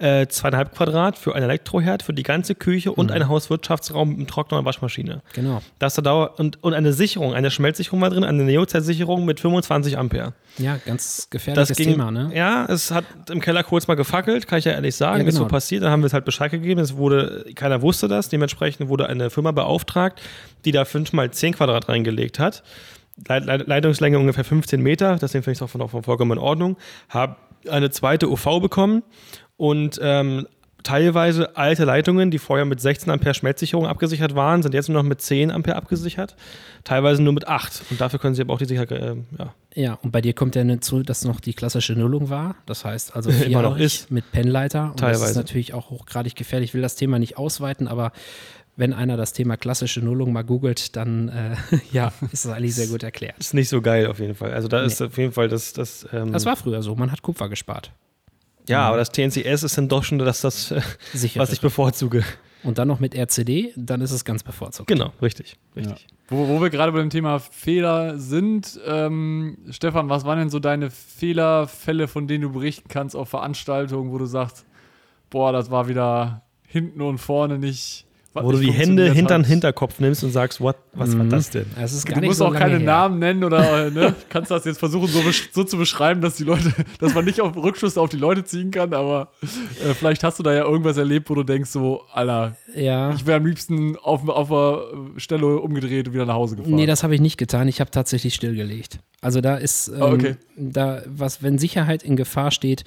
äh, 0.00 0.26
zweieinhalb 0.26 0.74
Quadrat 0.74 1.16
für 1.16 1.34
einen 1.36 1.44
Elektroherd, 1.44 2.02
für 2.02 2.12
die 2.12 2.24
ganze 2.24 2.54
Küche 2.56 2.90
und 2.92 3.12
einen 3.12 3.28
Hauswirtschaftsraum 3.28 4.08
mit 4.10 4.18
einem 4.18 4.26
Trockner 4.26 4.58
und 4.58 4.64
Waschmaschine. 4.64 5.22
Genau. 5.34 5.62
Das 5.78 5.94
da 5.94 6.02
dauert 6.02 6.40
und, 6.40 6.62
und 6.64 6.74
eine 6.74 6.92
Sicherung, 6.92 7.32
eine 7.32 7.50
Schmelzsicherung 7.50 8.00
war 8.00 8.10
drin, 8.10 8.24
eine 8.24 8.42
Neozeit-Sicherung 8.42 9.24
mit 9.24 9.38
25 9.40 9.96
Ampere. 9.96 10.32
Ja, 10.58 10.78
ganz 10.84 11.28
gefährliches 11.30 11.68
Das 11.68 11.76
ging, 11.76 11.90
Thema, 11.92 12.10
ne? 12.10 12.32
Ja, 12.34 12.66
es 12.66 12.90
hat 12.90 13.04
im 13.30 13.40
Keller 13.40 13.62
kurz 13.62 13.86
mal 13.86 13.94
gefackelt, 13.94 14.46
kann 14.48 14.58
ich 14.58 14.64
ja 14.64 14.72
ehrlich 14.72 14.96
sagen. 14.96 15.22
Ja, 15.22 15.28
Ist 15.28 15.36
so 15.36 15.42
genau. 15.42 15.50
passiert, 15.50 15.84
dann 15.84 15.90
haben 15.92 16.02
wir 16.02 16.06
es 16.08 16.12
halt 16.12 16.24
Bescheid 16.24 16.50
gegeben. 16.50 16.80
Es 16.80 16.96
wurde, 16.96 17.44
keiner 17.54 17.80
wusste 17.80 18.08
das. 18.08 18.28
Dementsprechend 18.28 18.88
wurde 18.88 19.06
eine 19.08 19.30
Firma 19.30 19.52
beauftragt, 19.52 20.20
die 20.64 20.72
da 20.72 20.84
5 20.84 21.12
mal 21.12 21.30
10 21.30 21.54
Quadrat 21.54 21.88
reingelegt 21.88 22.38
hat. 22.40 22.62
Leit- 23.28 23.44
Leit- 23.44 23.66
Leitungslänge 23.66 24.18
ungefähr 24.18 24.44
15 24.44 24.80
Meter, 24.80 25.16
deswegen 25.20 25.42
finde 25.44 25.52
ich 25.52 25.58
es 25.58 25.62
auch 25.62 25.70
von, 25.70 25.80
auch 25.82 25.90
von 25.90 26.02
vollkommen 26.02 26.32
in 26.32 26.38
Ordnung. 26.38 26.76
Habe 27.08 27.36
eine 27.68 27.90
zweite 27.90 28.28
UV 28.30 28.60
bekommen 28.60 29.02
und 29.56 29.98
ähm, 30.02 30.46
teilweise 30.82 31.56
alte 31.56 31.84
Leitungen, 31.84 32.30
die 32.30 32.38
vorher 32.38 32.66
mit 32.66 32.78
16 32.78 33.10
Ampere 33.10 33.32
Schmelzsicherung 33.32 33.86
abgesichert 33.86 34.34
waren, 34.34 34.62
sind 34.62 34.74
jetzt 34.74 34.88
nur 34.90 35.02
noch 35.02 35.08
mit 35.08 35.22
10 35.22 35.50
Ampere 35.50 35.76
abgesichert. 35.76 36.36
Teilweise 36.84 37.22
nur 37.22 37.32
mit 37.32 37.48
8. 37.48 37.84
Und 37.90 38.00
dafür 38.02 38.18
können 38.18 38.34
sie 38.34 38.42
aber 38.42 38.52
auch 38.52 38.58
die 38.58 38.66
Sicherheit, 38.66 38.92
äh, 38.92 39.14
ja. 39.38 39.54
Ja, 39.76 39.94
und 40.02 40.10
bei 40.12 40.20
dir 40.20 40.34
kommt 40.34 40.54
ja 40.56 40.62
hinzu, 40.62 41.02
dass 41.02 41.24
noch 41.24 41.40
die 41.40 41.54
klassische 41.54 41.94
Nullung 41.94 42.28
war. 42.28 42.56
Das 42.66 42.84
heißt 42.84 43.16
also 43.16 43.30
Immer 43.46 43.62
noch 43.62 43.78
ist. 43.78 44.10
mit 44.10 44.30
Pennleiter. 44.30 44.90
Und 44.90 45.00
Das 45.00 45.12
Teilweise. 45.12 45.30
ist 45.30 45.36
natürlich 45.36 45.72
auch 45.72 45.88
hochgradig 45.90 46.36
gefährlich. 46.36 46.70
Ich 46.70 46.74
will 46.74 46.82
das 46.82 46.96
Thema 46.96 47.18
nicht 47.18 47.38
ausweiten, 47.38 47.88
aber 47.88 48.12
wenn 48.76 48.92
einer 48.92 49.16
das 49.16 49.32
Thema 49.32 49.56
klassische 49.56 50.00
Nullung 50.00 50.32
mal 50.32 50.42
googelt, 50.42 50.96
dann 50.96 51.28
äh, 51.28 51.56
ja, 51.92 52.12
ist 52.32 52.44
das 52.44 52.52
eigentlich 52.52 52.74
sehr 52.74 52.88
gut 52.88 53.02
erklärt. 53.02 53.38
Ist 53.38 53.54
nicht 53.54 53.68
so 53.68 53.80
geil 53.80 54.06
auf 54.06 54.18
jeden 54.18 54.34
Fall. 54.34 54.52
Also 54.52 54.68
da 54.68 54.82
ist 54.82 55.00
auf 55.00 55.16
jeden 55.16 55.32
Fall 55.32 55.48
das, 55.48 55.72
das, 55.72 56.06
ähm, 56.12 56.32
Das 56.32 56.44
war 56.44 56.56
früher 56.56 56.82
so, 56.82 56.94
man 56.96 57.12
hat 57.12 57.22
Kupfer 57.22 57.48
gespart. 57.48 57.92
ja, 58.68 58.82
aber 58.88 58.96
das 58.96 59.10
TNCS 59.10 59.62
ist 59.62 59.78
dann 59.78 59.88
doch 59.88 60.02
schon 60.04 60.18
das, 60.18 60.40
das 60.40 60.70
äh, 60.70 60.80
Sicher. 61.12 61.40
was 61.40 61.52
ich 61.52 61.60
bevorzuge. 61.60 62.24
Und 62.64 62.78
dann 62.78 62.88
noch 62.88 62.98
mit 62.98 63.14
RCD, 63.14 63.74
dann 63.76 64.00
ist 64.00 64.10
es 64.10 64.24
ganz 64.24 64.42
bevorzugt. 64.42 64.88
Genau, 64.88 65.12
richtig, 65.20 65.56
richtig. 65.76 66.00
Ja. 66.00 66.16
Wo, 66.28 66.48
wo 66.48 66.62
wir 66.62 66.70
gerade 66.70 66.92
bei 66.92 67.00
dem 67.00 67.10
Thema 67.10 67.38
Fehler 67.38 68.18
sind, 68.18 68.80
ähm, 68.86 69.58
Stefan, 69.70 70.08
was 70.08 70.24
waren 70.24 70.38
denn 70.38 70.48
so 70.48 70.60
deine 70.60 70.90
Fehlerfälle, 70.90 72.08
von 72.08 72.26
denen 72.26 72.42
du 72.42 72.52
berichten 72.52 72.88
kannst 72.88 73.14
auf 73.14 73.28
Veranstaltungen, 73.28 74.10
wo 74.10 74.16
du 74.16 74.24
sagst, 74.24 74.64
boah, 75.28 75.52
das 75.52 75.70
war 75.70 75.88
wieder 75.88 76.40
hinten 76.66 77.02
und 77.02 77.18
vorne 77.18 77.58
nicht. 77.58 78.06
Wo 78.34 78.50
du 78.52 78.58
die 78.58 78.72
Hände 78.72 79.12
hinter 79.12 79.38
den. 79.38 79.44
Hinterkopf 79.44 80.00
nimmst 80.00 80.24
und 80.24 80.30
sagst, 80.32 80.60
what, 80.60 80.76
was 80.92 81.16
war 81.16 81.24
Mhm. 81.24 81.30
das 81.30 81.50
denn? 81.50 81.66
Gar 81.76 82.20
Du 82.20 82.26
musst 82.26 82.38
so 82.38 82.46
auch 82.46 82.52
keine 82.54 82.78
her. 82.78 82.86
Namen 82.86 83.18
nennen 83.20 83.44
oder 83.44 83.90
ne, 83.90 84.14
kannst 84.28 84.50
das 84.50 84.64
jetzt 84.64 84.78
versuchen, 84.78 85.06
so, 85.06 85.20
so 85.52 85.62
zu 85.64 85.76
beschreiben, 85.76 86.20
dass 86.20 86.34
die 86.36 86.44
Leute, 86.44 86.72
dass 86.98 87.14
man 87.14 87.24
nicht 87.24 87.40
auf 87.40 87.56
Rückschlüsse 87.56 88.00
auf 88.00 88.10
die 88.10 88.16
Leute 88.16 88.42
ziehen 88.44 88.70
kann, 88.72 88.92
aber 88.92 89.28
äh, 89.42 89.94
vielleicht 89.94 90.24
hast 90.24 90.38
du 90.38 90.42
da 90.42 90.52
ja 90.52 90.64
irgendwas 90.64 90.96
erlebt, 90.96 91.30
wo 91.30 91.34
du 91.36 91.44
denkst, 91.44 91.70
so, 91.70 92.02
Alter, 92.12 92.56
Ja. 92.74 93.14
ich 93.14 93.24
wäre 93.26 93.36
am 93.38 93.46
liebsten 93.46 93.96
auf, 93.98 94.28
auf 94.28 94.48
der 94.48 95.20
Stelle 95.20 95.58
umgedreht 95.58 96.08
und 96.08 96.14
wieder 96.14 96.26
nach 96.26 96.34
Hause 96.34 96.56
gefahren. 96.56 96.74
Nee, 96.74 96.86
das 96.86 97.02
habe 97.04 97.14
ich 97.14 97.20
nicht 97.20 97.36
getan. 97.36 97.68
Ich 97.68 97.80
habe 97.80 97.90
tatsächlich 97.92 98.34
stillgelegt. 98.34 98.98
Also 99.20 99.40
da 99.40 99.56
ist, 99.56 99.88
ähm, 99.88 100.02
Ah, 100.02 100.12
okay. 100.12 100.36
da, 100.56 101.02
was, 101.06 101.42
wenn 101.42 101.56
Sicherheit 101.56 102.02
in 102.02 102.14
Gefahr 102.14 102.50
steht, 102.50 102.84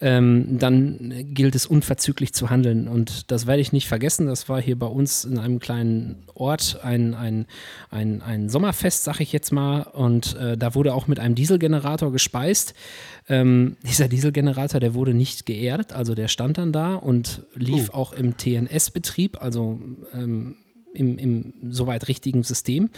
ähm, 0.00 0.58
dann 0.60 1.12
gilt 1.34 1.56
es 1.56 1.66
unverzüglich 1.66 2.32
zu 2.32 2.48
handeln. 2.48 2.86
Und 2.86 3.30
das 3.32 3.48
werde 3.48 3.60
ich 3.60 3.72
nicht 3.72 3.88
vergessen. 3.88 4.26
Das 4.28 4.48
war 4.48 4.60
hier 4.62 4.78
bei 4.78 4.86
uns 4.90 5.24
in 5.24 5.38
einem 5.38 5.58
kleinen 5.58 6.26
Ort 6.34 6.80
ein, 6.82 7.14
ein, 7.14 7.46
ein, 7.90 8.22
ein 8.22 8.48
Sommerfest, 8.48 9.04
sag 9.04 9.20
ich 9.20 9.32
jetzt 9.32 9.52
mal. 9.52 9.82
Und 9.82 10.36
äh, 10.36 10.56
da 10.56 10.74
wurde 10.74 10.94
auch 10.94 11.06
mit 11.06 11.18
einem 11.18 11.34
Dieselgenerator 11.34 12.12
gespeist. 12.12 12.74
Ähm, 13.28 13.76
dieser 13.88 14.08
Dieselgenerator, 14.08 14.80
der 14.80 14.94
wurde 14.94 15.14
nicht 15.14 15.46
geerdet, 15.46 15.92
also 15.92 16.14
der 16.14 16.28
stand 16.28 16.58
dann 16.58 16.72
da 16.72 16.94
und 16.94 17.42
lief 17.54 17.90
auch 17.90 18.12
im 18.12 18.36
TNS-Betrieb, 18.36 19.40
also 19.42 19.80
ähm, 20.12 20.56
im, 20.92 21.18
im 21.18 21.54
soweit 21.70 22.08
richtigen 22.08 22.42
System. 22.42 22.90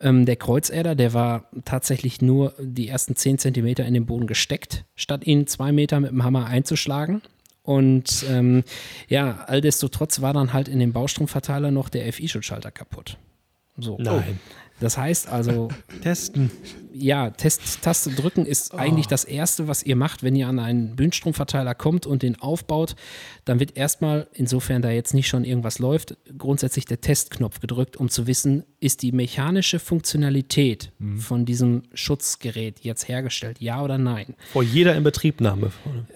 Ähm, 0.00 0.26
der 0.26 0.36
Kreuzerder, 0.36 0.94
der 0.94 1.14
war 1.14 1.48
tatsächlich 1.64 2.20
nur 2.20 2.54
die 2.60 2.88
ersten 2.88 3.16
10 3.16 3.38
Zentimeter 3.38 3.84
in 3.84 3.94
den 3.94 4.06
Boden 4.06 4.26
gesteckt, 4.26 4.84
statt 4.94 5.26
ihn 5.26 5.46
zwei 5.46 5.72
Meter 5.72 6.00
mit 6.00 6.10
dem 6.10 6.24
Hammer 6.24 6.46
einzuschlagen. 6.46 7.22
Und 7.70 8.26
ähm, 8.28 8.64
ja, 9.06 9.44
alldestotrotz 9.46 10.20
war 10.20 10.32
dann 10.32 10.52
halt 10.52 10.66
in 10.66 10.80
dem 10.80 10.92
Baustromverteiler 10.92 11.70
noch 11.70 11.88
der 11.88 12.12
FI-Schutzschalter 12.12 12.72
kaputt. 12.72 13.16
So. 13.76 13.96
Nein. 14.00 14.40
Das 14.80 14.98
heißt 14.98 15.28
also, 15.28 15.68
Testen. 16.02 16.50
ja, 16.92 17.30
Test-Taste 17.30 18.10
drücken 18.10 18.46
ist 18.46 18.74
eigentlich 18.74 19.06
das 19.06 19.24
Erste, 19.24 19.68
was 19.68 19.82
ihr 19.82 19.94
macht, 19.94 20.22
wenn 20.22 20.34
ihr 20.34 20.48
an 20.48 20.58
einen 20.58 20.96
Bühnenstromverteiler 20.96 21.74
kommt 21.74 22.06
und 22.06 22.22
den 22.22 22.40
aufbaut. 22.40 22.96
Dann 23.44 23.60
wird 23.60 23.76
erstmal, 23.76 24.26
insofern 24.32 24.82
da 24.82 24.90
jetzt 24.90 25.14
nicht 25.14 25.28
schon 25.28 25.44
irgendwas 25.44 25.78
läuft, 25.78 26.16
grundsätzlich 26.36 26.86
der 26.86 27.00
Testknopf 27.00 27.60
gedrückt, 27.60 27.96
um 27.98 28.08
zu 28.08 28.26
wissen, 28.26 28.64
ist 28.80 29.02
die 29.02 29.12
mechanische 29.12 29.78
Funktionalität 29.78 30.92
von 31.18 31.44
diesem 31.44 31.82
Schutzgerät 31.92 32.80
jetzt 32.80 33.08
hergestellt, 33.08 33.60
ja 33.60 33.82
oder 33.82 33.98
nein. 33.98 34.34
Vor 34.52 34.62
jeder 34.62 34.96
Inbetriebnahme. 34.96 35.70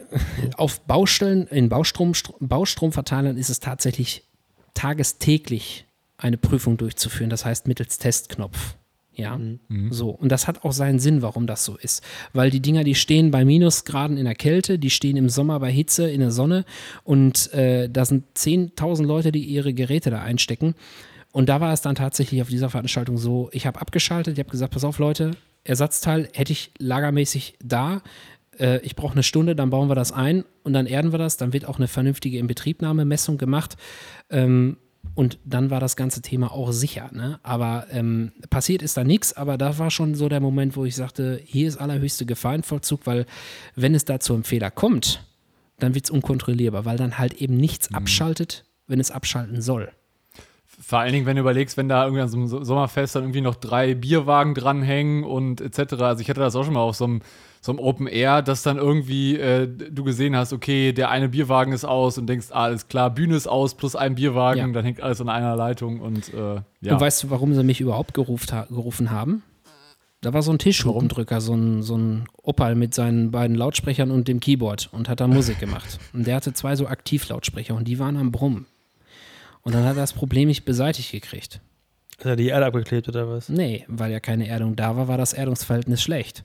Auf 0.57 0.81
Baustellen, 0.81 1.47
in 1.49 1.69
Baustrom, 1.69 2.13
Baustromverteilern 2.41 3.37
ist 3.37 3.51
es 3.51 3.61
tatsächlich 3.61 4.25
tagestäglich 4.73 5.87
eine 6.17 6.39
Prüfung 6.39 6.77
durchzuführen, 6.77 7.31
das 7.31 7.45
heißt 7.45 7.67
mittels 7.69 7.99
Testknopf. 7.99 8.77
Ja, 9.17 9.39
so. 9.91 10.11
Und 10.11 10.33
das 10.33 10.49
hat 10.49 10.65
auch 10.65 10.73
seinen 10.73 10.99
Sinn, 10.99 11.23
warum 11.23 11.47
das 11.47 11.65
so 11.65 11.77
ist. 11.77 12.03
Weil 12.33 12.51
die 12.51 12.59
Dinger, 12.59 12.83
die 12.83 12.97
stehen 12.97 13.31
bei 13.31 13.45
Minusgraden 13.45 14.17
in 14.17 14.25
der 14.25 14.35
Kälte, 14.35 14.77
die 14.77 14.91
stehen 14.91 15.17
im 15.17 15.29
Sommer 15.29 15.61
bei 15.61 15.71
Hitze 15.71 16.11
in 16.11 16.21
der 16.21 16.33
Sonne 16.33 16.65
und 17.05 17.53
äh, 17.53 17.89
da 17.89 18.05
sind 18.05 18.25
10.000 18.37 19.07
Leute, 19.07 19.31
die 19.31 19.45
ihre 19.45 19.73
Geräte 19.73 20.11
da 20.11 20.21
einstecken. 20.21 20.75
Und 21.31 21.49
da 21.49 21.61
war 21.61 21.73
es 21.73 21.81
dann 21.81 21.95
tatsächlich 21.95 22.43
auf 22.43 22.49
dieser 22.49 22.71
Veranstaltung 22.71 23.17
so, 23.17 23.51
ich 23.53 23.67
habe 23.67 23.81
abgeschaltet, 23.81 24.35
ich 24.35 24.41
habe 24.41 24.51
gesagt, 24.51 24.73
pass 24.73 24.85
auf 24.85 24.99
Leute, 24.99 25.33
Ersatzteil 25.65 26.29
hätte 26.33 26.53
ich 26.53 26.73
lagermäßig 26.79 27.57
da. 27.63 28.03
Äh, 28.59 28.79
ich 28.81 28.97
brauche 28.97 29.13
eine 29.13 29.23
Stunde, 29.23 29.57
dann 29.57 29.71
bauen 29.71 29.89
wir 29.89 29.95
das 29.95 30.13
ein 30.13 30.45
und 30.63 30.73
dann 30.73 30.87
erden 30.87 31.13
wir 31.13 31.19
das. 31.19 31.37
Dann 31.37 31.53
wird 31.53 31.67
auch 31.67 31.79
eine 31.79 31.89
vernünftige 31.89 32.39
Inbetriebnahmemessung 32.39 33.39
gemacht. 33.39 33.77
Ähm, 34.31 34.77
und 35.15 35.39
dann 35.45 35.71
war 35.71 35.81
das 35.81 35.97
ganze 35.97 36.23
Thema 36.23 36.53
auch 36.53 36.73
sicher. 36.73 37.11
Ne? 37.13 37.39
Aber 37.43 37.87
ähm, 37.91 38.33
passiert 38.51 38.83
ist 38.83 38.97
da 38.97 39.05
nichts, 39.05 39.33
aber 39.37 39.57
da 39.59 39.79
war 39.79 39.91
schon 39.91 40.15
so 40.15 40.29
der 40.29 40.41
Moment, 40.41 40.77
wo 40.77 40.85
ich 40.85 40.97
sagte, 40.97 41.41
hier 41.45 41.69
ist 41.69 41.77
allerhöchste 41.77 42.27
Gefahr 42.27 42.55
im 42.55 42.63
Vollzug, 42.63 43.07
weil 43.07 43.27
wenn 43.77 43.95
es 43.95 44.05
da 44.05 44.19
zu 44.21 44.35
einem 44.35 44.45
Fehler 44.45 44.71
kommt, 44.71 45.23
dann 45.79 45.95
wird 45.95 46.05
es 46.07 46.11
unkontrollierbar, 46.11 46.85
weil 46.85 46.97
dann 46.97 47.19
halt 47.19 47.35
eben 47.35 47.57
nichts 47.57 47.93
abschaltet, 47.95 48.65
wenn 48.87 49.01
es 49.01 49.11
abschalten 49.11 49.61
soll. 49.61 49.91
Vor 50.67 50.99
allen 50.99 51.13
Dingen, 51.13 51.27
wenn 51.27 51.37
du 51.37 51.41
überlegst, 51.43 51.77
wenn 51.77 51.89
da 51.89 52.05
irgendwie 52.05 52.23
an 52.23 52.29
so 52.29 52.37
einem 52.37 52.49
So- 52.49 52.65
Sommerfest 52.65 53.15
dann 53.15 53.23
irgendwie 53.25 53.41
noch 53.41 53.55
drei 53.57 53.95
Bierwagen 53.95 54.55
dranhängen 54.55 55.23
und 55.25 55.61
etc. 55.61 55.95
Also 56.03 56.21
ich 56.23 56.29
hatte 56.29 56.41
das 56.41 56.57
auch 56.57 56.65
schon 56.65 56.75
mal 56.75 56.81
auf 56.81 56.97
so 56.97 57.05
einem, 57.05 57.23
so 57.65 57.73
einem 57.73 57.79
Open 57.79 58.07
Air, 58.07 58.43
dass 58.43 58.63
dann 58.63 58.77
irgendwie 58.77 59.39
äh, 59.39 59.67
du 59.67 60.05
gesehen 60.05 60.37
hast, 60.37 60.53
okay, 60.53 60.93
der 60.93 61.09
eine 61.09 61.31
Bierwagen 61.31 61.73
ist 61.73 61.87
aus 61.87 62.19
und 62.19 62.27
denkst, 62.27 62.49
ah, 62.51 62.65
alles 62.65 62.89
klar, 62.89 63.09
Bühne 63.09 63.37
ist 63.37 63.47
aus 63.47 63.75
plus 63.75 63.97
ein 63.97 64.17
Bierwagen, 64.17 64.59
Ja. 64.61 64.67
dann 64.69 64.85
hängt 64.85 65.01
alles 65.01 65.23
an 65.23 65.31
einer 65.31 65.57
Leitung 65.57 66.01
und 66.01 66.35
äh, 66.35 66.57
ja. 66.83 66.93
Und 66.93 67.01
weißt 67.01 67.23
du, 67.23 67.31
warum 67.31 67.55
sie 67.55 67.63
mich 67.65 67.81
überhaupt 67.81 68.13
geruft 68.13 68.53
ha 68.53 68.67
gerufen 68.69 69.11
haben? 69.11 69.43
Da 70.21 70.35
war 70.35 70.43
so 70.43 70.53
ein 70.53 70.59
Tischhupendrücker, 70.59 71.41
so 71.41 71.55
ein, 71.55 71.83
so 71.83 71.97
ein 71.97 72.27
Opal 72.43 72.75
mit 72.75 72.93
seinen 72.93 73.31
beiden 73.31 73.57
Lautsprechern 73.57 74.11
und 74.11 74.29
dem 74.29 74.41
Keyboard 74.41 74.91
und 74.93 75.09
hat 75.09 75.21
da 75.21 75.27
Musik 75.27 75.59
gemacht. 75.59 75.99
Und 76.13 76.27
der 76.27 76.37
hatte 76.37 76.53
zwei 76.53 76.77
so 76.77 76.87
Aktivlautsprecher 76.87 77.75
und 77.75 77.89
die 77.89 77.99
waren 77.99 78.19
am 78.19 78.31
Brummen. 78.31 78.67
Und 79.63 79.75
dann 79.75 79.85
hat 79.85 79.97
er 79.97 80.03
das 80.03 80.13
Problem 80.13 80.49
nicht 80.49 80.67
beseitigt 80.67 81.13
gekriegt. 81.13 81.63
Hat 82.19 82.27
er 82.27 82.37
die 82.37 82.49
Erde 82.49 82.67
abgeklebt 82.67 83.09
oder 83.09 83.27
was? 83.27 83.49
Nee, 83.49 83.87
weil 83.89 84.13
ja 84.13 84.21
keine 84.21 84.49
Erdung 84.49 84.77
da 84.77 84.99
war, 84.99 85.09
war 85.09 85.17
das 85.17 85.33
Erdungsverhältnis 85.33 86.03
schlecht. 86.03 86.45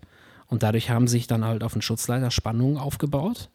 Und 0.50 0.64
dadurch 0.64 0.90
haben 0.90 1.08
sich 1.08 1.28
dann 1.28 1.46
halt 1.46 1.64
auf 1.64 1.74
den 1.74 1.82
Schutzleiter 1.82 2.32
Spannungen 2.32 2.78
aufgebaut, 2.78 3.50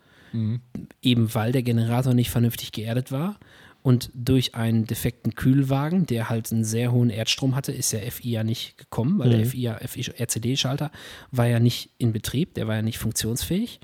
eben 1.03 1.35
weil 1.35 1.53
der 1.53 1.63
Generator 1.63 2.15
nicht 2.15 2.31
vernünftig 2.31 2.73
geerdet 2.73 3.13
war. 3.13 3.39
Und 3.83 4.11
durch 4.15 4.55
einen 4.55 4.87
defekten 4.87 5.35
Kühlwagen, 5.35 6.07
der 6.07 6.31
halt 6.31 6.51
einen 6.51 6.65
sehr 6.65 6.91
hohen 6.91 7.11
Erdstrom 7.11 7.55
hatte, 7.55 7.71
ist 7.71 7.93
der 7.93 8.11
FI 8.11 8.31
ja 8.31 8.43
nicht 8.43 8.79
gekommen, 8.79 9.19
weil 9.19 9.29
der 9.29 9.45
FI 9.47 9.61
ja, 9.61 9.75
FI, 9.77 10.11
RCD-Schalter 10.19 10.91
war 11.31 11.47
ja 11.47 11.61
nicht 11.61 11.91
in 11.99 12.13
Betrieb, 12.13 12.55
der 12.55 12.67
war 12.67 12.77
ja 12.77 12.83
nicht 12.83 12.97
funktionsfähig. 12.97 13.81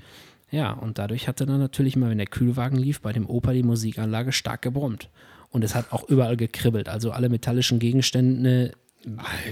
Ja, 0.49 0.71
und 0.71 0.97
dadurch 0.97 1.27
hatte 1.27 1.45
dann 1.45 1.59
natürlich 1.59 1.95
mal, 1.95 2.09
wenn 2.09 2.17
der 2.17 2.27
Kühlwagen 2.27 2.77
lief, 2.77 3.01
bei 3.01 3.13
dem 3.13 3.29
Opa 3.29 3.53
die 3.53 3.63
Musikanlage 3.63 4.31
stark 4.31 4.63
gebrummt. 4.63 5.09
Und 5.51 5.63
es 5.63 5.75
hat 5.75 5.91
auch 5.91 6.09
überall 6.09 6.35
gekribbelt. 6.35 6.89
Also 6.89 7.11
alle 7.11 7.29
metallischen 7.29 7.77
Gegenstände 7.77 8.71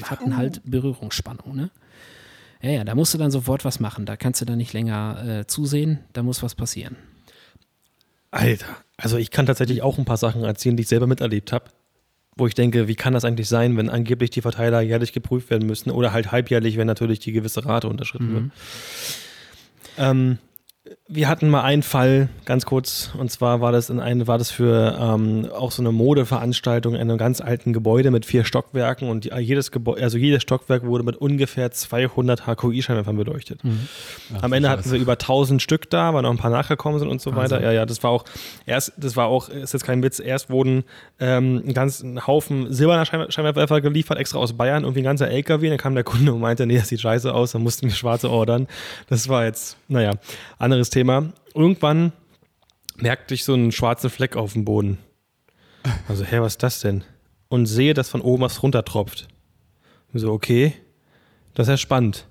hatten 0.04 0.36
halt 0.36 0.62
Berührungsspannung, 0.66 1.56
ne? 1.56 1.70
Ja, 2.62 2.72
ja, 2.72 2.84
da 2.84 2.94
musst 2.96 3.14
du 3.14 3.18
dann 3.18 3.32
sofort 3.32 3.64
was 3.64 3.80
machen. 3.80 4.06
Da 4.06 4.18
kannst 4.18 4.42
du 4.42 4.46
dann 4.46 4.58
nicht 4.58 4.74
länger 4.74 5.24
äh, 5.42 5.48
zusehen. 5.48 6.00
Da 6.14 6.24
muss 6.24 6.44
was 6.44 6.56
passieren. 6.56 6.98
Alter. 8.32 8.78
Also 8.98 9.18
ich 9.18 9.32
kann 9.32 9.46
tatsächlich 9.46 9.82
auch 9.82 9.98
ein 9.98 10.06
paar 10.06 10.18
Sachen 10.18 10.44
erzählen, 10.44 10.76
die 10.76 10.82
ich 10.82 10.90
selber 10.90 11.08
miterlebt 11.08 11.54
habe. 11.54 11.66
Wo 12.36 12.48
ich 12.48 12.54
denke, 12.54 12.88
wie 12.88 12.96
kann 12.96 13.14
das 13.14 13.26
eigentlich 13.26 13.50
sein, 13.50 13.76
wenn 13.76 13.90
angeblich 13.90 14.30
die 14.30 14.42
Verteiler 14.42 14.82
jährlich 14.82 15.14
geprüft 15.14 15.50
werden 15.50 15.68
müssen 15.68 15.90
oder 15.92 16.14
halt 16.14 16.32
halbjährlich, 16.32 16.78
wenn 16.78 16.88
natürlich 16.88 17.20
die 17.20 17.32
gewisse 17.32 17.66
Rate 17.66 17.88
unterschritten 17.88 18.34
wird. 18.34 18.44
Ähm, 19.98 20.38
wir 21.08 21.28
hatten 21.28 21.50
mal 21.50 21.62
einen 21.64 21.84
Fall, 21.84 22.30
ganz 22.46 22.66
kurz, 22.66 23.12
und 23.18 23.30
zwar 23.30 23.62
war 23.62 23.72
das 23.72 23.90
in 23.90 24.00
ein, 24.00 24.28
war 24.28 24.38
das 24.38 24.50
für 24.50 24.98
ähm, 25.00 25.48
auch 25.52 25.72
so 25.72 25.82
eine 25.82 25.92
Modeveranstaltung 25.92 26.96
in 26.96 27.02
einem 27.02 27.18
ganz 27.18 27.42
alten 27.42 27.74
Gebäude 27.74 28.12
mit 28.12 28.26
vier 28.26 28.46
Stockwerken 28.46 29.10
und 29.10 29.26
die, 29.26 29.32
jedes 29.40 29.72
Gebäude, 29.72 30.02
also 30.02 30.18
jedes 30.18 30.42
Stockwerk 30.42 30.86
wurde 30.86 31.04
mit 31.04 31.18
ungefähr 31.18 31.70
200 31.72 32.48
HKI-Scheinwerfern 32.48 33.18
beleuchtet. 33.18 33.62
Am 34.42 34.54
Ende 34.54 34.70
hatten 34.70 34.90
wir 34.90 35.00
über 35.00 35.14
1000 35.14 35.62
Stück 35.62 35.90
da, 35.90 36.14
weil 36.14 36.22
noch 36.22 36.32
ein 36.32 36.38
paar 36.38 36.52
nachgekommen 36.52 37.00
sind 37.00 37.10
und 37.10 37.22
so 37.22 37.36
weiter. 37.36 37.62
Ja, 37.62 37.72
ja, 37.72 37.86
das 37.86 38.02
war 38.04 38.12
auch 38.12 38.24
erst, 38.66 38.94
das 38.98 39.16
war 39.16 39.28
auch, 39.28 39.50
ist 39.50 39.74
jetzt 39.74 39.84
kein 39.84 40.02
Witz, 40.02 40.20
erst 40.20 40.50
wurden 40.50 40.86
ähm, 41.20 41.62
ein 41.68 41.74
ganzen 41.74 42.26
Haufen 42.26 42.72
silberner 42.72 43.06
Schein- 43.06 43.30
Scheinwerfer 43.32 43.82
geliefert, 43.82 44.18
extra 44.18 44.40
aus 44.40 44.54
Bayern, 44.54 44.84
irgendwie 44.84 45.02
ein 45.02 45.06
ganzer 45.06 45.30
LKW. 45.30 45.70
Dann 45.70 45.78
kam 45.78 45.94
der 45.94 46.04
Kunde 46.04 46.34
und 46.34 46.40
meinte, 46.40 46.66
nee, 46.66 46.78
das 46.78 46.88
sieht 46.88 47.02
scheiße 47.02 47.34
aus, 47.34 47.52
dann 47.52 47.64
mussten 47.64 47.88
wir 47.88 47.94
schwarze 47.94 48.30
ordern. 48.30 48.68
Das 49.10 49.28
war 49.28 49.44
jetzt, 49.46 49.78
naja, 49.90 50.14
anderes 50.58 50.90
Thema. 50.90 51.34
Irgendwann 51.54 52.14
merkte 52.96 53.34
ich 53.34 53.44
so 53.44 53.54
einen 53.54 53.72
schwarzen 53.72 54.10
Fleck 54.10 54.36
auf 54.38 54.54
dem 54.54 54.64
Boden. 54.66 54.98
Also, 56.08 56.24
hä, 56.24 56.40
was 56.40 56.54
ist 56.54 56.64
das 56.64 56.80
denn? 56.82 57.04
Und 57.50 57.66
sehe, 57.66 57.94
dass 57.94 58.10
von 58.10 58.22
oben 58.22 58.44
was 58.44 58.62
runtertropft. 58.64 59.28
Und 60.14 60.20
so, 60.20 60.32
okay, 60.32 60.74
das 61.56 61.68
ist 61.68 61.72
ja 61.72 61.78
spannend. 61.78 62.26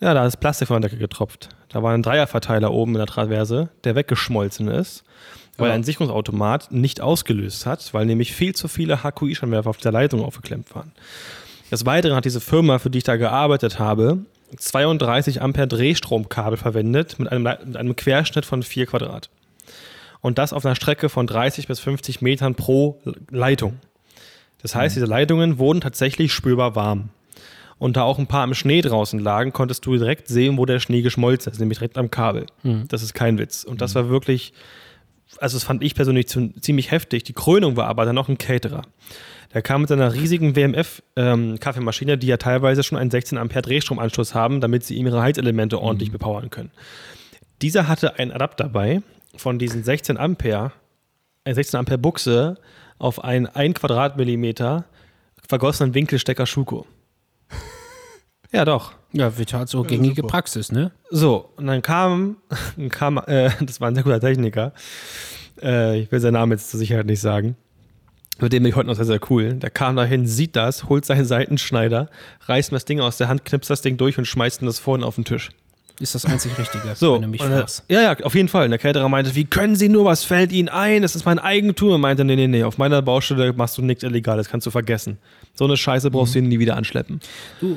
Ja, 0.00 0.14
da 0.14 0.24
ist 0.26 0.38
Plastik 0.38 0.68
von 0.68 0.80
der 0.80 0.88
Decke 0.90 1.00
getropft. 1.00 1.50
Da 1.68 1.82
war 1.82 1.92
ein 1.92 2.02
Dreierverteiler 2.02 2.72
oben 2.72 2.92
in 2.92 2.98
der 2.98 3.06
Traverse, 3.06 3.68
der 3.84 3.94
weggeschmolzen 3.96 4.68
ist, 4.68 5.04
weil 5.58 5.68
Ja. 5.68 5.74
ein 5.74 5.84
Sicherungsautomat 5.84 6.72
nicht 6.72 7.02
ausgelöst 7.02 7.66
hat, 7.66 7.92
weil 7.92 8.06
nämlich 8.06 8.32
viel 8.32 8.54
zu 8.54 8.66
viele 8.68 9.02
HQI-Scheinwerfer 9.02 9.68
auf 9.68 9.76
der 9.76 9.92
Leitung 9.92 10.24
aufgeklemmt 10.24 10.74
waren. 10.74 10.92
Des 11.70 11.84
Weiteren 11.84 12.16
hat 12.16 12.24
diese 12.24 12.40
Firma, 12.40 12.78
für 12.78 12.88
die 12.90 12.98
ich 12.98 13.04
da 13.04 13.16
gearbeitet 13.16 13.78
habe, 13.78 14.24
32 14.56 15.42
Ampere 15.42 15.68
Drehstromkabel 15.68 16.56
verwendet 16.56 17.18
mit 17.18 17.30
einem, 17.30 17.42
mit 17.42 17.76
einem 17.76 17.96
Querschnitt 17.96 18.44
von 18.44 18.62
4 18.62 18.86
Quadrat. 18.86 19.30
Und 20.20 20.38
das 20.38 20.52
auf 20.52 20.66
einer 20.66 20.74
Strecke 20.74 21.08
von 21.08 21.26
30 21.26 21.66
bis 21.66 21.80
50 21.80 22.20
Metern 22.20 22.54
pro 22.54 23.00
Leitung. 23.30 23.78
Das 24.62 24.74
heißt, 24.74 24.94
diese 24.94 25.06
Leitungen 25.06 25.58
wurden 25.58 25.80
tatsächlich 25.80 26.32
spürbar 26.32 26.74
warm. 26.74 27.08
Und 27.78 27.96
da 27.96 28.02
auch 28.02 28.18
ein 28.18 28.26
paar 28.26 28.44
im 28.44 28.52
Schnee 28.52 28.82
draußen 28.82 29.18
lagen, 29.18 29.54
konntest 29.54 29.86
du 29.86 29.96
direkt 29.96 30.28
sehen, 30.28 30.58
wo 30.58 30.66
der 30.66 30.80
Schnee 30.80 31.00
geschmolzen 31.00 31.50
ist, 31.50 31.58
nämlich 31.58 31.78
direkt 31.78 31.96
am 31.96 32.10
Kabel. 32.10 32.44
Das 32.88 33.02
ist 33.02 33.14
kein 33.14 33.38
Witz. 33.38 33.64
Und 33.64 33.80
das 33.80 33.94
war 33.94 34.10
wirklich, 34.10 34.52
also 35.38 35.56
das 35.56 35.64
fand 35.64 35.82
ich 35.82 35.94
persönlich 35.94 36.26
ziemlich 36.26 36.90
heftig. 36.90 37.24
Die 37.24 37.32
Krönung 37.32 37.76
war 37.76 37.86
aber 37.86 38.04
dann 38.04 38.14
noch 38.14 38.28
ein 38.28 38.36
Caterer. 38.36 38.82
Der 39.52 39.62
kam 39.62 39.80
mit 39.80 39.88
seiner 39.88 40.14
riesigen 40.14 40.54
WMF-Kaffeemaschine, 40.54 42.16
die 42.16 42.28
ja 42.28 42.36
teilweise 42.36 42.82
schon 42.82 42.98
einen 42.98 43.10
16 43.10 43.36
Ampere 43.36 43.62
Drehstromanschluss 43.62 44.34
haben, 44.34 44.60
damit 44.60 44.84
sie 44.84 44.94
ihm 44.94 45.06
ihre 45.06 45.22
Heizelemente 45.22 45.80
ordentlich 45.80 46.12
bepowern 46.12 46.50
können. 46.50 46.70
Dieser 47.60 47.88
hatte 47.88 48.18
einen 48.18 48.32
Adapter 48.32 48.64
dabei 48.64 49.02
von 49.36 49.58
diesen 49.58 49.82
16 49.82 50.16
Ampere, 50.16 50.72
eine 51.44 51.54
16 51.54 51.78
Ampere 51.78 51.98
Buchse 51.98 52.58
auf 52.98 53.24
einen 53.24 53.46
1 53.46 53.80
Quadratmillimeter 53.80 54.84
vergossenen 55.48 55.94
Winkelstecker 55.94 56.46
Schuko. 56.46 56.86
Ja, 58.52 58.64
doch. 58.64 58.94
Ja, 59.12 59.38
wird 59.38 59.54
halt 59.54 59.68
so 59.68 59.84
gängige 59.84 60.22
super. 60.22 60.26
Praxis, 60.26 60.72
ne? 60.72 60.90
So, 61.08 61.50
und 61.56 61.68
dann 61.68 61.82
kam, 61.82 62.38
kam 62.88 63.18
äh, 63.18 63.50
das 63.60 63.80
war 63.80 63.86
ein 63.86 63.94
sehr 63.94 64.02
guter 64.02 64.18
Techniker, 64.18 64.72
äh, 65.62 66.00
ich 66.00 66.10
will 66.10 66.18
seinen 66.18 66.32
Namen 66.32 66.50
jetzt 66.50 66.68
zur 66.68 66.80
Sicherheit 66.80 67.06
nicht 67.06 67.20
sagen, 67.20 67.54
mit 68.42 68.52
dem 68.52 68.62
bin 68.62 68.70
ich 68.70 68.76
heute 68.76 68.88
noch 68.88 68.96
sehr, 68.96 69.04
sehr 69.04 69.20
cool. 69.30 69.54
Der 69.54 69.70
kam 69.70 69.96
dahin, 69.96 70.26
sieht 70.26 70.56
das, 70.56 70.88
holt 70.88 71.04
seinen 71.04 71.24
Seitenschneider, 71.24 72.08
reißt 72.46 72.72
mir 72.72 72.76
das 72.76 72.84
Ding 72.84 73.00
aus 73.00 73.16
der 73.18 73.28
Hand, 73.28 73.44
knipst 73.44 73.70
das 73.70 73.82
Ding 73.82 73.96
durch 73.96 74.18
und 74.18 74.24
schmeißt 74.26 74.62
ihn 74.62 74.66
das 74.66 74.78
vorne 74.78 75.04
auf 75.04 75.14
den 75.16 75.24
Tisch. 75.24 75.50
Ist 75.98 76.14
das 76.14 76.24
einzig 76.24 76.56
Richtige, 76.58 76.94
So, 76.94 77.16
wenn 77.16 77.22
du 77.22 77.28
mich 77.28 77.42
fragst. 77.42 77.84
ja, 77.90 78.00
ja, 78.00 78.16
auf 78.24 78.34
jeden 78.34 78.48
Fall. 78.48 78.64
Und 78.64 78.70
der 78.70 78.78
Caterer 78.78 79.08
meinte, 79.10 79.34
wie 79.34 79.44
können 79.44 79.76
Sie 79.76 79.90
nur, 79.90 80.06
was 80.06 80.24
fällt 80.24 80.50
Ihnen 80.50 80.70
ein? 80.70 81.02
Das 81.02 81.14
ist 81.14 81.26
mein 81.26 81.38
Eigentum. 81.38 81.90
Er 81.90 81.98
meinte, 81.98 82.24
nee, 82.24 82.36
nee, 82.36 82.46
nee, 82.48 82.62
auf 82.64 82.78
meiner 82.78 83.02
Baustelle 83.02 83.52
machst 83.52 83.76
du 83.76 83.82
nichts 83.82 84.02
Illegales, 84.02 84.48
kannst 84.48 84.66
du 84.66 84.70
vergessen. 84.70 85.18
So 85.54 85.66
eine 85.66 85.76
Scheiße 85.76 86.10
brauchst 86.10 86.34
du 86.34 86.40
nie 86.40 86.58
wieder 86.58 86.76
anschleppen. 86.76 87.20
Du, 87.60 87.76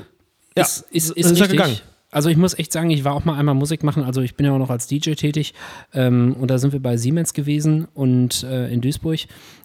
Ja, 0.55 0.63
ist, 0.63 0.85
ist, 0.91 1.09
ist, 1.11 1.17
ist 1.17 1.37
ja 1.37 1.43
richtig. 1.45 1.49
gegangen. 1.51 1.77
Also 2.11 2.29
ich 2.29 2.37
muss 2.37 2.57
echt 2.57 2.71
sagen, 2.71 2.91
ich 2.91 3.03
war 3.03 3.13
auch 3.13 3.25
mal 3.25 3.37
einmal 3.37 3.55
Musik 3.55 3.83
machen, 3.83 4.03
also 4.03 4.21
ich 4.21 4.35
bin 4.35 4.45
ja 4.45 4.51
auch 4.53 4.59
noch 4.59 4.69
als 4.69 4.85
DJ 4.87 5.13
tätig 5.15 5.55
ähm, 5.95 6.35
und 6.39 6.49
da 6.51 6.59
sind 6.59 6.71
wir 6.71 6.79
bei 6.79 6.95
Siemens 6.95 7.33
gewesen 7.33 7.87
und 7.95 8.43
äh, 8.43 8.71
in 8.71 8.81
Duisburg 8.81 9.21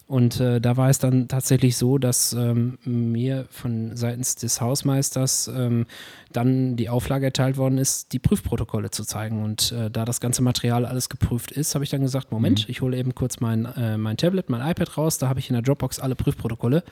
und 0.09 0.41
äh, 0.41 0.59
da 0.59 0.79
war 0.79 0.89
es 0.89 0.99
dann 0.99 1.29
tatsächlich 1.29 1.77
so, 1.77 1.99
dass 1.99 2.33
ähm, 2.33 2.79
mir 2.87 3.45
von 3.51 3.95
seitens 3.95 4.37
des 4.37 4.59
Hausmeisters 4.59 5.49
ähm, 5.49 5.85
dann 6.33 6.77
die 6.77 6.89
Auflage 6.89 7.27
erteilt 7.27 7.59
worden 7.59 7.77
ist, 7.77 8.15
die 8.15 8.19
Prüfprotokolle 8.19 8.91
zu 8.91 9.05
zeigen 9.05 9.45
und 9.45 9.71
äh, 9.73 9.91
da 9.91 10.07
das 10.07 10.21
ganze 10.21 10.41
Material 10.41 10.87
alles 10.87 11.11
geprüft 11.11 11.53
ist, 11.53 11.75
habe 11.75 11.85
ich 11.85 11.91
dann 11.91 12.01
gesagt, 12.01 12.33
Moment, 12.33 12.71
ich 12.71 12.81
hole 12.81 12.97
eben 12.97 13.15
kurz 13.15 13.41
mein, 13.41 13.67
äh, 13.67 13.99
mein 13.99 14.17
Tablet, 14.17 14.49
mein 14.49 14.67
iPad 14.67 14.97
raus, 14.97 15.19
da 15.19 15.29
habe 15.29 15.41
ich 15.41 15.51
in 15.51 15.55
der 15.55 15.63
Dropbox 15.63 16.01
alle 16.01 16.15
Prüfprotokolle. 16.15 16.85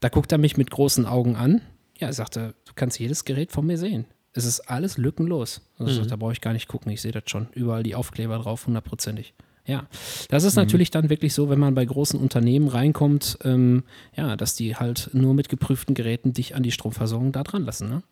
Da 0.00 0.08
guckt 0.08 0.32
er 0.32 0.38
mich 0.38 0.56
mit 0.56 0.70
großen 0.70 1.04
Augen 1.04 1.36
an. 1.36 1.60
Ja, 1.98 2.06
er 2.06 2.14
sagte, 2.14 2.54
du 2.64 2.72
kannst 2.74 2.98
jedes 2.98 3.26
Gerät 3.26 3.52
von 3.52 3.66
mir 3.66 3.76
sehen. 3.76 4.06
Es 4.32 4.46
ist 4.46 4.60
alles 4.60 4.96
lückenlos. 4.96 5.60
Also 5.76 5.90
ich 5.90 5.96
sagte, 5.96 6.10
da 6.10 6.16
brauche 6.16 6.32
ich 6.32 6.40
gar 6.40 6.54
nicht 6.54 6.68
gucken, 6.68 6.90
ich 6.92 7.02
sehe 7.02 7.12
das 7.12 7.24
schon. 7.26 7.48
Überall 7.52 7.82
die 7.82 7.94
Aufkleber 7.94 8.38
drauf, 8.38 8.66
hundertprozentig. 8.66 9.34
Ja, 9.68 9.86
das 10.30 10.44
ist 10.44 10.56
natürlich 10.56 10.90
dann 10.90 11.10
wirklich 11.10 11.34
so, 11.34 11.50
wenn 11.50 11.58
man 11.58 11.74
bei 11.74 11.84
großen 11.84 12.18
Unternehmen 12.18 12.68
reinkommt, 12.68 13.38
ähm, 13.44 13.84
ja, 14.16 14.34
dass 14.34 14.54
die 14.54 14.76
halt 14.76 15.10
nur 15.12 15.34
mit 15.34 15.50
geprüften 15.50 15.94
Geräten 15.94 16.32
dich 16.32 16.54
an 16.54 16.62
die 16.62 16.72
Stromversorgung 16.72 17.32
da 17.32 17.42
dran 17.42 17.66
lassen. 17.66 17.90
Ne? 17.90 18.02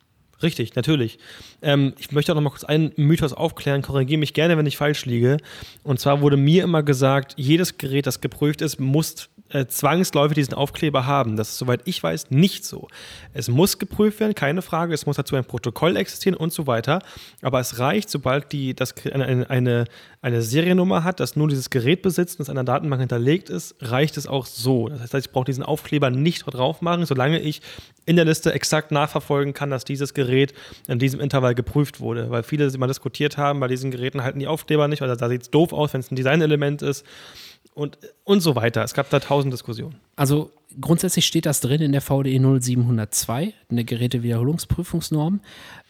Richtig, 0.43 0.75
natürlich. 0.75 1.17
Ähm, 1.63 1.93
ich 1.97 2.11
möchte 2.11 2.31
auch 2.31 2.35
noch 2.35 2.43
mal 2.43 2.51
kurz 2.51 2.63
einen 2.63 2.91
Mythos 2.95 3.33
aufklären. 3.33 3.81
Korrigiere 3.81 4.19
mich 4.19 4.35
gerne, 4.35 4.55
wenn 4.55 4.67
ich 4.67 4.77
falsch 4.77 5.05
liege. 5.05 5.37
Und 5.83 5.99
zwar 5.99 6.21
wurde 6.21 6.37
mir 6.37 6.63
immer 6.63 6.83
gesagt, 6.83 7.33
jedes 7.37 7.79
Gerät, 7.79 8.05
das 8.05 8.21
geprüft 8.21 8.61
ist, 8.61 8.79
muss 8.79 9.29
äh, 9.49 9.65
zwangsläufig 9.67 10.35
diesen 10.35 10.53
Aufkleber 10.53 11.05
haben. 11.05 11.37
Das 11.37 11.49
ist, 11.49 11.57
soweit 11.57 11.81
ich 11.85 12.01
weiß, 12.01 12.31
nicht 12.31 12.65
so. 12.65 12.87
Es 13.33 13.47
muss 13.47 13.79
geprüft 13.79 14.19
werden, 14.19 14.35
keine 14.35 14.61
Frage. 14.61 14.93
Es 14.93 15.05
muss 15.05 15.15
dazu 15.15 15.35
ein 15.35 15.45
Protokoll 15.45 15.95
existieren 15.95 16.35
und 16.35 16.53
so 16.53 16.67
weiter. 16.67 17.01
Aber 17.41 17.59
es 17.59 17.79
reicht, 17.79 18.09
sobald 18.09 18.51
die, 18.51 18.73
das, 18.73 18.93
eine, 19.05 19.49
eine, 19.49 19.85
eine 20.21 20.41
Seriennummer 20.41 21.03
hat, 21.03 21.19
das 21.19 21.35
nur 21.35 21.47
dieses 21.47 21.69
Gerät 21.69 22.01
besitzt 22.01 22.39
und 22.39 22.43
es 22.43 22.49
in 22.49 22.57
einer 22.57 22.65
Datenbank 22.65 22.99
hinterlegt 22.99 23.49
ist, 23.49 23.75
reicht 23.79 24.17
es 24.17 24.27
auch 24.27 24.45
so. 24.45 24.89
Das 24.89 25.13
heißt, 25.13 25.27
ich 25.27 25.31
brauche 25.31 25.45
diesen 25.45 25.63
Aufkleber 25.63 26.09
nicht 26.09 26.43
drauf 26.43 26.81
machen, 26.81 27.05
solange 27.05 27.39
ich 27.39 27.61
in 28.05 28.15
der 28.15 28.25
Liste 28.25 28.53
exakt 28.53 28.91
nachverfolgen 28.91 29.53
kann, 29.53 29.69
dass 29.69 29.85
dieses 29.85 30.13
Gerät 30.13 30.53
in 30.87 30.99
diesem 30.99 31.19
Intervall 31.19 31.55
geprüft 31.55 31.99
wurde. 31.99 32.29
Weil 32.29 32.43
viele 32.43 32.67
immer 32.67 32.87
diskutiert 32.87 33.37
haben, 33.37 33.59
bei 33.59 33.67
diesen 33.67 33.91
Geräten 33.91 34.23
halten 34.23 34.39
die 34.39 34.47
Aufkleber 34.47 34.87
nicht, 34.87 35.01
weil 35.01 35.15
da 35.15 35.29
sieht 35.29 35.41
es 35.43 35.51
doof 35.51 35.73
aus, 35.73 35.93
wenn 35.93 36.01
es 36.01 36.11
ein 36.11 36.15
Designelement 36.15 36.81
ist 36.81 37.05
und, 37.73 37.97
und 38.23 38.41
so 38.41 38.55
weiter. 38.55 38.83
Es 38.83 38.93
gab 38.93 39.09
da 39.09 39.19
tausend 39.19 39.53
Diskussionen. 39.53 39.95
Also 40.15 40.51
grundsätzlich 40.79 41.25
steht 41.25 41.45
das 41.45 41.61
drin 41.61 41.81
in 41.81 41.91
der 41.91 42.01
VDE 42.01 42.39
0702, 42.39 43.53
in 43.69 43.75
der 43.75 43.85
Gerätewiederholungsprüfungsnorm. 43.85 45.41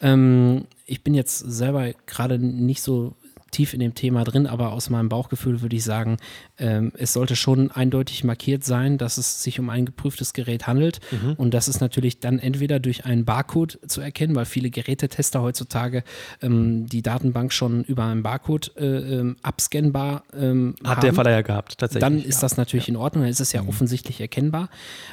Ähm, 0.02 0.66
ich 0.86 1.04
bin 1.04 1.14
jetzt 1.14 1.40
selber 1.40 1.94
gerade 2.06 2.40
nicht 2.40 2.82
so 2.82 3.16
tief 3.52 3.74
in 3.74 3.80
dem 3.80 3.96
Thema 3.96 4.24
drin, 4.24 4.48
aber 4.48 4.72
aus 4.72 4.90
meinem 4.90 5.10
Bauchgefühl 5.10 5.62
würde 5.62 5.76
ich 5.76 5.84
sagen, 5.84 6.18
ähm, 6.58 6.92
es 6.98 7.14
sollte 7.14 7.36
schon 7.36 7.72
eindeutig 7.72 8.24
markiert 8.24 8.64
sein, 8.64 8.98
dass 8.98 9.18
es 9.18 9.44
sich 9.44 9.60
um 9.60 9.70
ein 9.70 9.86
geprüftes 9.86 10.34
Gerät 10.34 10.68
handelt. 10.68 11.00
Und 11.38 11.54
das 11.54 11.68
ist 11.68 11.82
natürlich 11.82 12.20
dann 12.20 12.40
entweder 12.40 12.80
durch 12.80 13.06
einen 13.06 13.26
Barcode 13.26 13.80
zu 13.88 14.02
erkennen, 14.02 14.36
weil 14.36 14.46
viele 14.46 14.70
Gerätetester 14.70 15.42
heutzutage 15.42 16.04
ähm, 16.42 16.88
die 16.88 17.02
Datenbank 17.02 17.54
schon 17.54 17.84
über 17.84 18.06
einen 18.06 18.24
Barcode 18.24 18.76
äh, 18.78 18.86
ähm, 18.86 19.38
abscannbar 19.42 20.24
ähm, 20.34 20.76
Hat 20.84 20.98
haben 20.98 21.02
der 21.02 21.14
Verleiher 21.14 21.44
gehabt, 21.44 21.78
tatsächlich. 21.78 22.02
dann 22.02 22.20
ist 22.20 22.36
ja. 22.36 22.42
das 22.42 22.58
natürlich 22.58 22.90
in 22.90 22.96
Ordnung, 22.96 23.24
dann 23.24 23.32
ist 23.32 23.40
es 23.40 23.52
ja 23.52 23.66
offensichtlich 23.68 24.22
erkennbar. 24.22 24.70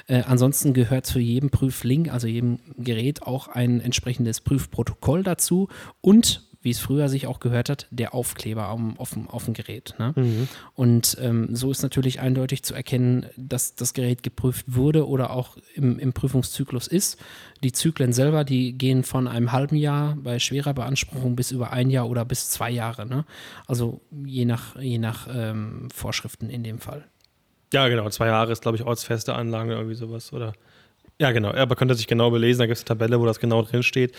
Äh, 0.07 0.22
ansonsten 0.26 0.74
gehört 0.74 1.07
zu 1.07 1.18
jedem 1.18 1.51
Prüflink, 1.51 2.12
also 2.12 2.26
jedem 2.26 2.59
Gerät, 2.78 3.22
auch 3.22 3.49
ein 3.49 3.80
entsprechendes 3.80 4.41
Prüfprotokoll 4.41 5.22
dazu 5.22 5.68
und 6.01 6.43
wie 6.65 6.71
es 6.71 6.81
früher 6.81 7.11
sich 7.11 7.27
auch 7.27 7.41
gehört 7.41 7.69
hat, 7.69 7.87
der 7.91 8.15
Aufkleber 8.15 8.71
auf, 8.97 9.11
dem, 9.11 9.29
auf 9.29 9.45
dem 9.45 9.53
Gerät. 9.53 9.95
Ne? 9.99 10.49
Und 10.75 11.19
ähm, 11.21 11.55
so 11.55 11.71
ist 11.71 11.83
natürlich 11.83 12.21
eindeutig 12.21 12.62
zu 12.62 12.75
erkennen, 12.75 13.27
dass 13.37 13.75
das 13.75 13.93
Gerät 13.93 14.23
geprüft 14.23 14.65
wurde 14.67 15.07
oder 15.07 15.31
auch 15.31 15.59
im, 15.75 15.99
im 15.99 16.15
Prüfungszyklus 16.15 16.87
ist. 16.87 17.21
Die 17.62 17.73
Zyklen 17.73 18.15
selber, 18.15 18.45
die 18.45 18.79
gehen 18.79 19.05
von 19.05 19.29
einem 19.29 19.53
halben 19.53 19.77
Jahr 19.77 20.17
bei 20.17 20.39
schwerer 20.39 20.73
Beanspruchung 20.73 21.37
bis 21.37 21.51
über 21.51 21.71
ein 21.71 21.91
Jahr 21.91 22.09
oder 22.09 22.25
bis 22.25 22.49
zwei 22.49 22.71
Jahre. 22.71 23.05
Ne? 23.05 23.27
Also 23.67 24.01
je 24.25 24.47
nach, 24.47 24.77
je 24.81 24.97
nach 24.97 25.29
ähm, 25.31 25.89
Vorschriften 25.95 26.49
in 26.49 26.65
dem 26.65 26.79
Fall. 26.79 27.05
Ja, 27.75 27.89
genau. 27.89 28.09
Zwei 28.09 28.29
Jahre 28.29 28.53
ist, 28.53 28.62
glaube 28.62 28.79
ich, 28.79 28.85
ortsfeste 28.85 29.35
Anlage 29.35 29.73
oder 29.73 29.81
irgendwie 29.81 29.97
sowas. 29.97 30.33
Oder 30.33 30.55
ja, 31.21 31.31
genau. 31.33 31.53
Ja, 31.53 31.61
aber 31.62 31.77
könnte 31.77 31.95
sich 31.95 32.07
genau 32.07 32.31
belesen. 32.31 32.61
Da 32.61 32.67
gibt 32.67 32.79
es 32.79 32.85
eine 32.85 32.89
Tabelle, 32.89 33.21
wo 33.21 33.27
das 33.27 33.39
genau 33.39 33.61
drin 33.62 33.83
steht. 33.83 34.15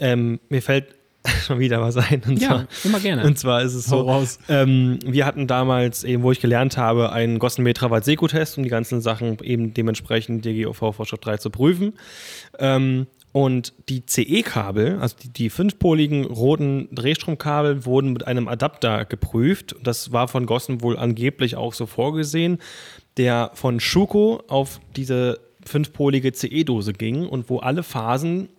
Ähm, 0.00 0.40
mir 0.48 0.60
fällt 0.60 0.96
schon 1.46 1.58
wieder 1.58 1.80
was 1.80 1.96
ein. 1.96 2.22
Und 2.26 2.40
Ja, 2.40 2.48
zwar, 2.48 2.66
immer 2.84 3.00
gerne. 3.00 3.24
Und 3.24 3.38
zwar 3.38 3.62
ist 3.62 3.74
es 3.74 3.86
so, 3.86 4.00
raus. 4.02 4.38
ähm, 4.48 4.98
wir 5.04 5.24
hatten 5.26 5.46
damals, 5.46 6.04
eben, 6.04 6.22
wo 6.22 6.32
ich 6.32 6.40
gelernt 6.40 6.76
habe, 6.76 7.12
einen 7.12 7.38
Gossenmeter-Seko-Test, 7.38 8.58
um 8.58 8.64
die 8.64 8.70
ganzen 8.70 9.00
Sachen 9.00 9.38
eben 9.42 9.72
dementsprechend 9.72 10.44
DGOV-Vorschrift 10.44 11.24
3 11.24 11.38
zu 11.38 11.50
prüfen. 11.50 11.94
Ähm, 12.58 13.06
und 13.32 13.72
die 13.88 14.04
CE-Kabel, 14.06 14.98
also 15.00 15.16
die, 15.20 15.28
die 15.28 15.50
fünfpoligen 15.50 16.24
roten 16.24 16.88
Drehstromkabel, 16.94 17.84
wurden 17.84 18.12
mit 18.12 18.26
einem 18.26 18.46
Adapter 18.46 19.04
geprüft. 19.04 19.74
Das 19.82 20.12
war 20.12 20.28
von 20.28 20.46
Gossen 20.46 20.82
wohl 20.82 20.96
angeblich 20.96 21.56
auch 21.56 21.72
so 21.72 21.86
vorgesehen, 21.86 22.58
der 23.16 23.50
von 23.54 23.80
Schuko 23.80 24.42
auf 24.46 24.80
diese 24.94 25.40
fünfpolige 25.66 26.32
CE-Dose 26.32 26.92
ging 26.92 27.26
und 27.26 27.50
wo 27.50 27.58
alle 27.58 27.82
Phasen 27.82 28.50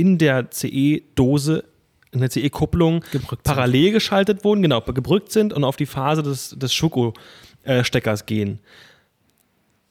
in 0.00 0.16
der 0.16 0.50
CE-Dose, 0.50 1.64
in 2.12 2.20
der 2.20 2.30
CE-Kupplung 2.30 3.04
parallel 3.44 3.92
geschaltet 3.92 4.44
wurden, 4.44 4.62
genau, 4.62 4.80
gebrückt 4.80 5.30
sind 5.30 5.52
und 5.52 5.62
auf 5.62 5.76
die 5.76 5.86
Phase 5.86 6.22
des, 6.22 6.56
des 6.58 6.72
Schuko-Steckers 6.72 8.24
gehen. 8.24 8.60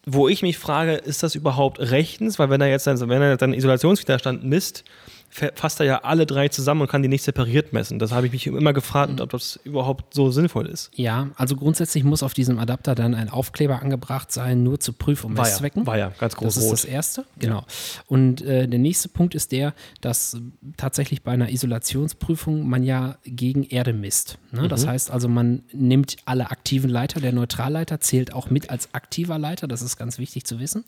Wo 0.05 0.28
ich 0.28 0.41
mich 0.41 0.57
frage, 0.57 0.93
ist 0.93 1.22
das 1.22 1.36
überhaupt 1.36 1.80
rechtens? 1.80 2.39
Weil 2.39 2.49
wenn 2.49 2.60
er 2.60 2.70
jetzt 2.70 2.88
dann, 2.88 2.99
wenn 2.99 3.22
er 3.22 3.38
dann 3.38 3.53
Isolationswiderstand 3.53 4.43
misst, 4.43 4.84
fasst 5.30 5.80
er 5.80 5.86
ja 5.86 5.97
alle 6.03 6.25
drei 6.25 6.47
zusammen 6.49 6.82
und 6.82 6.88
kann 6.89 7.01
die 7.03 7.07
nicht 7.07 7.23
separiert 7.23 7.71
messen. 7.73 7.99
Das 7.99 8.11
habe 8.11 8.25
ich 8.25 8.32
mich 8.32 8.47
immer 8.47 8.73
gefragt, 8.73 9.21
ob 9.21 9.30
das 9.30 9.59
überhaupt 9.63 10.13
so 10.13 10.32
sinnvoll 10.32 10.65
ist. 10.67 10.89
Ja, 10.95 11.30
also 11.36 11.55
grundsätzlich 11.55 12.03
muss 12.03 12.23
auf 12.23 12.34
diesem 12.34 12.57
Adapter 12.59 12.95
dann 12.95 13.13
ein 13.13 13.30
Aufkleber 13.30 13.82
angebracht 13.82 14.32
sein, 14.32 14.63
nur 14.63 14.80
zu 14.80 14.93
Prüf- 14.93 15.23
und 15.23 15.38
War 15.38 15.45
ja, 15.45 15.51
Messzwecken. 15.51 15.86
war 15.88 15.97
ja 15.97 16.11
ganz 16.19 16.36
groß 16.36 16.55
Das 16.55 16.63
ist 16.63 16.71
das 16.71 16.86
erste, 16.86 17.25
genau. 17.38 17.63
Und 18.07 18.41
äh, 18.41 18.67
der 18.67 18.80
nächste 18.80 19.07
Punkt 19.09 19.36
ist 19.36 19.51
der, 19.51 19.73
dass 20.01 20.38
tatsächlich 20.77 21.21
bei 21.23 21.32
einer 21.32 21.49
Isolationsprüfung 21.49 22.67
man 22.67 22.84
ja 22.84 23.17
gegen 23.23 23.63
Erde 23.63 23.93
misst. 23.93 24.38
Ne? 24.51 24.67
Das 24.67 24.86
Mhm. 24.86 24.89
heißt 24.89 25.11
also, 25.11 25.27
man 25.27 25.63
nimmt 25.73 26.17
alle 26.25 26.49
aktiven 26.51 26.89
Leiter, 26.89 27.19
der 27.19 27.34
Neutralleiter 27.34 27.99
zählt 27.99 28.34
auch 28.34 28.49
mit 28.49 28.69
als 28.69 28.93
aktiver 28.93 29.38
Leiter, 29.38 29.67
das 29.67 29.82
ist 29.82 29.97
ganz 29.97 30.17
wichtig 30.17 30.45
zu 30.45 30.59
wissen. 30.59 30.86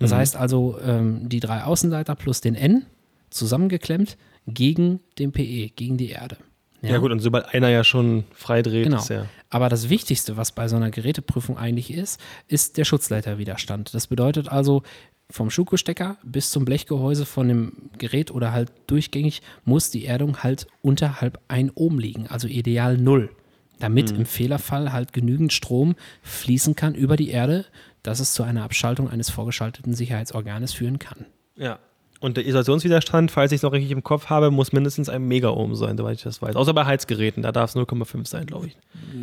Das 0.00 0.10
Mhm. 0.10 0.16
heißt 0.16 0.36
also, 0.36 0.78
ähm, 0.84 1.28
die 1.28 1.40
drei 1.40 1.62
Außenleiter 1.64 2.14
plus 2.14 2.40
den 2.40 2.54
N 2.54 2.86
zusammengeklemmt 3.34 4.16
gegen 4.46 5.00
den 5.18 5.32
PE, 5.32 5.70
gegen 5.74 5.96
die 5.96 6.10
Erde. 6.10 6.36
Ja. 6.82 6.98
gut, 6.98 7.12
und 7.12 7.20
sobald 7.20 7.54
einer 7.54 7.70
ja 7.70 7.82
schon 7.82 8.24
frei 8.34 8.60
dreht, 8.60 8.84
Genau. 8.84 8.98
ist 8.98 9.08
ja. 9.08 9.24
Aber 9.48 9.70
das 9.70 9.88
Wichtigste, 9.88 10.36
was 10.36 10.52
bei 10.52 10.68
so 10.68 10.76
einer 10.76 10.90
Geräteprüfung 10.90 11.56
eigentlich 11.56 11.90
ist, 11.90 12.20
ist 12.46 12.76
der 12.76 12.84
Schutzleiterwiderstand. 12.84 13.94
Das 13.94 14.06
bedeutet 14.06 14.50
also, 14.50 14.82
vom 15.30 15.48
Schuko-Stecker 15.48 16.18
bis 16.22 16.50
zum 16.50 16.66
Blechgehäuse 16.66 17.24
von 17.24 17.48
dem 17.48 17.90
Gerät 17.96 18.30
oder 18.30 18.52
halt 18.52 18.70
durchgängig 18.86 19.40
muss 19.64 19.90
die 19.90 20.04
Erdung 20.04 20.42
halt 20.42 20.66
unterhalb 20.82 21.40
1 21.48 21.72
Ohm 21.74 21.98
liegen, 21.98 22.26
also 22.26 22.46
ideal 22.48 22.98
0. 22.98 23.30
Damit 23.78 24.10
im 24.12 24.26
Fehlerfall 24.26 24.92
halt 24.92 25.12
genügend 25.14 25.52
Strom 25.52 25.94
fließen 26.22 26.76
kann 26.76 26.94
über 26.94 27.16
die 27.16 27.30
Erde, 27.30 27.64
dass 28.02 28.20
es 28.20 28.34
zu 28.34 28.42
einer 28.42 28.62
Abschaltung 28.62 29.08
eines 29.10 29.30
vorgeschalteten 29.30 29.94
Sicherheitsorganes 29.94 30.74
führen 30.74 30.98
kann. 30.98 31.26
Ja. 31.56 31.78
Und 32.24 32.36
der 32.38 32.46
Isolationswiderstand, 32.46 33.30
falls 33.30 33.52
ich 33.52 33.56
es 33.56 33.62
noch 33.62 33.72
richtig 33.72 33.90
im 33.90 34.02
Kopf 34.02 34.26
habe, 34.30 34.50
muss 34.50 34.72
mindestens 34.72 35.08
ein 35.08 35.28
Megaohm 35.28 35.74
sein, 35.74 35.96
soweit 35.98 36.16
ich 36.16 36.22
das 36.22 36.40
weiß. 36.40 36.56
Außer 36.56 36.72
bei 36.72 36.86
Heizgeräten, 36.86 37.42
da 37.42 37.52
darf 37.52 37.70
es 37.70 37.76
0,5 37.76 38.26
sein, 38.26 38.46
glaube 38.46 38.68
ich. 38.68 38.76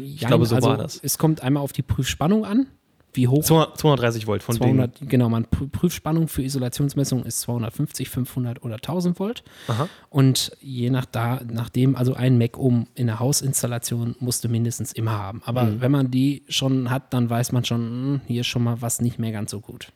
Ich 0.03 0.19
glaube, 0.27 0.45
so 0.45 0.61
war 0.61 0.77
das. 0.77 0.99
Es 1.01 1.17
kommt 1.17 1.41
einmal 1.41 1.63
auf 1.63 1.73
die 1.73 1.81
Prüfspannung 1.81 2.45
an, 2.45 2.67
wie 3.13 3.27
hoch 3.27 3.43
200, 3.43 3.77
230 3.77 4.27
Volt 4.27 4.41
von 4.43 4.55
200, 4.55 5.09
genau, 5.09 5.27
man 5.29 5.45
Prü- 5.45 5.67
Prüfspannung 5.69 6.27
für 6.29 6.43
Isolationsmessung 6.43 7.25
ist 7.25 7.41
250, 7.41 8.07
500 8.07 8.63
oder 8.63 8.75
1000 8.75 9.19
Volt. 9.19 9.43
Aha. 9.67 9.89
Und 10.09 10.51
je 10.61 10.89
nach 10.91 11.05
da, 11.05 11.41
nachdem, 11.45 11.95
also 11.95 12.13
ein 12.13 12.37
Mac-Ohm 12.37 12.87
in 12.95 13.07
der 13.07 13.19
Hausinstallation 13.19 14.15
musste 14.19 14.47
mindestens 14.47 14.93
immer 14.93 15.11
haben. 15.17 15.41
Aber 15.45 15.63
Mhm. 15.63 15.81
wenn 15.81 15.91
man 15.91 16.11
die 16.11 16.43
schon 16.47 16.89
hat, 16.89 17.13
dann 17.13 17.29
weiß 17.29 17.51
man 17.51 17.65
schon, 17.65 17.81
hm, 17.81 18.21
hier 18.27 18.41
ist 18.41 18.47
schon 18.47 18.63
mal 18.63 18.81
was 18.81 19.01
nicht 19.01 19.19
mehr 19.19 19.31
ganz 19.31 19.51
so 19.51 19.59
gut. 19.59 19.91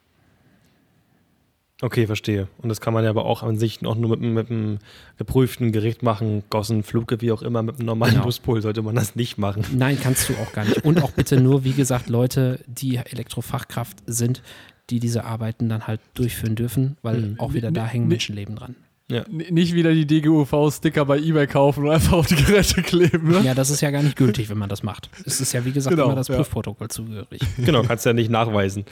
Okay, 1.81 2.07
verstehe. 2.07 2.47
Und 2.59 2.69
das 2.69 2.79
kann 2.79 2.93
man 2.93 3.03
ja 3.03 3.09
aber 3.09 3.25
auch 3.25 3.43
an 3.43 3.57
sich 3.57 3.85
auch 3.85 3.95
nur 3.95 4.11
mit, 4.11 4.21
einem- 4.21 4.33
mit 4.33 4.49
einem 4.49 4.79
geprüften 5.17 5.73
Gerät 5.73 6.03
machen. 6.03 6.43
Gossen, 6.49 6.83
Fluke, 6.83 7.19
wie 7.21 7.31
auch 7.33 7.41
immer, 7.41 7.63
mit 7.63 7.75
einem 7.77 7.85
normalen 7.87 8.13
Genau. 8.13 8.25
Buspol 8.25 8.61
sollte 8.61 8.81
man 8.81 8.95
das 8.95 9.15
nicht 9.15 9.37
machen. 9.37 9.63
Nein, 9.73 9.97
kannst 10.01 10.29
du 10.29 10.33
auch 10.35 10.53
gar 10.53 10.63
nicht. 10.63 10.85
Und 10.85 11.03
auch 11.03 11.11
bitte 11.11 11.39
nur, 11.41 11.65
wie 11.65 11.73
gesagt, 11.73 12.07
Leute, 12.09 12.59
die 12.65 12.95
Elektrofachkraft 12.95 13.97
sind, 14.07 14.41
die 14.89 14.99
diese 15.01 15.25
Arbeiten 15.25 15.67
dann 15.67 15.85
halt 15.85 15.99
durchführen 16.13 16.55
dürfen, 16.55 16.95
weil 17.01 17.17
Mhm. 17.21 17.39
auch 17.39 17.53
wieder 17.53 17.71
da 17.71 17.85
hängen. 17.85 18.07
Menschenleben 18.07 18.55
dran. 18.55 18.75
Ja. 19.07 19.23
Nicht 19.29 19.75
wieder 19.75 19.93
die 19.93 20.07
DGUV-Sticker 20.07 21.05
bei 21.05 21.19
eBay 21.19 21.45
kaufen 21.45 21.83
und 21.83 21.91
einfach 21.91 22.13
auf 22.13 22.25
die 22.27 22.35
Geräte 22.35 22.81
kleben. 22.81 23.31
Ne? 23.31 23.41
Ja, 23.41 23.53
das 23.53 23.69
ist 23.69 23.81
ja 23.81 23.91
gar 23.91 24.01
nicht 24.01 24.15
gültig, 24.15 24.49
wenn 24.49 24.57
man 24.57 24.69
das 24.69 24.81
macht. 24.81 25.09
Es 25.25 25.41
ist 25.41 25.53
ja, 25.53 25.63
wie 25.65 25.71
gesagt, 25.71 25.95
Genau, 25.95 26.05
immer 26.07 26.15
das 26.15 26.27
ja. 26.29 26.35
Prüfprotokoll 26.37 26.87
zugehörig. 26.87 27.41
Genau, 27.57 27.83
kannst 27.83 28.05
du 28.05 28.09
ja 28.09 28.13
nicht 28.13 28.31
nachweisen. 28.31 28.85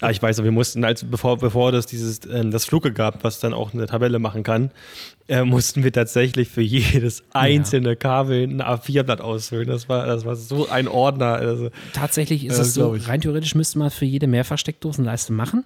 Ah, 0.00 0.10
ich 0.10 0.22
weiß, 0.22 0.42
wir 0.44 0.52
mussten, 0.52 0.84
als, 0.84 1.02
bevor, 1.04 1.38
bevor 1.38 1.72
das 1.72 1.86
dieses, 1.86 2.20
ähm, 2.30 2.50
das 2.50 2.64
Fluke 2.64 2.92
gab, 2.92 3.24
was 3.24 3.40
dann 3.40 3.52
auch 3.52 3.74
eine 3.74 3.86
Tabelle 3.86 4.18
machen 4.20 4.42
kann, 4.44 4.70
äh, 5.26 5.42
mussten 5.44 5.82
wir 5.82 5.92
tatsächlich 5.92 6.48
für 6.48 6.60
jedes 6.62 7.24
einzelne 7.32 7.96
Kabel 7.96 8.44
ein 8.44 8.62
A4-Blatt 8.62 9.20
ausfüllen. 9.20 9.66
Das 9.66 9.88
war, 9.88 10.06
das 10.06 10.24
war 10.24 10.36
so 10.36 10.68
ein 10.68 10.86
Ordner. 10.88 11.34
Also, 11.34 11.70
Tatsächlich 11.92 12.44
ist 12.46 12.56
Ja, 12.56 12.62
es 12.62 12.74
so, 12.74 12.96
rein 12.96 13.20
theoretisch 13.20 13.54
müsste 13.54 13.78
man 13.78 13.90
für 13.90 14.04
jede 14.04 14.26
Mehrfachsteckdosenleiste 14.28 15.32
machen, 15.32 15.64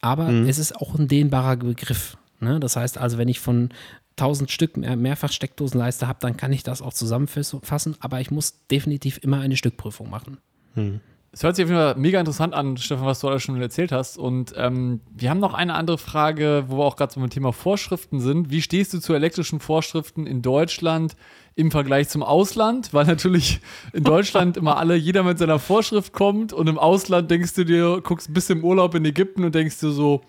aber 0.00 0.28
Mhm. 0.28 0.48
es 0.48 0.58
ist 0.58 0.76
auch 0.76 0.94
ein 0.98 1.08
dehnbarer 1.08 1.56
Begriff. 1.56 2.16
Ne? 2.38 2.60
Das 2.60 2.76
heißt 2.76 2.98
also, 2.98 3.18
wenn 3.18 3.28
ich 3.28 3.40
von 3.40 3.70
1000 4.18 4.50
Stück 4.50 4.76
mehr 4.76 4.94
Mehrfachsteckdosenleiste 4.96 6.06
habe, 6.06 6.18
dann 6.20 6.36
kann 6.36 6.52
ich 6.52 6.62
das 6.62 6.80
auch 6.82 6.92
zusammenfassen, 6.94 7.96
aber 8.00 8.20
ich 8.20 8.30
muss 8.30 8.54
definitiv 8.70 9.18
immer 9.22 9.40
eine 9.40 9.56
Stückprüfung 9.56 10.08
machen. 10.08 10.38
Es 11.36 11.42
hört 11.42 11.54
sich 11.54 11.66
auf 11.66 11.68
jeden 11.68 11.82
Fall 11.82 11.96
mega 11.96 12.18
interessant 12.18 12.54
an, 12.54 12.78
Stefan, 12.78 13.04
was 13.04 13.20
du 13.20 13.28
alles 13.28 13.42
schon 13.42 13.60
erzählt 13.60 13.92
hast. 13.92 14.16
Und 14.16 14.54
ähm, 14.56 15.02
wir 15.14 15.28
haben 15.28 15.38
noch 15.38 15.52
eine 15.52 15.74
andere 15.74 15.98
Frage, 15.98 16.64
wo 16.68 16.78
wir 16.78 16.84
auch 16.84 16.96
gerade 16.96 17.20
beim 17.20 17.28
Thema 17.28 17.52
Vorschriften 17.52 18.20
sind. 18.20 18.50
Wie 18.50 18.62
stehst 18.62 18.94
du 18.94 19.00
zu 19.00 19.12
elektrischen 19.12 19.60
Vorschriften 19.60 20.26
in 20.26 20.40
Deutschland 20.40 21.14
im 21.54 21.70
Vergleich 21.70 22.08
zum 22.08 22.22
Ausland? 22.22 22.94
Weil 22.94 23.04
natürlich 23.04 23.60
in 23.92 24.02
Deutschland 24.02 24.56
immer 24.56 24.78
alle, 24.78 24.96
jeder 24.96 25.24
mit 25.24 25.38
seiner 25.38 25.58
Vorschrift 25.58 26.14
kommt 26.14 26.54
und 26.54 26.70
im 26.70 26.78
Ausland 26.78 27.30
denkst 27.30 27.52
du 27.52 27.64
dir, 27.64 28.00
guckst 28.02 28.30
ein 28.30 28.32
bisschen 28.32 28.60
im 28.60 28.64
Urlaub 28.64 28.94
in 28.94 29.04
Ägypten 29.04 29.44
und 29.44 29.54
denkst 29.54 29.78
dir 29.78 29.90
so, 29.90 30.22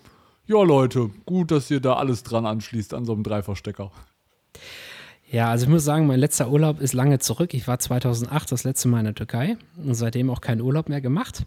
ja 0.46 0.62
Leute, 0.62 1.10
gut, 1.26 1.52
dass 1.52 1.72
ihr 1.72 1.80
da 1.80 1.94
alles 1.94 2.24
dran 2.24 2.46
anschließt 2.46 2.94
an 2.94 3.06
so 3.06 3.14
einem 3.14 3.24
Dreifachstecker. 3.24 3.94
Ja, 5.30 5.52
also 5.52 5.66
ich 5.66 5.70
muss 5.70 5.84
sagen, 5.84 6.08
mein 6.08 6.20
letzter 6.20 6.50
Urlaub 6.50 6.80
ist 6.80 6.94
lange 6.94 7.20
zurück. 7.20 7.54
Ich 7.54 7.68
war 7.68 7.80
2008 7.80 8.52
das 8.52 8.64
letzte 8.64 8.88
Mal 8.88 9.00
in 9.00 9.06
der 9.06 9.16
Türkei 9.16 9.58
und 9.76 9.94
seitdem 9.94 10.30
auch 10.30 10.40
keinen 10.40 10.62
Urlaub 10.62 10.88
mehr 10.88 11.02
gemacht. 11.02 11.46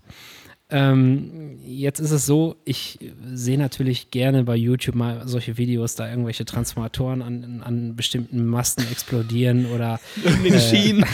Ähm, 0.73 1.59
jetzt 1.65 1.99
ist 1.99 2.13
es 2.13 2.27
so, 2.27 2.57
ich 2.65 2.99
sehe 3.33 3.59
natürlich 3.59 4.11
gerne 4.11 4.45
bei 4.45 4.55
YouTube 4.55 4.95
mal 4.95 5.27
solche 5.27 5.59
Videos, 5.59 5.97
da 5.97 6.09
irgendwelche 6.09 6.45
Transformatoren 6.45 7.23
an, 7.23 7.63
an 7.65 7.97
bestimmten 7.97 8.47
Masten 8.47 8.87
explodieren 8.91 9.67
oder 9.67 9.99
in 10.25 10.45
den 10.45 10.61
Schienen. 10.61 11.05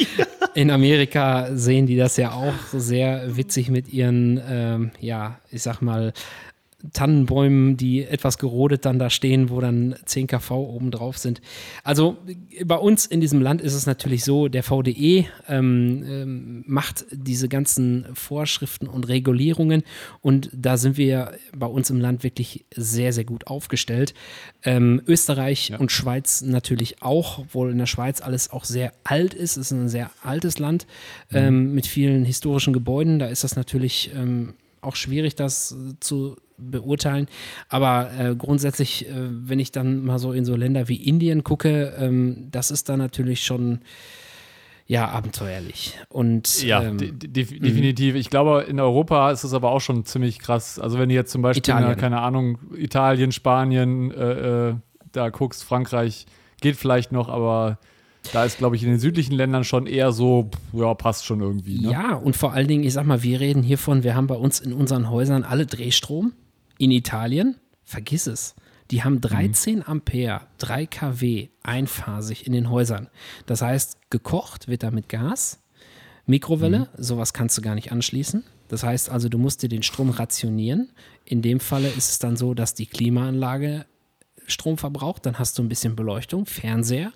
in 0.54 0.70
Amerika 0.70 1.54
sehen 1.54 1.86
die 1.86 1.96
das 1.96 2.16
ja 2.16 2.32
auch 2.32 2.54
sehr 2.72 3.36
witzig 3.36 3.68
mit 3.68 3.92
ihren, 3.92 4.40
ähm, 4.48 4.90
ja, 5.00 5.40
ich 5.50 5.62
sag 5.62 5.82
mal, 5.82 6.14
Tannenbäumen, 6.92 7.76
die 7.76 8.04
etwas 8.04 8.38
gerodet 8.38 8.84
dann 8.84 8.98
da 8.98 9.10
stehen, 9.10 9.50
wo 9.50 9.60
dann 9.60 9.94
10 10.04 10.26
kV 10.26 10.50
oben 10.50 10.90
drauf 10.90 11.18
sind. 11.18 11.40
Also 11.84 12.16
bei 12.64 12.76
uns 12.76 13.06
in 13.06 13.20
diesem 13.20 13.40
Land 13.40 13.60
ist 13.60 13.74
es 13.74 13.86
natürlich 13.86 14.24
so, 14.24 14.48
der 14.48 14.62
VDE 14.62 15.26
ähm, 15.48 16.04
ähm, 16.06 16.64
macht 16.66 17.06
diese 17.12 17.48
ganzen 17.48 18.06
Vorschriften 18.14 18.88
und 18.88 19.08
Regulierungen 19.08 19.84
und 20.20 20.50
da 20.52 20.76
sind 20.76 20.96
wir 20.96 21.32
bei 21.56 21.66
uns 21.66 21.90
im 21.90 22.00
Land 22.00 22.24
wirklich 22.24 22.64
sehr, 22.74 23.12
sehr 23.12 23.24
gut 23.24 23.46
aufgestellt. 23.46 24.14
Ähm, 24.64 25.02
Österreich 25.06 25.72
und 25.78 25.92
Schweiz 25.92 26.42
natürlich 26.42 27.02
auch, 27.02 27.38
obwohl 27.38 27.70
in 27.70 27.78
der 27.78 27.86
Schweiz 27.86 28.20
alles 28.20 28.50
auch 28.50 28.64
sehr 28.64 28.92
alt 29.04 29.34
ist. 29.34 29.56
Es 29.56 29.66
ist 29.66 29.70
ein 29.72 29.88
sehr 29.88 30.10
altes 30.22 30.58
Land 30.58 30.86
ähm, 31.32 31.74
mit 31.74 31.86
vielen 31.86 32.24
historischen 32.24 32.72
Gebäuden. 32.72 33.18
Da 33.18 33.26
ist 33.26 33.44
das 33.44 33.56
natürlich 33.56 34.10
ähm, 34.14 34.54
auch 34.82 34.96
schwierig, 34.96 35.34
das 35.34 35.72
äh, 35.72 35.94
zu 36.00 36.36
beurteilen. 36.58 37.26
Aber 37.68 38.10
äh, 38.18 38.34
grundsätzlich, 38.36 39.08
äh, 39.08 39.12
wenn 39.14 39.58
ich 39.58 39.72
dann 39.72 40.04
mal 40.04 40.18
so 40.18 40.32
in 40.32 40.44
so 40.44 40.54
Länder 40.54 40.88
wie 40.88 40.96
Indien 40.96 41.44
gucke, 41.44 41.94
ähm, 41.98 42.48
das 42.50 42.70
ist 42.70 42.88
dann 42.88 42.98
natürlich 42.98 43.42
schon 43.44 43.80
ja 44.86 45.08
abenteuerlich. 45.08 45.98
Und 46.08 46.64
ähm, 46.64 46.98
de 46.98 47.12
de 47.12 47.28
definitiv. 47.28 48.14
Ich 48.14 48.30
glaube, 48.30 48.66
in 48.68 48.78
Europa 48.78 49.30
ist 49.30 49.44
es 49.44 49.54
aber 49.54 49.70
auch 49.70 49.80
schon 49.80 50.04
ziemlich 50.04 50.38
krass. 50.38 50.78
Also 50.78 50.98
wenn 50.98 51.08
du 51.08 51.14
jetzt 51.14 51.32
zum 51.32 51.42
Beispiel, 51.42 51.74
na, 51.74 51.94
keine 51.94 52.20
Ahnung, 52.20 52.58
Italien, 52.76 53.32
Spanien, 53.32 54.10
äh, 54.10 54.68
äh, 54.68 54.74
da 55.12 55.30
guckst, 55.30 55.64
Frankreich 55.64 56.26
geht 56.60 56.76
vielleicht 56.76 57.12
noch, 57.12 57.28
aber 57.28 57.78
da 58.32 58.44
ist, 58.44 58.58
glaube 58.58 58.76
ich, 58.76 58.82
in 58.82 58.90
den 58.90 58.98
südlichen 58.98 59.34
Ländern 59.34 59.64
schon 59.64 59.86
eher 59.86 60.12
so, 60.12 60.50
ja, 60.72 60.94
passt 60.94 61.24
schon 61.24 61.40
irgendwie. 61.40 61.80
Ne? 61.80 61.90
Ja, 61.90 62.14
und 62.14 62.36
vor 62.36 62.52
allen 62.52 62.68
Dingen, 62.68 62.84
ich 62.84 62.92
sag 62.92 63.04
mal, 63.04 63.22
wir 63.22 63.40
reden 63.40 63.62
hiervon, 63.62 64.04
wir 64.04 64.14
haben 64.14 64.26
bei 64.26 64.36
uns 64.36 64.60
in 64.60 64.72
unseren 64.72 65.10
Häusern 65.10 65.44
alle 65.44 65.66
Drehstrom. 65.66 66.32
In 66.78 66.90
Italien, 66.90 67.56
vergiss 67.84 68.26
es. 68.26 68.54
Die 68.90 69.04
haben 69.04 69.20
13 69.20 69.86
Ampere, 69.86 70.42
3 70.58 70.86
kW 70.86 71.48
einphasig 71.62 72.46
in 72.46 72.52
den 72.52 72.70
Häusern. 72.70 73.08
Das 73.46 73.62
heißt, 73.62 74.10
gekocht 74.10 74.68
wird 74.68 74.82
da 74.82 74.90
mit 74.90 75.08
Gas, 75.08 75.62
Mikrowelle, 76.26 76.88
sowas 76.96 77.32
kannst 77.32 77.58
du 77.58 77.62
gar 77.62 77.74
nicht 77.74 77.90
anschließen. 77.90 78.44
Das 78.68 78.84
heißt 78.84 79.10
also, 79.10 79.28
du 79.28 79.38
musst 79.38 79.62
dir 79.62 79.68
den 79.68 79.82
Strom 79.82 80.10
rationieren. 80.10 80.90
In 81.24 81.42
dem 81.42 81.60
Falle 81.60 81.88
ist 81.88 82.10
es 82.10 82.18
dann 82.18 82.36
so, 82.36 82.54
dass 82.54 82.74
die 82.74 82.86
Klimaanlage 82.86 83.86
Strom 84.52 84.78
verbraucht, 84.78 85.26
dann 85.26 85.38
hast 85.38 85.58
du 85.58 85.62
ein 85.62 85.68
bisschen 85.68 85.96
Beleuchtung, 85.96 86.46
Fernseher. 86.46 87.12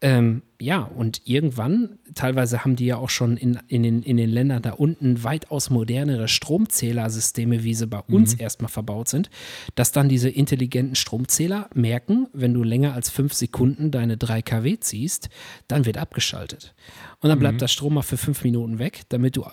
Ähm, 0.00 0.42
ja, 0.60 0.82
und 0.82 1.22
irgendwann, 1.24 1.98
teilweise 2.14 2.64
haben 2.64 2.76
die 2.76 2.86
ja 2.86 2.96
auch 2.98 3.10
schon 3.10 3.36
in, 3.36 3.58
in, 3.66 3.82
den, 3.82 4.02
in 4.02 4.16
den 4.16 4.30
Ländern 4.30 4.62
da 4.62 4.72
unten 4.72 5.24
weitaus 5.24 5.70
modernere 5.70 6.28
Stromzählersysteme, 6.28 7.64
wie 7.64 7.74
sie 7.74 7.88
bei 7.88 8.00
uns 8.00 8.34
erstmal 8.34 8.70
verbaut 8.70 9.08
sind, 9.08 9.28
dass 9.74 9.90
dann 9.90 10.08
diese 10.08 10.28
intelligenten 10.28 10.94
Stromzähler 10.94 11.68
merken, 11.74 12.28
wenn 12.32 12.54
du 12.54 12.62
länger 12.62 12.94
als 12.94 13.10
fünf 13.10 13.34
Sekunden 13.34 13.90
deine 13.90 14.16
3 14.16 14.42
kW 14.42 14.78
ziehst, 14.78 15.30
dann 15.66 15.84
wird 15.84 15.98
abgeschaltet. 15.98 16.74
Und 17.20 17.30
dann 17.30 17.40
bleibt 17.40 17.60
der 17.60 17.66
Strom 17.68 17.94
mal 17.94 18.02
für 18.02 18.16
fünf 18.16 18.44
Minuten 18.44 18.78
weg, 18.78 19.02
damit 19.08 19.36
du 19.36 19.44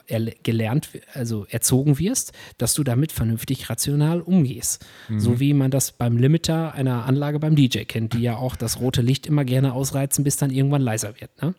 gelernt, 0.44 0.90
also 1.14 1.46
erzogen 1.50 1.98
wirst, 1.98 2.32
dass 2.60 2.76
du 2.76 2.84
damit 2.84 3.12
vernünftig 3.12 3.70
rational 3.72 4.22
umgehst. 4.22 4.86
So 5.18 5.40
wie 5.40 5.54
man 5.54 5.72
das 5.72 5.92
beim 5.92 6.18
Limiter 6.18 6.76
einer 6.76 7.06
Anlage 7.06 7.40
beim 7.40 7.56
DJ 7.56 7.80
kennt, 7.86 8.14
die 8.14 8.22
ja 8.22 8.38
auch 8.38 8.56
das 8.56 8.80
rote 8.80 9.02
Licht 9.02 9.26
immer 9.26 9.46
gerne 9.46 9.74
ausreizen, 9.74 10.24
bis 10.24 10.38
dann 10.38 10.52
irgendwann 10.52 10.84
leiser 10.84 11.20
wird. 11.20 11.42
Ne? 11.42 11.56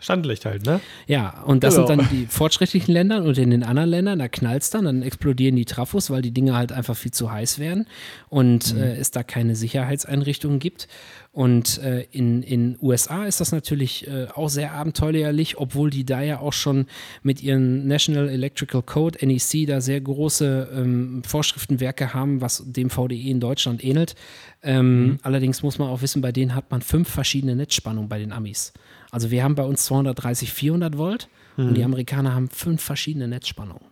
Standlicht 0.00 0.44
halt, 0.46 0.64
ne? 0.66 0.80
Ja, 1.06 1.42
und 1.44 1.62
das 1.62 1.74
Genau. 1.74 1.86
sind 1.86 1.98
dann 2.00 2.08
die 2.10 2.26
fortschrittlichen 2.26 2.92
Länder 2.92 3.22
und 3.22 3.36
in 3.38 3.50
den 3.50 3.62
anderen 3.62 3.90
Ländern, 3.90 4.18
da 4.18 4.28
knallt 4.28 4.62
es 4.62 4.70
dann, 4.70 4.84
dann 4.86 5.02
explodieren 5.02 5.56
die 5.56 5.64
Trafos, 5.66 6.10
weil 6.10 6.22
die 6.22 6.32
Dinge 6.32 6.54
halt 6.56 6.72
einfach 6.72 6.96
viel 6.96 7.12
zu 7.12 7.30
heiß 7.30 7.58
werden 7.58 7.86
und 8.28 8.74
äh, 8.76 8.96
es 8.96 9.10
da 9.10 9.22
keine 9.22 9.54
Sicherheitseinrichtungen 9.56 10.58
gibt. 10.58 10.88
Und 11.32 11.78
äh, 11.78 12.06
in 12.10 12.42
in 12.42 12.76
USA 12.82 13.24
ist 13.24 13.40
das 13.40 13.52
natürlich 13.52 14.08
äh, 14.08 14.26
auch 14.34 14.48
sehr 14.48 14.72
abenteuerlich, 14.72 15.58
obwohl 15.58 15.90
die 15.90 16.04
da 16.04 16.22
ja 16.22 16.40
auch 16.40 16.52
schon 16.52 16.86
mit 17.22 17.40
ihren 17.40 17.86
National 17.86 18.28
Electrical 18.28 18.82
Code, 18.82 19.24
NEC, 19.24 19.66
da 19.68 19.80
sehr 19.80 20.00
große 20.00 20.68
ähm, 20.74 21.22
Vorschriftenwerke 21.24 22.14
haben, 22.14 22.40
was 22.40 22.64
dem 22.66 22.90
VDE 22.90 23.30
in 23.30 23.38
Deutschland 23.38 23.84
ähnelt. 23.84 24.16
Ähm, 24.62 25.18
Allerdings 25.22 25.62
muss 25.62 25.78
man 25.78 25.88
auch 25.88 26.02
wissen, 26.02 26.20
bei 26.20 26.32
denen 26.32 26.54
hat 26.54 26.70
man 26.70 26.82
fünf 26.82 27.08
verschiedene 27.08 27.54
Netzspannungen 27.54 28.08
bei 28.08 28.18
den 28.18 28.32
Amis. 28.32 28.72
Also 29.10 29.30
wir 29.30 29.42
haben 29.42 29.54
bei 29.54 29.64
uns 29.64 29.84
230, 29.84 30.52
400 30.52 30.96
Volt 30.96 31.28
und 31.56 31.74
die 31.74 31.84
Amerikaner 31.84 32.34
haben 32.34 32.48
fünf 32.48 32.82
verschiedene 32.82 33.28
Netzspannungen. 33.28 33.84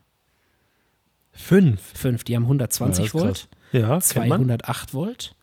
Fünf. 1.32 1.80
Fünf, 1.94 2.24
die 2.24 2.34
haben 2.34 2.44
120 2.44 3.06
Ja, 3.06 3.14
Volt, 3.14 3.48
Ja, 3.72 4.00
kennt 4.00 4.28
man. 4.28 4.38
208 4.38 4.94
Volt, 4.94 5.34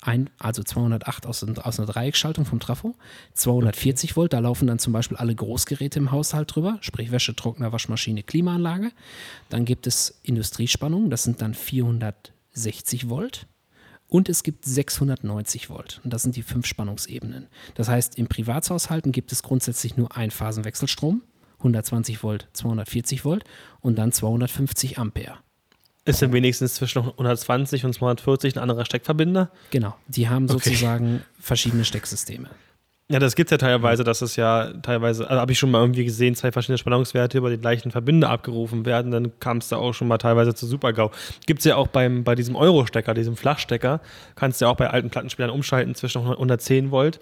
ein, 0.00 0.30
also 0.38 0.62
208 0.62 1.26
aus, 1.26 1.44
aus 1.44 1.78
einer 1.78 1.86
Dreieckschaltung 1.86 2.44
vom 2.44 2.60
Trafo, 2.60 2.94
240 3.34 4.16
Volt, 4.16 4.32
da 4.32 4.38
laufen 4.38 4.66
dann 4.66 4.78
zum 4.78 4.92
Beispiel 4.92 5.16
alle 5.16 5.34
Großgeräte 5.34 5.98
im 5.98 6.10
Haushalt 6.10 6.54
drüber, 6.54 6.78
sprich 6.80 7.10
Wäsche, 7.10 7.34
Trockner, 7.36 7.72
Waschmaschine, 7.72 8.22
Klimaanlage. 8.22 8.92
Dann 9.48 9.64
gibt 9.64 9.86
es 9.86 10.18
Industriespannungen, 10.22 11.10
das 11.10 11.24
sind 11.24 11.42
dann 11.42 11.54
460 11.54 13.08
Volt. 13.08 13.46
Und 14.08 14.28
es 14.28 14.42
gibt 14.42 14.64
690 14.64 15.68
Volt. 15.68 16.00
Und 16.02 16.12
das 16.12 16.22
sind 16.22 16.34
die 16.36 16.42
fünf 16.42 16.66
Spannungsebenen. 16.66 17.46
Das 17.74 17.88
heißt, 17.88 18.16
im 18.18 18.26
Privatshaushalten 18.26 19.12
gibt 19.12 19.32
es 19.32 19.42
grundsätzlich 19.42 19.96
nur 19.96 20.16
Einphasenwechselstrom, 20.16 21.22
120 21.58 22.22
Volt, 22.22 22.48
240 22.54 23.24
Volt 23.24 23.44
und 23.80 23.96
dann 23.98 24.12
250 24.12 24.98
Ampere. 24.98 25.38
Ist 26.04 26.22
denn 26.22 26.32
wenigstens 26.32 26.74
zwischen 26.76 27.02
120 27.02 27.84
und 27.84 27.92
240 27.92 28.56
ein 28.56 28.62
anderer 28.62 28.86
Steckverbinder? 28.86 29.50
Genau, 29.70 29.94
die 30.06 30.28
haben 30.28 30.44
Okay. 30.44 30.52
sozusagen 30.70 31.22
verschiedene 31.38 31.84
Stecksysteme. 31.84 32.48
Ja, 33.10 33.18
das 33.18 33.36
gibt 33.36 33.48
es 33.48 33.52
ja 33.52 33.56
teilweise, 33.56 34.04
dass 34.04 34.20
es 34.20 34.36
ja 34.36 34.70
teilweise, 34.82 35.26
also 35.30 35.40
habe 35.40 35.50
ich 35.50 35.58
schon 35.58 35.70
mal 35.70 35.80
irgendwie 35.80 36.04
gesehen, 36.04 36.34
zwei 36.34 36.52
verschiedene 36.52 36.76
Spannungswerte 36.76 37.38
über 37.38 37.48
die 37.48 37.56
gleichen 37.56 37.90
Verbinder 37.90 38.28
abgerufen 38.28 38.84
werden. 38.84 39.10
Dann 39.10 39.32
kam 39.40 39.58
es 39.58 39.68
da 39.68 39.78
auch 39.78 39.94
schon 39.94 40.08
mal 40.08 40.18
teilweise 40.18 40.54
zu 40.54 40.66
Super-GAU. 40.66 41.10
Gibt 41.46 41.60
es 41.60 41.64
ja 41.64 41.76
auch 41.76 41.86
beim, 41.86 42.22
bei 42.22 42.34
diesem 42.34 42.54
Euro-Stecker, 42.54 43.14
diesem 43.14 43.34
Flachstecker, 43.34 44.02
kannst 44.34 44.60
du 44.60 44.66
ja 44.66 44.70
auch 44.70 44.76
bei 44.76 44.90
alten 44.90 45.08
Plattenspielern 45.08 45.50
umschalten 45.50 45.94
zwischen 45.94 46.20
110 46.20 46.90
Volt 46.90 47.18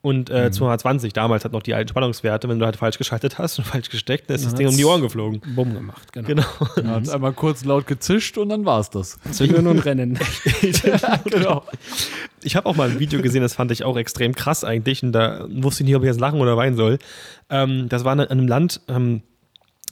und 0.00 0.30
äh, 0.30 0.50
220. 0.50 1.12
Damals 1.12 1.44
hat 1.44 1.52
noch 1.52 1.62
die 1.62 1.74
alten 1.74 1.90
Spannungswerte. 1.90 2.48
Wenn 2.48 2.58
du 2.58 2.64
halt 2.64 2.76
falsch 2.76 2.96
geschaltet 2.96 3.36
hast 3.36 3.58
und 3.58 3.64
falsch 3.66 3.90
gesteckt, 3.90 4.30
dann 4.30 4.36
ist 4.36 4.46
das 4.46 4.54
Dann 4.54 4.60
Ding 4.60 4.68
um 4.68 4.76
die 4.78 4.86
Ohren 4.86 5.02
geflogen. 5.02 5.42
Bumm 5.54 5.74
gemacht, 5.74 6.14
genau. 6.14 6.26
Genau. 6.26 6.46
Er 6.76 6.90
hat 6.94 7.10
einmal 7.10 7.34
kurz 7.34 7.62
laut 7.62 7.86
gezischt 7.86 8.38
und 8.38 8.48
dann 8.48 8.64
war 8.64 8.80
es 8.80 8.88
das. 8.88 9.18
Zünden 9.32 9.66
und 9.66 9.80
rennen. 9.80 10.18
genau. 11.24 11.62
Ich 12.46 12.54
habe 12.54 12.68
auch 12.68 12.76
mal 12.76 12.88
ein 12.88 13.00
Video 13.00 13.20
gesehen, 13.20 13.42
das 13.42 13.54
fand 13.54 13.72
ich 13.72 13.82
auch 13.82 13.96
extrem 13.96 14.34
krass 14.34 14.62
eigentlich. 14.62 15.02
Und 15.02 15.10
da 15.12 15.46
wusste 15.48 15.82
ich 15.82 15.86
nicht, 15.88 15.96
ob 15.96 16.02
ich 16.02 16.06
jetzt 16.06 16.20
lachen 16.20 16.40
oder 16.40 16.56
weinen 16.56 16.76
soll. 16.76 16.98
Ähm, 17.50 17.88
das 17.88 18.04
war 18.04 18.12
in 18.12 18.20
einem 18.20 18.46
Land, 18.46 18.80
ähm, 18.86 19.22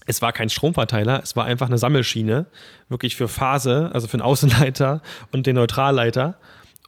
es 0.07 0.23
war 0.23 0.33
kein 0.33 0.49
Stromverteiler, 0.49 1.21
es 1.23 1.35
war 1.35 1.47
einfach 1.47 1.67
eine 1.67 1.79
Sammelschiene, 1.79 2.47
wirklich 2.89 3.17
für 3.17 3.27
Phase, 3.27 3.91
also 3.93 4.07
für 4.07 4.19
den 4.19 4.23
Außenleiter 4.23 5.03
und 5.33 5.47
den 5.47 5.57
Neutralleiter. 5.57 6.39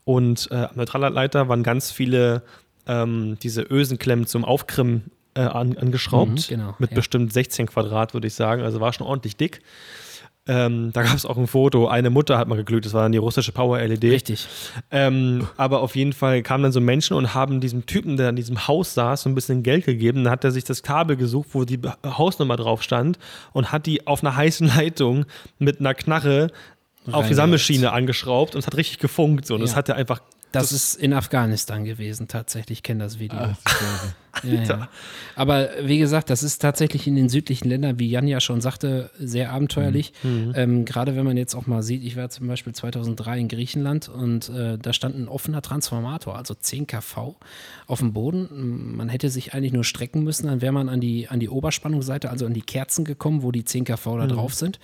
Und 0.05 0.47
äh, 0.51 0.55
am 0.55 0.75
Neutralleiter 0.75 1.49
waren 1.49 1.63
ganz 1.63 1.91
viele 1.91 2.43
ähm, 2.87 3.37
diese 3.43 3.63
Ösenklemmen 3.63 4.25
zum 4.25 4.45
Aufkrimmen 4.45 5.11
äh, 5.33 5.41
an, 5.41 5.77
angeschraubt. 5.77 6.31
Mhm, 6.31 6.43
genau, 6.47 6.75
mit 6.79 6.91
ja. 6.91 6.95
bestimmt 6.95 7.33
16 7.33 7.67
Quadrat, 7.67 8.13
würde 8.13 8.27
ich 8.27 8.35
sagen. 8.35 8.61
Also 8.61 8.79
war 8.79 8.93
schon 8.93 9.05
ordentlich 9.05 9.35
dick. 9.35 9.61
Ähm, 10.47 10.91
da 10.93 11.03
gab 11.03 11.15
es 11.15 11.25
auch 11.25 11.37
ein 11.37 11.47
Foto. 11.47 11.87
Eine 11.87 12.09
Mutter 12.09 12.37
hat 12.37 12.47
mal 12.47 12.55
geglüht, 12.55 12.85
das 12.85 12.93
war 12.93 13.03
dann 13.03 13.11
die 13.11 13.17
russische 13.17 13.51
Power-LED. 13.51 14.03
Richtig. 14.03 14.47
Ähm, 14.91 15.47
aber 15.57 15.81
auf 15.81 15.95
jeden 15.95 16.13
Fall 16.13 16.41
kamen 16.41 16.63
dann 16.63 16.71
so 16.71 16.79
Menschen 16.81 17.15
und 17.17 17.33
haben 17.33 17.59
diesem 17.59 17.85
Typen, 17.85 18.17
der 18.17 18.29
in 18.29 18.35
diesem 18.35 18.67
Haus 18.67 18.93
saß, 18.93 19.23
so 19.23 19.29
ein 19.29 19.35
bisschen 19.35 19.63
Geld 19.63 19.85
gegeben. 19.85 20.23
Dann 20.23 20.31
hat 20.31 20.43
er 20.43 20.51
sich 20.51 20.63
das 20.63 20.83
Kabel 20.83 21.17
gesucht, 21.17 21.49
wo 21.51 21.65
die 21.65 21.77
Be- 21.77 21.95
Hausnummer 22.05 22.55
drauf 22.55 22.81
stand 22.83 23.19
und 23.53 23.71
hat 23.71 23.85
die 23.85 24.07
auf 24.07 24.23
einer 24.23 24.35
heißen 24.35 24.67
Leitung 24.75 25.25
mit 25.59 25.79
einer 25.79 25.93
Knarre 25.93 26.47
auf 27.11 27.27
die. 27.27 27.33
Sammelschiene 27.33 27.91
angeschraubt 27.91 28.55
und 28.55 28.59
es 28.59 28.67
hat 28.67 28.75
richtig 28.77 28.99
gefunkt. 28.99 29.45
So. 29.45 29.55
Und 29.55 29.61
das 29.61 29.71
Ja. 29.71 29.77
hat 29.77 29.89
er 29.89 29.95
einfach. 29.95 30.19
Das, 30.61 30.71
ist 30.71 30.95
in 30.95 31.13
Afghanistan 31.13 31.85
gewesen, 31.85 32.27
tatsächlich. 32.27 32.79
Ich 32.79 32.83
kenne 32.83 33.03
das 33.03 33.19
Video. 33.19 33.37
Ah, 33.39 33.57
Ja, 34.43 34.63
ja. 34.63 34.89
Aber 35.35 35.69
wie 35.81 35.97
gesagt, 35.97 36.29
das 36.29 36.43
ist 36.43 36.59
tatsächlich 36.59 37.07
in 37.07 37.15
den 37.15 37.29
südlichen 37.29 37.67
Ländern, 37.67 37.99
wie 37.99 38.09
Jan 38.09 38.27
ja 38.27 38.39
schon 38.39 38.61
sagte, 38.61 39.09
sehr 39.19 39.51
abenteuerlich. 39.51 40.13
Ähm, 40.23 40.85
Gerade 40.85 41.15
wenn 41.15 41.25
man 41.25 41.37
jetzt 41.37 41.55
auch 41.55 41.67
mal 41.67 41.81
sieht, 41.83 42.03
ich 42.03 42.15
war 42.15 42.29
zum 42.29 42.47
Beispiel 42.47 42.73
2003 42.73 43.39
in 43.39 43.47
Griechenland 43.47 44.09
und 44.09 44.49
äh, 44.49 44.77
da 44.77 44.93
stand 44.93 45.15
ein 45.17 45.27
offener 45.27 45.61
Transformator, 45.61 46.37
also 46.37 46.53
10 46.53 46.87
kV, 46.87 47.35
auf 47.87 47.99
dem 47.99 48.13
Boden. 48.13 48.95
Man 48.95 49.09
hätte 49.09 49.29
sich 49.29 49.53
eigentlich 49.53 49.73
nur 49.73 49.83
strecken 49.83 50.23
müssen, 50.23 50.47
dann 50.47 50.61
wäre 50.61 50.71
man 50.71 50.89
an 50.89 51.01
die, 51.01 51.27
an 51.29 51.39
die 51.39 51.49
Oberspannungsseite, 51.49 52.29
also 52.29 52.45
an 52.45 52.53
die 52.53 52.61
Kerzen 52.61 53.05
gekommen, 53.05 53.43
wo 53.43 53.51
die 53.51 53.65
10 53.65 53.85
kV 53.85 54.17
da 54.17 54.27
drauf 54.27 54.53
sind. 54.53 54.79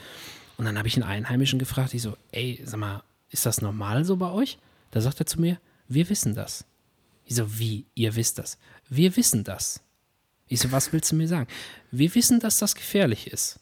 Und 0.57 0.65
dann 0.65 0.77
habe 0.77 0.87
ich 0.87 0.95
einen 0.95 1.03
Einheimischen 1.03 1.59
gefragt, 1.59 1.93
ich 1.93 2.01
so, 2.01 2.15
ey, 2.31 2.61
sag 2.65 2.79
mal, 2.79 3.03
ist 3.29 3.45
das 3.45 3.61
normal 3.61 4.05
so 4.05 4.17
bei 4.17 4.31
euch? 4.31 4.57
Da 4.93 5.01
sagt 5.01 5.19
er 5.19 5.25
zu 5.25 5.41
mir, 5.41 5.57
wir 5.87 6.07
wissen 6.09 6.35
das. 6.35 6.65
Ich 7.25 7.35
so, 7.35 7.57
wie? 7.59 7.85
Ihr 7.95 8.15
wisst 8.15 8.37
das? 8.37 8.59
Wir 8.89 9.15
wissen 9.17 9.43
das. 9.43 9.81
Ich 10.47 10.59
so, 10.59 10.71
was 10.71 10.93
willst 10.93 11.11
du 11.11 11.15
mir 11.15 11.27
sagen? 11.27 11.47
Wir 11.89 12.13
wissen, 12.13 12.39
dass 12.39 12.59
das 12.59 12.75
gefährlich 12.75 13.25
ist. 13.27 13.59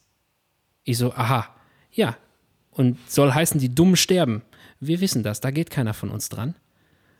Ich 0.83 0.97
so, 0.97 1.13
aha, 1.13 1.47
ja. 1.93 2.17
Und 2.71 2.97
soll 3.09 3.31
heißen, 3.33 3.61
die 3.61 3.73
Dummen 3.73 3.95
sterben. 3.95 4.41
Wir 4.81 4.99
wissen 4.99 5.23
das, 5.23 5.39
da 5.39 5.51
geht 5.51 5.69
keiner 5.69 5.93
von 5.93 6.09
uns 6.09 6.27
dran. 6.29 6.53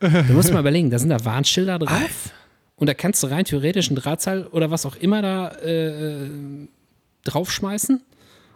Du 0.00 0.32
musst 0.34 0.52
mal 0.52 0.60
überlegen, 0.60 0.90
da 0.90 0.98
sind 0.98 1.08
da 1.10 1.24
Warnschilder 1.24 1.78
drauf. 1.78 2.30
Und 2.76 2.88
da 2.88 2.94
kannst 2.94 3.22
du 3.22 3.28
rein 3.28 3.44
theoretisch 3.46 3.88
ein 3.90 3.94
Drahtseil 3.96 4.46
oder 4.48 4.70
was 4.70 4.84
auch 4.84 4.96
immer 4.96 5.22
da 5.22 5.48
äh, 5.58 6.28
draufschmeißen. 7.24 8.02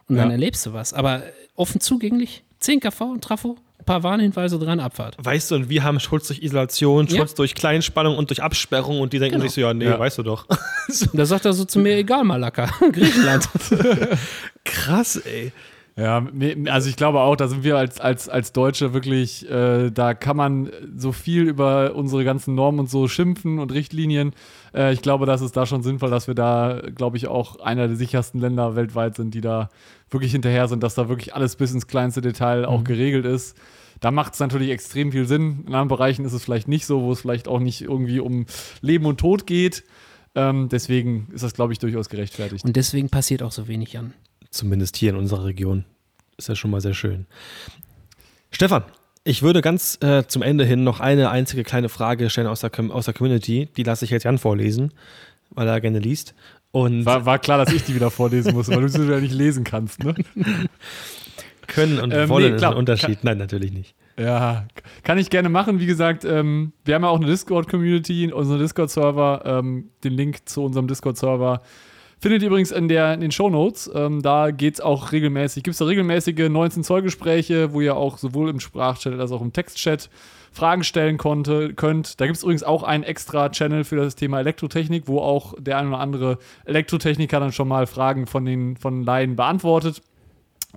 Und 0.09 0.16
dann 0.16 0.28
Ja. 0.28 0.32
erlebst 0.32 0.66
du 0.66 0.72
was. 0.72 0.92
Aber 0.92 1.22
offen 1.54 1.80
zugänglich, 1.80 2.42
10 2.61 2.80
kV 2.80 3.00
und 3.12 3.22
Trafo, 3.24 3.57
paar 3.85 4.03
Warnhinweise 4.03 4.59
dran, 4.59 4.81
Abfahrt. 4.81 5.16
Weißt 5.18 5.51
du, 5.51 5.57
und 5.57 5.68
wir 5.68 5.85
haben 5.85 6.01
Schutz 6.01 6.27
durch 6.29 6.43
Isolation, 6.43 7.07
Ja. 7.07 7.18
Schutz 7.18 7.35
durch 7.35 7.55
Kleinspannung 7.55 8.16
und 8.16 8.31
durch 8.31 8.43
Absperrung 8.43 9.01
und 9.01 9.12
die 9.12 9.18
denken 9.18 9.35
Genau. 9.37 9.45
sich 9.47 9.55
so, 9.55 9.61
ja, 9.61 9.74
nee, 9.74 9.85
Ja. 9.85 9.99
weißt 9.99 10.18
du 10.18 10.22
doch. 10.22 10.47
Da 11.12 11.27
sagt 11.27 11.45
er 11.45 11.53
so 11.53 11.64
zu 11.64 11.79
mir, 11.79 11.97
egal, 11.97 12.24
Malaka, 12.24 12.66
Griechenland. 12.93 13.49
Krass, 14.64 15.16
ey. 15.16 15.53
Ja, 15.99 16.26
also 16.66 16.90
ich 16.90 16.97
glaube 16.97 17.20
auch, 17.20 17.36
da 17.36 17.49
sind 17.49 17.64
wir 17.64 17.78
als, 17.78 17.99
als, 17.99 18.28
als 18.28 18.53
Deutsche 18.53 18.92
wirklich, 18.92 19.49
äh, 19.51 19.90
da 19.90 20.12
kann 20.12 20.36
man 20.36 20.70
so 20.94 21.11
viel 21.11 21.44
über 21.44 21.94
unsere 21.94 22.22
ganzen 22.22 22.55
Normen 22.55 22.80
und 22.80 22.90
so 22.90 23.09
schimpfen 23.09 23.59
und 23.59 23.72
Richtlinien. 23.72 24.34
Äh, 24.74 24.92
ich 24.92 25.01
glaube, 25.01 25.24
das 25.24 25.40
ist 25.40 25.57
da 25.57 25.64
schon 25.64 25.82
sinnvoll, 25.82 26.11
dass 26.11 26.26
wir 26.26 26.34
da, 26.34 26.82
glaube 26.94 27.16
ich, 27.16 27.28
auch 27.28 27.61
einer 27.61 27.88
der 27.88 27.97
sichersten 27.97 28.42
Länder 28.42 28.76
weltweit 28.76 29.16
sind, 29.16 29.32
die 29.32 29.40
da 29.40 29.70
wirklich 30.11 30.32
hinterher 30.32 30.68
sind, 30.68 30.82
dass 30.82 30.94
da 30.94 31.09
wirklich 31.09 31.34
alles 31.34 31.57
bis 31.57 31.72
ins 31.72 31.86
kleinste 31.86 32.20
Detail 32.20 32.66
auch 32.66 32.84
geregelt 32.84 33.24
ist. 33.24 33.57
Da 34.01 34.11
macht 34.11 34.34
es 34.34 34.40
natürlich 34.40 34.68
extrem 34.68 35.12
viel 35.12 35.26
Sinn. 35.26 35.61
In 35.61 35.68
anderen 35.68 35.88
Bereichen 35.88 36.26
ist 36.26 36.34
es 36.34 36.44
vielleicht 36.44 36.68
nicht 36.68 36.84
so, 36.84 37.01
wo 37.01 37.12
es 37.12 37.22
vielleicht 37.22 37.49
auch 37.49 37.61
nicht 37.61 37.80
irgendwie 37.80 38.20
um 38.20 38.44
Leben 38.82 39.07
und 39.07 39.18
Tod 39.18 39.47
geht. 39.47 39.82
Ähm, 40.34 40.68
deswegen 40.68 41.28
ist 41.32 41.42
das, 41.42 41.55
glaube 41.55 41.72
ich, 41.72 41.78
durchaus 41.78 42.11
gerechtfertigt. 42.11 42.66
Und 42.66 42.76
deswegen 42.76 43.09
passiert 43.09 43.42
auch 43.42 43.53
so 43.53 43.66
wenig 43.66 43.97
an. 43.97 44.12
Zumindest 44.57 44.96
hier 44.96 45.11
in 45.11 45.16
unserer 45.16 45.44
Region. 45.44 45.84
Ist 46.38 46.48
ja 46.48 46.57
schon 46.57 46.70
mal 46.70 46.80
sehr 46.80 46.94
schön. 46.94 47.26
Stefan, 48.50 48.84
ich 49.22 49.42
würde 49.42 49.61
ganz 49.61 49.98
äh, 50.02 50.26
zum 50.26 50.40
Ende 50.40 50.64
hin 50.64 50.82
noch 50.82 51.00
eine 51.00 51.30
einzige 51.30 51.62
kleine 51.62 51.88
Frage 51.90 52.30
stellen 52.30 52.46
aus 52.46 52.61
der, 52.61 52.70
aus 52.90 53.04
der 53.04 53.12
Community. 53.14 53.68
Die 53.76 53.82
lasse 53.82 54.04
ich 54.07 54.11
jetzt 54.11 54.22
Jan 54.22 54.38
vorlesen, 54.38 54.92
weil 55.50 55.68
er 55.68 55.80
gerne 55.80 55.98
liest. 55.98 56.34
Und 56.72 57.04
War, 57.04 57.26
war 57.26 57.38
klar, 57.38 57.59
dass 57.62 57.72
ich 57.74 57.84
die 57.84 57.94
wieder 57.94 58.11
vorlesen 58.11 58.54
muss, 58.54 58.68
weil 58.68 58.80
du 58.80 58.88
sie 58.88 59.04
ja 59.04 59.20
nicht 59.20 59.34
lesen 59.34 59.64
kannst, 59.64 60.02
ne? 60.04 60.14
können 61.66 61.98
und 61.98 62.12
Ähm, 62.12 62.28
wollen 62.28 62.44
nee, 62.44 62.54
ist 62.54 62.59
klar. 62.61 62.72
ein 62.72 62.78
Unterschied. 62.78 63.24
Nein, 63.24 63.38
natürlich 63.38 63.72
nicht. 63.72 63.94
Ja, 64.18 64.66
kann 65.02 65.18
ich 65.18 65.28
gerne 65.28 65.48
machen. 65.50 65.80
Wie 65.80 65.86
gesagt, 65.86 66.24
ähm, 66.24 66.72
wir 66.84 66.94
haben 66.94 67.02
ja 67.02 67.09
auch 67.11 67.18
eine 67.20 67.26
Discord-Community, 67.26 68.32
unseren 68.32 68.61
Discord-Server. 68.61 69.42
Ähm, 69.44 69.90
den 70.04 70.12
Link 70.14 70.48
zu 70.48 70.64
unserem 70.64 70.86
Discord-Server 70.88 71.61
Findet 72.19 72.43
ihr 72.43 72.49
übrigens 72.49 72.71
in, 72.71 72.89
der, 72.89 73.12
in 73.12 73.21
den 73.21 73.31
Shownotes. 73.31 73.91
Ähm, 73.95 74.23
da 74.23 74.51
geht 74.51 74.75
es 74.75 74.81
auch 74.81 75.12
regelmäßig, 75.12 75.62
gibt 75.62 75.73
es 75.75 75.79
da 75.79 75.85
regelmäßige 75.85 76.49
19 76.49 76.83
Zoll-Gespräche, 76.83 77.73
wo 77.75 77.83
ihr 77.83 77.97
auch 77.97 78.17
sowohl 78.17 78.49
im 78.49 78.61
Sprachchat 78.61 79.19
als 79.21 79.33
auch 79.33 79.43
im 79.43 79.53
Textchat 79.53 80.09
Fragen 80.51 80.85
stellen 80.85 81.19
konnte, 81.19 81.75
könnt. 81.75 82.19
Da 82.19 82.25
gibt 82.25 82.39
es 82.39 82.43
übrigens 82.43 82.62
auch 82.62 82.83
einen 82.83 83.05
extra 83.05 83.51
Channel 83.51 83.85
für 83.85 83.97
das 83.97 84.17
Thema 84.17 84.41
Elektrotechnik, 84.41 85.07
wo 85.07 85.21
auch 85.21 85.53
der 85.59 85.77
ein 85.77 85.89
oder 85.89 85.99
andere 85.99 86.39
Elektrotechniker 86.64 87.39
dann 87.39 87.53
schon 87.53 87.69
mal 87.69 87.87
Fragen 87.87 88.27
von 88.27 88.47
den 88.47 88.79
von 88.79 89.05
Laien 89.05 89.37
beantwortet. 89.37 90.01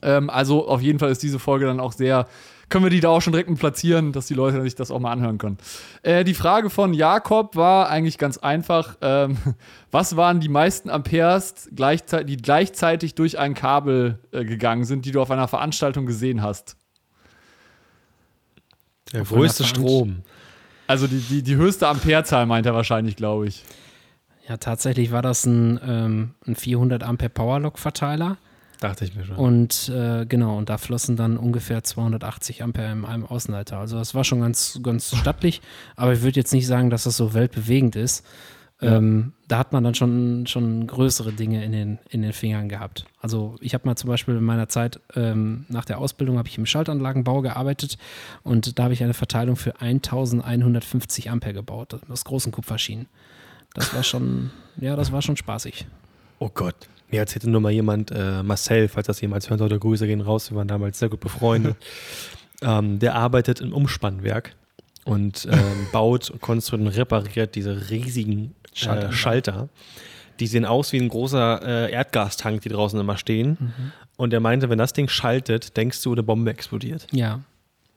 Ähm, 0.01 0.29
also 0.29 0.67
auf 0.67 0.81
jeden 0.81 0.99
Fall 0.99 1.11
ist 1.11 1.23
diese 1.23 1.39
Folge 1.39 1.65
dann 1.65 1.79
auch 1.79 1.93
sehr 1.93 2.27
können 2.69 2.85
wir 2.85 2.89
die 2.89 2.99
da 2.99 3.09
auch 3.09 3.21
schon 3.21 3.33
direkt 3.33 3.53
platzieren, 3.59 4.11
dass 4.11 4.27
die 4.27 4.33
Leute 4.33 4.61
sich 4.61 4.75
das 4.75 4.91
auch 4.91 4.99
mal 4.99 5.11
anhören 5.11 5.37
können. 5.37 5.57
Äh, 6.03 6.23
die 6.23 6.33
Frage 6.33 6.69
von 6.69 6.93
Jakob 6.93 7.55
war 7.55 7.89
eigentlich 7.89 8.17
ganz 8.17 8.37
einfach. 8.37 8.97
Ähm, 9.01 9.37
was 9.91 10.15
waren 10.15 10.39
die 10.39 10.49
meisten 10.49 10.89
Amperes, 10.89 11.69
gleichzeitig, 11.75 12.27
die 12.27 12.41
gleichzeitig 12.41 13.15
durch 13.15 13.39
ein 13.39 13.53
Kabel 13.53 14.19
äh, 14.31 14.45
gegangen 14.45 14.85
sind, 14.85 15.05
die 15.05 15.11
du 15.11 15.21
auf 15.21 15.31
einer 15.31 15.47
Veranstaltung 15.47 16.05
gesehen 16.05 16.41
hast? 16.41 16.77
Der 19.13 19.23
größte 19.23 19.63
Strom. 19.63 20.21
Also 20.85 21.07
die, 21.07 21.19
die, 21.19 21.43
die 21.43 21.55
höchste 21.55 21.87
Amperezahl 21.87 22.45
meint 22.45 22.65
er 22.65 22.73
wahrscheinlich, 22.73 23.15
glaube 23.15 23.47
ich. 23.47 23.63
Ja, 24.47 24.57
tatsächlich 24.57 25.11
war 25.11 25.21
das 25.21 25.45
ein, 25.45 25.79
ähm, 25.85 26.31
ein 26.47 26.55
400 26.55 27.03
Ampere 27.03 27.29
Powerlock-Verteiler. 27.29 28.37
Dachte 28.79 29.03
ich 29.03 29.13
mir 29.13 29.25
schon. 29.25 29.35
Und 29.35 29.89
äh, 29.89 30.25
genau, 30.25 30.57
und 30.57 30.69
da 30.69 30.77
flossen 30.77 31.17
dann 31.17 31.37
ungefähr 31.37 31.83
280 31.83 32.63
Ampere 32.63 32.91
in 32.91 33.03
einem 33.03 33.25
Außenleiter. 33.25 33.77
Also 33.77 33.97
das 33.97 34.15
war 34.15 34.23
schon 34.23 34.39
ganz, 34.39 34.79
ganz 34.81 35.13
stattlich, 35.19 35.61
aber 35.95 36.13
ich 36.13 36.21
würde 36.21 36.39
jetzt 36.39 36.53
nicht 36.53 36.67
sagen, 36.67 36.89
dass 36.89 37.03
das 37.03 37.17
so 37.17 37.33
weltbewegend 37.33 37.95
ist. 37.95 38.25
Ja. 38.81 38.95
Ähm, 38.95 39.33
da 39.49 39.57
hat 39.57 39.73
man 39.73 39.83
dann 39.83 39.93
schon, 39.93 40.47
schon 40.47 40.87
größere 40.87 41.33
Dinge 41.33 41.65
in 41.65 41.73
den, 41.73 41.99
in 42.09 42.21
den 42.21 42.31
Fingern 42.31 42.69
gehabt. 42.69 43.03
Also 43.19 43.57
ich 43.59 43.73
habe 43.73 43.85
mal 43.85 43.97
zum 43.97 44.09
Beispiel 44.09 44.37
in 44.37 44.43
meiner 44.43 44.69
Zeit 44.69 45.01
ähm, 45.15 45.65
nach 45.67 45.83
der 45.83 45.97
Ausbildung 45.97 46.37
habe 46.37 46.47
ich 46.47 46.57
im 46.57 46.65
Schaltanlagenbau 46.65 47.41
gearbeitet 47.41 47.97
und 48.43 48.79
da 48.79 48.83
habe 48.83 48.93
ich 48.93 49.03
eine 49.03 49.13
Verteilung 49.13 49.57
für 49.57 49.81
1150 49.81 51.29
Ampere 51.29 51.53
gebaut, 51.53 51.99
aus 52.07 52.23
großen 52.23 52.53
Kupferschienen. 52.53 53.07
Das 53.73 53.93
war 53.93 54.03
schon, 54.03 54.51
ja, 54.77 54.95
das 54.95 55.11
war 55.11 55.21
schon 55.21 55.35
spaßig. 55.35 55.85
Oh 56.39 56.49
Gott. 56.53 56.87
Mir 57.11 57.19
erzählte 57.19 57.49
nur 57.49 57.61
mal 57.61 57.71
jemand, 57.71 58.11
äh, 58.11 58.43
Marcel, 58.43 58.87
falls 58.87 59.07
das 59.07 59.21
jemals 59.21 59.49
hört, 59.49 59.61
oder 59.61 59.79
Grüße 59.79 60.05
gehen 60.05 60.21
raus, 60.21 60.51
wir 60.51 60.57
waren 60.57 60.67
damals 60.67 60.99
sehr 60.99 61.09
gut 61.09 61.19
befreundet. 61.19 61.75
ähm, 62.61 62.99
der 62.99 63.15
arbeitet 63.15 63.61
im 63.61 63.73
Umspannwerk 63.73 64.55
und 65.05 65.47
ähm, 65.51 65.87
baut, 65.91 66.33
konstruiert 66.41 66.87
und 66.87 66.95
repariert 66.95 67.55
diese 67.55 67.89
riesigen 67.89 68.53
äh, 68.85 69.11
Schalter. 69.11 69.69
Die 70.39 70.47
sehen 70.47 70.65
aus 70.65 70.93
wie 70.93 70.99
ein 70.99 71.09
großer 71.09 71.61
äh, 71.63 71.91
Erdgastank, 71.91 72.61
die 72.61 72.69
draußen 72.69 72.99
immer 72.99 73.17
stehen. 73.17 73.57
Mhm. 73.59 73.91
Und 74.15 74.33
er 74.33 74.39
meinte, 74.39 74.69
wenn 74.69 74.77
das 74.77 74.93
Ding 74.93 75.07
schaltet, 75.07 75.75
denkst 75.77 76.01
du, 76.03 76.11
eine 76.11 76.23
Bombe 76.23 76.51
explodiert. 76.51 77.07
Ja. 77.11 77.41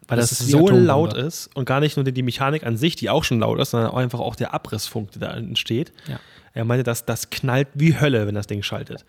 Weil 0.08 0.18
das, 0.18 0.30
das 0.30 0.38
so 0.46 0.68
laut 0.68 1.14
ist 1.14 1.48
und 1.54 1.64
gar 1.64 1.80
nicht 1.80 1.96
nur 1.96 2.04
die 2.04 2.22
Mechanik 2.22 2.66
an 2.66 2.76
sich, 2.76 2.96
die 2.96 3.08
auch 3.08 3.24
schon 3.24 3.40
laut 3.40 3.60
ist, 3.60 3.70
sondern 3.70 3.90
auch 3.90 3.96
einfach 3.96 4.20
auch 4.20 4.34
der 4.34 4.52
Abrissfunk, 4.52 5.12
der 5.12 5.28
da 5.28 5.36
entsteht. 5.36 5.92
Ja. 6.08 6.18
Er 6.54 6.64
meinte, 6.64 6.82
dass 6.82 7.04
das 7.04 7.30
knallt 7.30 7.68
wie 7.74 7.98
Hölle, 7.98 8.26
wenn 8.26 8.34
das 8.34 8.46
Ding 8.46 8.62
schaltet. 8.62 9.04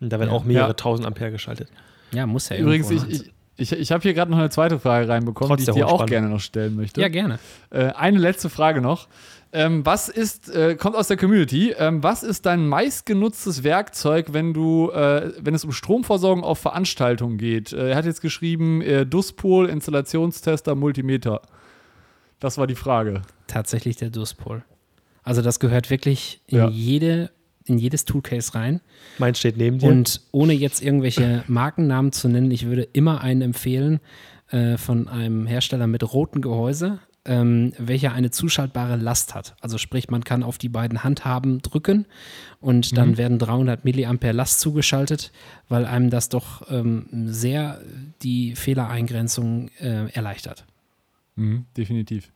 Und 0.00 0.10
da 0.12 0.18
werden 0.18 0.30
ja. 0.30 0.36
auch 0.36 0.44
mehrere 0.44 0.68
ja. 0.68 0.74
tausend 0.74 1.06
Ampere 1.06 1.30
geschaltet. 1.30 1.68
Ja, 2.12 2.26
muss 2.26 2.48
ja 2.48 2.56
Übrigens, 2.56 2.90
ich, 2.90 3.08
ich, 3.08 3.32
ich, 3.56 3.72
ich 3.72 3.92
habe 3.92 4.02
hier 4.02 4.14
gerade 4.14 4.30
noch 4.30 4.38
eine 4.38 4.50
zweite 4.50 4.78
Frage 4.78 5.08
reinbekommen, 5.08 5.48
Trotz 5.48 5.64
die 5.64 5.70
ich 5.70 5.76
dir 5.76 5.86
auch 5.86 6.06
gerne 6.06 6.28
noch 6.28 6.40
stellen 6.40 6.74
möchte. 6.74 7.00
Ja, 7.00 7.08
gerne. 7.08 7.38
Äh, 7.70 7.92
eine 7.92 8.18
letzte 8.18 8.50
Frage 8.50 8.80
noch. 8.80 9.08
Ähm, 9.54 9.84
was 9.84 10.08
ist, 10.08 10.48
äh, 10.48 10.76
kommt 10.76 10.96
aus 10.96 11.08
der 11.08 11.18
Community, 11.18 11.74
ähm, 11.76 12.02
was 12.02 12.22
ist 12.22 12.46
dein 12.46 12.66
meistgenutztes 12.66 13.62
Werkzeug, 13.62 14.32
wenn 14.32 14.54
du, 14.54 14.90
äh, 14.90 15.32
wenn 15.40 15.54
es 15.54 15.64
um 15.64 15.72
Stromversorgung 15.72 16.42
auf 16.42 16.58
Veranstaltungen 16.58 17.36
geht? 17.36 17.72
Äh, 17.72 17.90
er 17.90 17.96
hat 17.96 18.06
jetzt 18.06 18.22
geschrieben, 18.22 18.80
äh, 18.80 19.04
Duspol, 19.04 19.68
Installationstester, 19.68 20.74
Multimeter. 20.74 21.42
Das 22.40 22.56
war 22.56 22.66
die 22.66 22.74
Frage. 22.74 23.22
Tatsächlich 23.46 23.96
der 23.96 24.08
Duspol. 24.08 24.64
Also 25.22 25.42
das 25.42 25.60
gehört 25.60 25.90
wirklich 25.90 26.40
in 26.46 26.58
ja. 26.58 26.68
jede 26.68 27.30
in 27.64 27.78
jedes 27.78 28.04
Toolcase 28.04 28.54
rein. 28.56 28.80
Mein 29.18 29.36
steht 29.36 29.56
neben 29.56 29.78
dir. 29.78 29.88
Und 29.88 30.22
ohne 30.32 30.52
jetzt 30.52 30.82
irgendwelche 30.82 31.44
Markennamen 31.46 32.10
zu 32.10 32.28
nennen, 32.28 32.50
ich 32.50 32.66
würde 32.66 32.88
immer 32.92 33.20
einen 33.20 33.42
empfehlen 33.42 34.00
äh, 34.50 34.76
von 34.76 35.06
einem 35.08 35.46
Hersteller 35.46 35.86
mit 35.86 36.12
rotem 36.12 36.42
Gehäuse, 36.42 36.98
ähm, 37.24 37.72
welcher 37.78 38.12
eine 38.12 38.30
zuschaltbare 38.30 38.96
Last 38.96 39.34
hat. 39.34 39.54
Also 39.60 39.78
sprich, 39.78 40.10
man 40.10 40.24
kann 40.24 40.42
auf 40.42 40.58
die 40.58 40.68
beiden 40.68 41.04
Handhaben 41.04 41.62
drücken 41.62 42.06
und 42.60 42.96
dann 42.96 43.10
mhm. 43.10 43.18
werden 43.18 43.38
300 43.38 43.84
Milliampere 43.84 44.32
Last 44.32 44.60
zugeschaltet, 44.60 45.32
weil 45.68 45.84
einem 45.84 46.10
das 46.10 46.28
doch 46.28 46.62
ähm, 46.70 47.06
sehr 47.26 47.80
die 48.22 48.56
Fehlereingrenzung 48.56 49.68
äh, 49.78 50.10
erleichtert. 50.12 50.64
Mhm, 51.36 51.66
definitiv. 51.76 52.30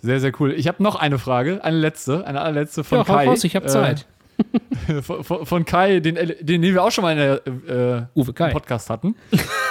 Sehr, 0.00 0.20
sehr 0.20 0.32
cool. 0.40 0.52
Ich 0.52 0.68
habe 0.68 0.82
noch 0.82 0.96
eine 0.96 1.18
Frage, 1.18 1.64
eine 1.64 1.78
letzte, 1.78 2.26
eine 2.26 2.40
allerletzte 2.40 2.84
von 2.84 2.98
ja, 2.98 3.04
Kai. 3.04 3.26
Raus, 3.26 3.44
ich 3.44 3.56
habe 3.56 3.66
Zeit. 3.66 4.06
Von, 5.02 5.46
von, 5.46 5.64
Kai, 5.64 6.00
den, 6.00 6.16
den, 6.16 6.60
den 6.60 6.62
wir 6.62 6.82
auch 6.82 6.90
schon 6.90 7.02
mal 7.02 7.12
in 7.12 7.18
der 7.18 8.06
äh, 8.16 8.18
Uwe 8.18 8.32
Kai. 8.32 8.50
Podcast 8.50 8.90
hatten. 8.90 9.14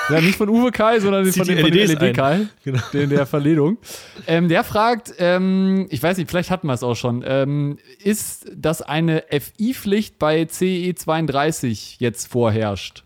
ja, 0.10 0.22
nicht 0.22 0.38
von 0.38 0.48
Uwe 0.48 0.72
Kai, 0.72 1.00
sondern 1.00 1.26
von, 1.26 1.46
den, 1.46 1.60
von 1.60 1.70
LED 1.70 2.02
e 2.02 2.14
Kai, 2.14 2.48
genau. 2.64 2.80
den 2.94 3.10
der 3.10 3.26
Verledung. 3.26 3.78
Ähm, 4.26 4.48
der 4.48 4.64
fragt, 4.64 5.14
ähm, 5.20 5.88
ich 5.90 6.02
weiß 6.02 6.18
nicht, 6.18 6.30
vielleicht 6.30 6.50
hatten 6.50 6.68
wir 6.68 6.74
es 6.74 6.84
auch 6.84 6.96
schon, 6.96 7.24
ähm, 7.28 7.78
ist, 8.02 8.50
dass 8.56 8.82
eine 8.82 9.26
FI-Pflicht 9.30 10.18
bei 10.18 10.46
CE 10.46 10.96
32 10.96 11.98
jetzt 12.00 12.32
vorherrscht? 12.32 13.04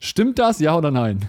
Stimmt 0.00 0.38
das, 0.38 0.60
ja 0.60 0.76
oder 0.76 0.90
nein? 0.90 1.28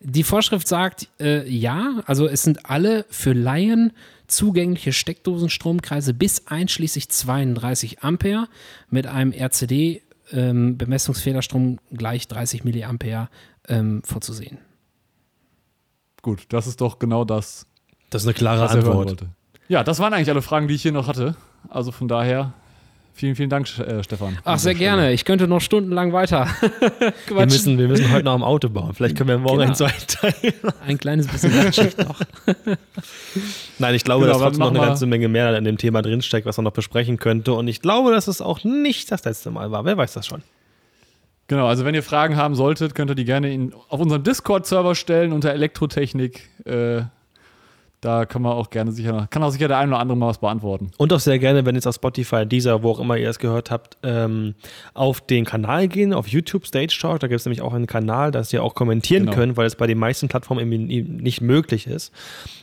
Die 0.00 0.22
Vorschrift 0.22 0.68
sagt 0.68 1.08
äh, 1.18 1.48
ja, 1.48 2.02
also 2.06 2.26
es 2.26 2.42
sind 2.42 2.68
alle 2.68 3.06
für 3.08 3.32
Laien 3.32 3.92
zugängliche 4.26 4.92
Steckdosenstromkreise 4.92 6.14
bis 6.14 6.46
einschließlich 6.46 7.08
32 7.08 8.02
Ampere 8.02 8.48
mit 8.90 9.06
einem 9.06 9.32
RCD 9.32 10.02
ähm, 10.32 10.76
Bemessungsfehlerstrom 10.76 11.78
gleich 11.92 12.28
30 12.28 12.64
Milliampere 12.64 13.28
ähm, 13.68 14.02
vorzusehen. 14.04 14.58
Gut, 16.22 16.46
das 16.48 16.66
ist 16.66 16.80
doch 16.80 16.98
genau 16.98 17.24
das. 17.24 17.66
Das 18.10 18.22
ist 18.22 18.26
eine 18.26 18.34
klare 18.34 18.68
Antwort. 18.68 19.24
Ja, 19.68 19.84
das 19.84 19.98
waren 19.98 20.12
eigentlich 20.12 20.30
alle 20.30 20.42
Fragen, 20.42 20.68
die 20.68 20.74
ich 20.74 20.82
hier 20.82 20.92
noch 20.92 21.08
hatte. 21.08 21.36
Also 21.68 21.92
von 21.92 22.08
daher 22.08 22.54
Vielen, 23.18 23.34
vielen 23.34 23.48
Dank, 23.48 23.66
äh, 23.78 24.04
Stefan. 24.04 24.36
Ach, 24.44 24.58
sehr 24.58 24.74
gerne. 24.74 25.10
Ich 25.14 25.24
könnte 25.24 25.48
noch 25.48 25.62
stundenlang 25.62 26.12
weiter. 26.12 26.48
wir, 27.28 27.46
müssen, 27.46 27.78
wir 27.78 27.88
müssen 27.88 28.12
heute 28.12 28.26
noch 28.26 28.34
am 28.34 28.42
Auto 28.44 28.68
bauen. 28.68 28.92
Vielleicht 28.92 29.16
können 29.16 29.30
wir 29.30 29.38
morgen 29.38 29.60
genau. 29.60 29.70
in 29.70 29.74
zwei 29.74 29.90
Teilen. 30.06 30.54
Ein 30.86 30.98
kleines 30.98 31.26
bisschen 31.26 31.50
noch. 32.06 32.20
Nein, 33.78 33.94
ich 33.94 34.04
glaube, 34.04 34.26
genau, 34.26 34.34
dass 34.34 34.42
trotzdem 34.42 34.60
noch 34.60 34.68
eine 34.68 34.80
ganze 34.80 35.06
Menge 35.06 35.28
mehr 35.28 35.56
in 35.56 35.64
dem 35.64 35.78
Thema 35.78 36.02
drinsteckt, 36.02 36.46
was 36.46 36.58
man 36.58 36.64
noch 36.64 36.74
besprechen 36.74 37.16
könnte. 37.16 37.54
Und 37.54 37.68
ich 37.68 37.80
glaube, 37.80 38.12
dass 38.12 38.28
es 38.28 38.42
auch 38.42 38.64
nicht 38.64 39.10
das 39.10 39.24
letzte 39.24 39.50
Mal 39.50 39.70
war. 39.70 39.86
Wer 39.86 39.96
weiß 39.96 40.12
das 40.12 40.26
schon? 40.26 40.42
Genau, 41.46 41.68
also 41.68 41.86
wenn 41.86 41.94
ihr 41.94 42.02
Fragen 42.02 42.36
haben 42.36 42.54
solltet, 42.54 42.94
könnt 42.94 43.10
ihr 43.10 43.14
die 43.14 43.24
gerne 43.24 43.50
in, 43.50 43.72
auf 43.88 43.98
unseren 43.98 44.24
Discord-Server 44.24 44.94
stellen 44.94 45.32
unter 45.32 45.54
Elektrotechnik. 45.54 46.50
Äh, 46.66 47.04
da 48.06 48.24
kann 48.24 48.42
man 48.42 48.52
auch 48.52 48.70
gerne 48.70 48.92
sicher, 48.92 49.26
kann 49.30 49.42
auch 49.42 49.50
sicher 49.50 49.68
der 49.68 49.78
eine 49.78 49.92
oder 49.92 50.00
andere 50.00 50.16
mal 50.16 50.28
was 50.28 50.38
beantworten. 50.38 50.92
Und 50.96 51.12
auch 51.12 51.20
sehr 51.20 51.38
gerne, 51.38 51.66
wenn 51.66 51.74
jetzt 51.74 51.86
auf 51.86 51.96
Spotify, 51.96 52.46
dieser, 52.46 52.82
wo 52.82 52.90
auch 52.92 53.00
immer 53.00 53.16
ihr 53.16 53.28
es 53.28 53.38
gehört 53.38 53.70
habt, 53.70 53.96
ähm, 54.04 54.54
auf 54.94 55.20
den 55.20 55.44
Kanal 55.44 55.88
gehen, 55.88 56.14
auf 56.14 56.28
YouTube 56.28 56.66
Stage 56.66 56.96
Talk. 56.98 57.20
Da 57.20 57.26
gibt 57.26 57.40
es 57.40 57.46
nämlich 57.46 57.62
auch 57.62 57.74
einen 57.74 57.86
Kanal, 57.86 58.30
dass 58.30 58.52
ihr 58.52 58.62
auch 58.62 58.74
kommentieren 58.74 59.24
genau. 59.24 59.36
könnt, 59.36 59.56
weil 59.56 59.66
es 59.66 59.74
bei 59.74 59.86
den 59.86 59.98
meisten 59.98 60.28
Plattformen 60.28 60.72
eben 60.72 61.16
nicht 61.16 61.40
möglich 61.40 61.86
ist. 61.86 62.12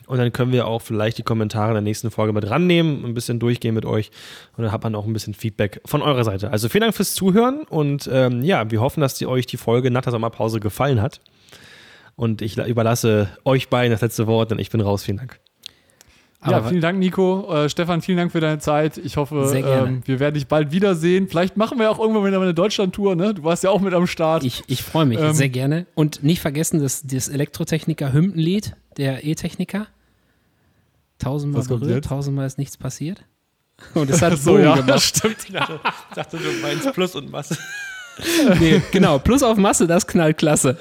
Und 0.07 0.17
dann 0.17 0.31
können 0.31 0.51
wir 0.51 0.67
auch 0.67 0.81
vielleicht 0.81 1.17
die 1.17 1.23
Kommentare 1.23 1.69
in 1.69 1.73
der 1.75 1.81
nächsten 1.81 2.11
Folge 2.11 2.33
mit 2.33 2.49
rannehmen, 2.49 3.03
ein 3.05 3.13
bisschen 3.13 3.39
durchgehen 3.39 3.75
mit 3.75 3.85
euch. 3.85 4.11
Und 4.55 4.63
dann 4.63 4.71
hat 4.71 4.83
man 4.83 4.95
auch 4.95 5.05
ein 5.05 5.13
bisschen 5.13 5.33
Feedback 5.33 5.81
von 5.85 6.01
eurer 6.01 6.23
Seite. 6.23 6.51
Also 6.51 6.69
vielen 6.69 6.83
Dank 6.83 6.95
fürs 6.95 7.13
Zuhören 7.13 7.63
und 7.69 8.09
ähm, 8.11 8.43
ja, 8.43 8.69
wir 8.71 8.81
hoffen, 8.81 9.01
dass 9.01 9.15
die 9.15 9.27
euch 9.27 9.45
die 9.45 9.57
Folge 9.57 9.91
nach 9.91 10.01
der 10.01 10.11
Sommerpause 10.11 10.59
gefallen 10.59 11.01
hat. 11.01 11.19
Und 12.15 12.41
ich 12.41 12.57
überlasse 12.57 13.29
euch 13.43 13.69
beiden 13.69 13.91
das 13.91 14.01
letzte 14.01 14.27
Wort, 14.27 14.51
denn 14.51 14.59
ich 14.59 14.69
bin 14.69 14.81
raus. 14.81 15.03
Vielen 15.03 15.17
Dank. 15.17 15.39
Ja, 16.45 16.61
vielen 16.61 16.81
Dank, 16.81 16.99
Nico. 16.99 17.53
Äh, 17.53 17.69
Stefan, 17.69 18.01
vielen 18.01 18.17
Dank 18.17 18.31
für 18.31 18.41
deine 18.41 18.59
Zeit. 18.59 18.97
Ich 18.97 19.17
hoffe, 19.17 19.49
ähm, 19.55 20.01
wir 20.05 20.19
werden 20.19 20.35
dich 20.35 20.47
bald 20.47 20.71
wiedersehen. 20.71 21.27
Vielleicht 21.27 21.55
machen 21.55 21.79
wir 21.79 21.89
auch 21.89 21.99
irgendwann 21.99 22.25
wieder 22.25 22.41
eine 22.41 22.53
Deutschland-Tour, 22.53 23.15
ne? 23.15 23.33
Du 23.33 23.43
warst 23.43 23.63
ja 23.63 23.69
auch 23.69 23.79
mit 23.79 23.93
am 23.93 24.07
Start. 24.07 24.43
Ich, 24.43 24.63
ich 24.67 24.83
freue 24.83 25.05
mich 25.05 25.19
ähm, 25.19 25.33
sehr 25.33 25.49
gerne. 25.49 25.85
Und 25.95 26.23
nicht 26.23 26.41
vergessen, 26.41 26.81
das, 26.81 27.03
das 27.03 27.29
Elektrotechniker-Hymnenlied, 27.29 28.75
der 28.97 29.23
E-Techniker. 29.23 29.87
Tausendmal 31.19 31.63
berührt, 31.63 32.05
tausendmal 32.05 32.45
ist 32.45 32.57
nichts 32.57 32.75
passiert. 32.75 33.23
Und 33.93 34.09
es 34.09 34.21
hat 34.21 34.37
so 34.37 34.57
ja, 34.57 34.75
gemacht. 34.75 35.01
Stimmt. 35.01 35.37
Ich 35.49 36.15
dachte, 36.15 36.37
du 36.37 36.61
meinst 36.61 36.93
Plus 36.93 37.15
und 37.15 37.31
Masse. 37.31 37.57
nee, 38.59 38.81
genau. 38.91 39.17
Plus 39.17 39.41
auf 39.41 39.57
Masse, 39.57 39.87
das 39.87 40.05
knallt 40.05 40.37
klasse. 40.37 40.77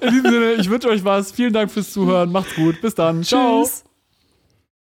In 0.00 0.10
diesem 0.10 0.30
Sinne, 0.30 0.52
ich 0.54 0.70
wünsche 0.70 0.88
euch 0.88 1.04
was. 1.04 1.32
Vielen 1.32 1.52
Dank 1.52 1.70
fürs 1.70 1.92
Zuhören. 1.92 2.30
Macht's 2.30 2.54
gut. 2.54 2.80
Bis 2.80 2.94
dann. 2.94 3.22
Ciao. 3.22 3.62
Tschüss. 3.62 3.85